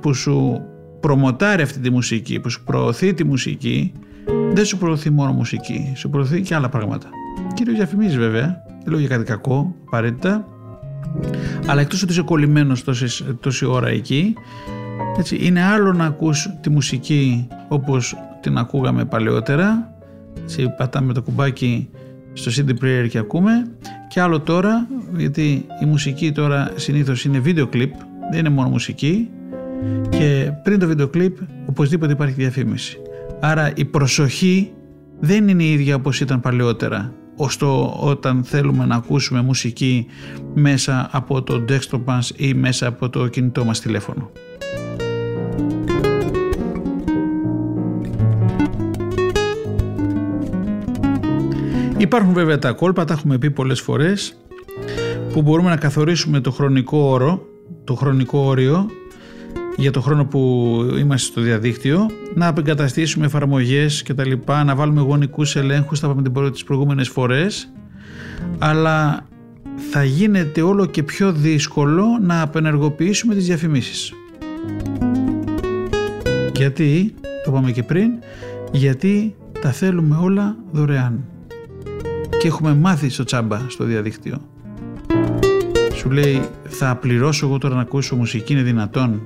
που 0.00 0.14
σου 0.14 0.60
προμοτάρει 1.00 1.62
αυτή 1.62 1.78
τη 1.78 1.90
μουσική, 1.90 2.40
που 2.40 2.50
σου 2.50 2.64
προωθεί 2.64 3.14
τη 3.14 3.24
μουσική, 3.24 3.92
δεν 4.52 4.64
σου 4.64 4.78
προωθεί 4.78 5.10
μόνο 5.10 5.32
μουσική, 5.32 5.92
σου 5.96 6.10
προωθεί 6.10 6.40
και 6.40 6.54
άλλα 6.54 6.68
πράγματα. 6.68 7.08
Κυρίως 7.54 7.76
διαφημίζεις 7.76 8.16
βέβαια, 8.16 8.62
δεν 8.82 8.90
λέω 8.92 8.98
για 8.98 9.08
κάτι 9.08 9.24
κακό, 9.24 9.74
απαραίτητα, 9.86 10.46
αλλά 11.66 11.80
εκτός 11.80 12.02
ότι 12.02 12.12
είσαι 12.12 12.22
κολλημένος 12.22 12.84
τόση, 12.84 13.24
τόση 13.40 13.64
ώρα 13.64 13.88
εκεί, 13.88 14.34
έτσι, 15.18 15.38
είναι 15.40 15.62
άλλο 15.62 15.92
να 15.92 16.04
ακούς 16.04 16.48
τη 16.60 16.70
μουσική 16.70 17.46
όπως 17.68 18.16
την 18.40 18.58
ακούγαμε 18.58 19.04
παλαιότερα, 19.04 19.94
έτσι, 20.42 20.74
πατάμε 20.76 21.12
το 21.12 21.22
κουμπάκι 21.22 21.88
στο 22.32 22.50
CD 22.56 22.70
player 22.70 23.06
και 23.08 23.18
ακούμε. 23.18 23.70
Και 24.08 24.20
άλλο 24.20 24.40
τώρα 24.40 24.86
γιατί 25.16 25.66
η 25.82 25.86
μουσική 25.86 26.32
τώρα 26.32 26.70
συνήθως 26.74 27.24
είναι 27.24 27.38
βίντεο 27.38 27.66
κλιπ 27.66 27.92
δεν 28.30 28.38
είναι 28.38 28.48
μόνο 28.48 28.68
μουσική 28.68 29.28
και 30.08 30.52
πριν 30.62 30.78
το 30.78 30.86
βίντεο 30.86 31.08
κλιπ 31.08 31.36
οπωσδήποτε 31.66 32.12
υπάρχει 32.12 32.34
διαφήμιση 32.34 32.98
άρα 33.40 33.72
η 33.74 33.84
προσοχή 33.84 34.72
δεν 35.20 35.48
είναι 35.48 35.62
η 35.62 35.72
ίδια 35.72 35.94
όπως 35.94 36.20
ήταν 36.20 36.40
παλαιότερα 36.40 37.12
ώστε 37.36 37.64
όταν 38.00 38.44
θέλουμε 38.44 38.84
να 38.84 38.94
ακούσουμε 38.94 39.40
μουσική 39.42 40.06
μέσα 40.54 41.08
από 41.12 41.42
το 41.42 41.64
desktop 41.68 42.00
μας 42.04 42.32
ή 42.36 42.54
μέσα 42.54 42.86
από 42.86 43.08
το 43.08 43.28
κινητό 43.28 43.64
μας 43.64 43.80
τηλέφωνο. 43.80 44.30
Υπάρχουν 51.96 52.32
βέβαια 52.32 52.58
τα 52.58 52.72
κόλπα, 52.72 53.04
τα 53.04 53.14
έχουμε 53.14 53.38
πει 53.38 53.50
πολλές 53.50 53.80
φορές, 53.80 54.36
που 55.32 55.42
μπορούμε 55.42 55.68
να 55.68 55.76
καθορίσουμε 55.76 56.40
το 56.40 56.50
χρονικό 56.50 56.98
όρο, 56.98 57.42
το 57.84 57.94
χρονικό 57.94 58.38
όριο 58.38 58.86
για 59.76 59.90
το 59.90 60.00
χρόνο 60.00 60.24
που 60.24 60.40
είμαστε 60.98 61.30
στο 61.30 61.40
διαδίκτυο, 61.40 62.10
να 62.34 62.46
απεγκαταστήσουμε 62.46 63.26
εφαρμογές 63.26 64.02
και 64.02 64.14
τα 64.14 64.26
λοιπά, 64.26 64.64
να 64.64 64.74
βάλουμε 64.74 65.00
γονικούς 65.00 65.56
ελέγχους, 65.56 66.00
θα 66.00 66.08
πάμε 66.08 66.50
τις 66.50 66.64
προηγούμενες 66.64 67.08
φορές, 67.08 67.72
αλλά 68.58 69.26
θα 69.90 70.04
γίνεται 70.04 70.62
όλο 70.62 70.86
και 70.86 71.02
πιο 71.02 71.32
δύσκολο 71.32 72.04
να 72.20 72.40
απενεργοποιήσουμε 72.40 73.34
τις 73.34 73.46
διαφημίσεις. 73.46 74.12
Γιατί, 76.56 77.14
το 77.44 77.50
είπαμε 77.50 77.70
και 77.70 77.82
πριν, 77.82 78.10
γιατί 78.72 79.34
τα 79.60 79.72
θέλουμε 79.72 80.16
όλα 80.20 80.56
δωρεάν 80.72 81.24
και 82.38 82.46
έχουμε 82.46 82.74
μάθει 82.74 83.08
στο 83.08 83.24
τσάμπα 83.24 83.60
στο 83.68 83.84
διαδίκτυο. 83.84 84.40
Σου 85.94 86.10
λέει 86.10 86.48
θα 86.64 86.96
πληρώσω 86.96 87.46
εγώ 87.46 87.58
τώρα 87.58 87.74
να 87.74 87.80
ακούσω 87.80 88.16
μουσική 88.16 88.52
είναι 88.52 88.62
δυνατόν; 88.62 89.22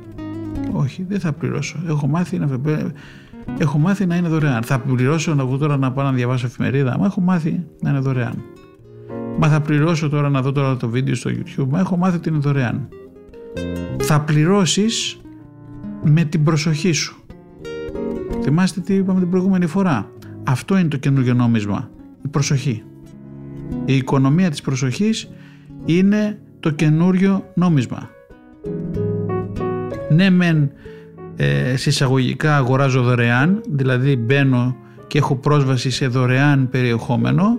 Όχι 0.72 1.04
δεν 1.08 1.20
θα 1.20 1.32
πληρώσω. 1.32 1.78
Έχω 1.88 2.06
μάθει 2.06 2.38
να, 2.38 2.60
έχω 3.58 3.78
μάθει 3.78 4.06
να 4.06 4.16
είναι 4.16 4.28
δωρεάν. 4.28 4.62
Θα 4.62 4.78
πληρώσω 4.78 5.34
να 5.34 5.44
βγω 5.44 5.56
τώρα 5.56 5.76
να 5.76 5.92
πάω 5.92 6.04
να 6.04 6.12
διαβάσω 6.12 6.46
εφημερίδα. 6.46 6.98
Μα 6.98 7.06
έχω 7.06 7.20
μάθει 7.20 7.66
να 7.80 7.90
είναι 7.90 7.98
δωρεάν. 7.98 8.42
Μα 9.38 9.48
θα 9.48 9.60
πληρώσω 9.60 10.08
τώρα 10.08 10.28
να 10.28 10.42
δω 10.42 10.52
τώρα 10.52 10.76
το 10.76 10.88
βίντεο 10.88 11.14
στο 11.14 11.30
YouTube. 11.30 11.66
Μα 11.68 11.78
έχω 11.78 11.96
μάθει 11.96 12.16
ότι 12.16 12.28
είναι 12.28 12.38
δωρεάν. 12.38 12.88
Θα 13.98 14.20
πληρώσεις 14.20 15.20
με 16.04 16.24
την 16.24 16.44
προσοχή 16.44 16.92
σου. 16.92 17.16
Θυμάστε 18.42 18.80
τι 18.80 18.94
είπαμε 18.94 19.20
την 19.20 19.30
προηγούμενη 19.30 19.66
φορά. 19.66 20.10
Αυτό 20.44 20.78
είναι 20.78 20.88
το 20.88 20.96
καινούργιο 20.96 21.34
νόμισμα. 21.34 21.90
Η 22.24 22.28
προσοχή. 22.28 22.82
Η 23.84 23.96
οικονομία 23.96 24.50
της 24.50 24.60
προσοχής 24.60 25.30
είναι 25.84 26.38
το 26.60 26.70
καινούριο 26.70 27.44
νόμισμα. 27.54 28.10
Ναι 30.10 30.30
μεν 30.30 30.70
ε, 31.36 31.76
συσσαγωγικά 31.76 32.56
αγοράζω 32.56 33.02
δωρεάν, 33.02 33.62
δηλαδή 33.70 34.16
μπαίνω 34.16 34.76
και 35.06 35.18
έχω 35.18 35.36
πρόσβαση 35.36 35.90
σε 35.90 36.06
δωρεάν 36.06 36.68
περιεχόμενο, 36.68 37.58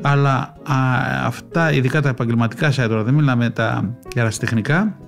αλλά 0.00 0.54
αυτά, 1.24 1.72
ειδικά 1.72 2.02
τα 2.02 2.08
επαγγελματικά 2.08 2.72
site, 2.72 3.02
δεν 3.04 3.14
μιλάμε 3.14 3.50
τα 3.50 3.96
ερασιτεχνικά, 4.14 4.98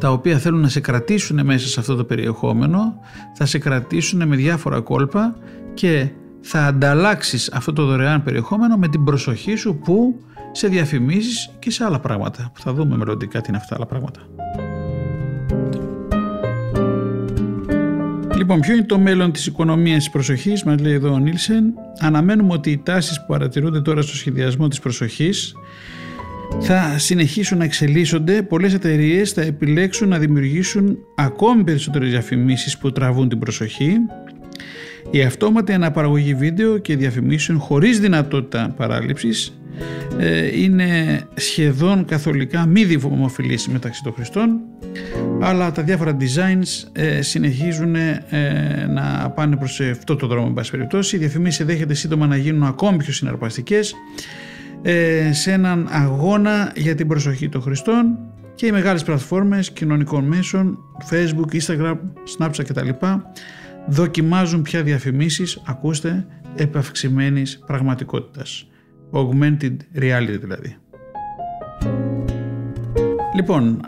τα 0.00 0.10
οποία 0.10 0.38
θέλουν 0.38 0.60
να 0.60 0.68
σε 0.68 0.80
κρατήσουν 0.80 1.44
μέσα 1.44 1.68
σε 1.68 1.80
αυτό 1.80 1.96
το 1.96 2.04
περιεχόμενο, 2.04 2.94
θα 3.34 3.46
σε 3.46 3.58
κρατήσουν 3.58 4.28
με 4.28 4.36
διάφορα 4.36 4.80
κόλπα 4.80 5.34
και 5.74 6.08
θα 6.40 6.66
ανταλλάξεις 6.66 7.52
αυτό 7.52 7.72
το 7.72 7.86
δωρεάν 7.86 8.22
περιεχόμενο 8.22 8.76
με 8.76 8.88
την 8.88 9.04
προσοχή 9.04 9.54
σου 9.54 9.76
που 9.76 10.20
σε 10.52 10.68
διαφημίσεις 10.68 11.50
και 11.58 11.70
σε 11.70 11.84
άλλα 11.84 12.00
πράγματα 12.00 12.50
που 12.54 12.60
θα 12.60 12.72
δούμε 12.72 12.96
μελλοντικά 12.96 13.40
τι 13.40 13.48
είναι 13.48 13.56
αυτά 13.56 13.74
άλλα 13.74 13.86
πράγματα. 13.86 14.20
Λοιπόν, 18.36 18.60
ποιο 18.60 18.74
είναι 18.74 18.84
το 18.84 18.98
μέλλον 18.98 19.32
της 19.32 19.46
οικονομίας 19.46 19.98
της 19.98 20.10
προσοχής, 20.10 20.64
μας 20.64 20.80
λέει 20.80 20.92
εδώ 20.92 21.12
ο 21.12 21.18
Νίλσεν. 21.18 21.64
Αναμένουμε 22.00 22.52
ότι 22.52 22.70
οι 22.70 22.78
τάσεις 22.78 23.20
που 23.20 23.26
παρατηρούνται 23.26 23.80
τώρα 23.80 24.02
στο 24.02 24.16
σχεδιασμό 24.16 24.68
της 24.68 24.80
προσοχής 24.80 25.54
θα 26.60 26.98
συνεχίσουν 26.98 27.58
να 27.58 27.64
εξελίσσονται. 27.64 28.42
Πολλές 28.42 28.74
εταιρείες 28.74 29.32
θα 29.32 29.42
επιλέξουν 29.42 30.08
να 30.08 30.18
δημιουργήσουν 30.18 30.98
ακόμη 31.14 31.64
περισσότερες 31.64 32.10
διαφημίσεις 32.10 32.78
που 32.78 32.92
τραβούν 32.92 33.28
την 33.28 33.38
προσοχή 33.38 33.96
η 35.10 35.22
αυτόματη 35.22 35.72
αναπαραγωγή 35.72 36.34
βίντεο 36.34 36.78
και 36.78 36.96
διαφημίσεων 36.96 37.58
χωρίς 37.58 38.00
δυνατότητα 38.00 38.74
παράληψης 38.76 39.60
ε, 40.18 40.60
είναι 40.60 41.20
σχεδόν 41.34 42.04
καθολικά 42.04 42.66
μη 42.66 42.84
δημοφιλής 42.84 43.68
μεταξύ 43.68 44.02
των 44.02 44.12
χρηστών 44.12 44.60
αλλά 45.40 45.72
τα 45.72 45.82
διάφορα 45.82 46.16
designs 46.20 46.88
ε, 46.92 47.22
συνεχίζουν 47.22 47.94
ε, 47.94 48.24
να 48.88 49.30
πάνε 49.30 49.56
προς 49.56 49.80
αυτό 49.80 50.16
το 50.16 50.26
δρόμο 50.26 50.46
εν 50.48 50.54
πάση 50.54 50.70
περιπτώσει. 50.70 51.16
Οι 51.16 51.18
διαφημίσεις 51.18 51.66
δέχεται 51.66 51.94
σύντομα 51.94 52.26
να 52.26 52.36
γίνουν 52.36 52.62
ακόμη 52.62 52.96
πιο 52.96 53.12
συναρπαστικές 53.12 53.94
σε 55.30 55.52
έναν 55.52 55.88
αγώνα 55.90 56.72
για 56.76 56.94
την 56.94 57.08
προσοχή 57.08 57.48
των 57.48 57.62
χρηστών 57.62 58.18
και 58.54 58.66
οι 58.66 58.70
μεγάλες 58.70 59.02
πλατφόρμες 59.02 59.70
κοινωνικών 59.70 60.24
μέσων, 60.24 60.78
Facebook, 61.10 61.60
Instagram, 61.60 61.96
Snapchat 62.38 62.64
κτλ 62.66 62.88
δοκιμάζουν 63.86 64.62
πια 64.62 64.82
διαφημίσεις, 64.82 65.62
ακούστε, 65.66 66.26
επαυξημένης 66.54 67.58
πραγματικότητας. 67.66 68.66
Augmented 69.12 69.76
reality 69.94 70.38
δηλαδή. 70.40 70.76
Λοιπόν, 73.36 73.80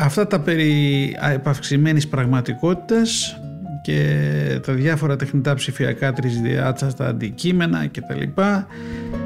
αυτά 0.00 0.26
τα 0.26 0.40
περί 0.40 1.16
επαυξημένης 1.32 2.08
πραγματικότητας 2.08 3.40
και 3.82 4.60
τα 4.66 4.72
διάφορα 4.72 5.16
τεχνητά 5.16 5.54
ψηφιακά 5.54 6.12
τρισδιάτσαστα 6.12 7.06
αντικείμενα 7.06 7.86
και 7.86 8.00
τα 8.00 8.14
λοιπά 8.14 8.66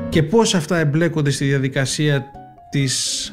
και 0.08 0.22
πώς 0.22 0.54
αυτά 0.54 0.76
εμπλέκονται 0.78 1.30
στη 1.30 1.44
διαδικασία 1.44 2.24
της 2.70 3.32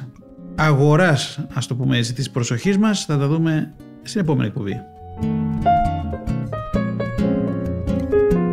αγοράς, 0.56 1.46
ας 1.54 1.68
το 1.68 1.76
πούμε 1.76 1.98
έτσι, 1.98 2.14
της 2.14 2.30
προσοχής 2.30 2.78
μας 2.78 3.06
θα 3.06 3.18
τα 3.18 3.28
δούμε 3.28 3.74
στην 4.02 4.22
επόμενη 4.22 4.48
εκπομπή. 4.48 4.82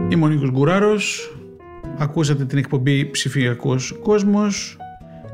Είμαι 0.09 0.24
ο 0.24 0.28
Νίκος 0.28 0.51
Γκουράρος, 0.51 1.36
ακούσατε 1.99 2.45
την 2.45 2.59
εκπομπή 2.59 3.11
Ψηφιακός 3.11 3.99
Κόσμος, 4.03 4.76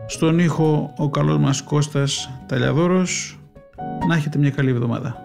στον 0.07 0.39
ήχο 0.39 0.93
ο 0.97 1.11
καλός 1.11 1.39
μας 1.39 1.63
Κώστας 1.63 2.31
Ταλιαδόρος. 2.47 3.39
Να 4.09 4.15
έχετε 4.15 4.39
μια 4.39 4.51
καλή 4.51 4.71
εβδομάδα. 4.71 5.24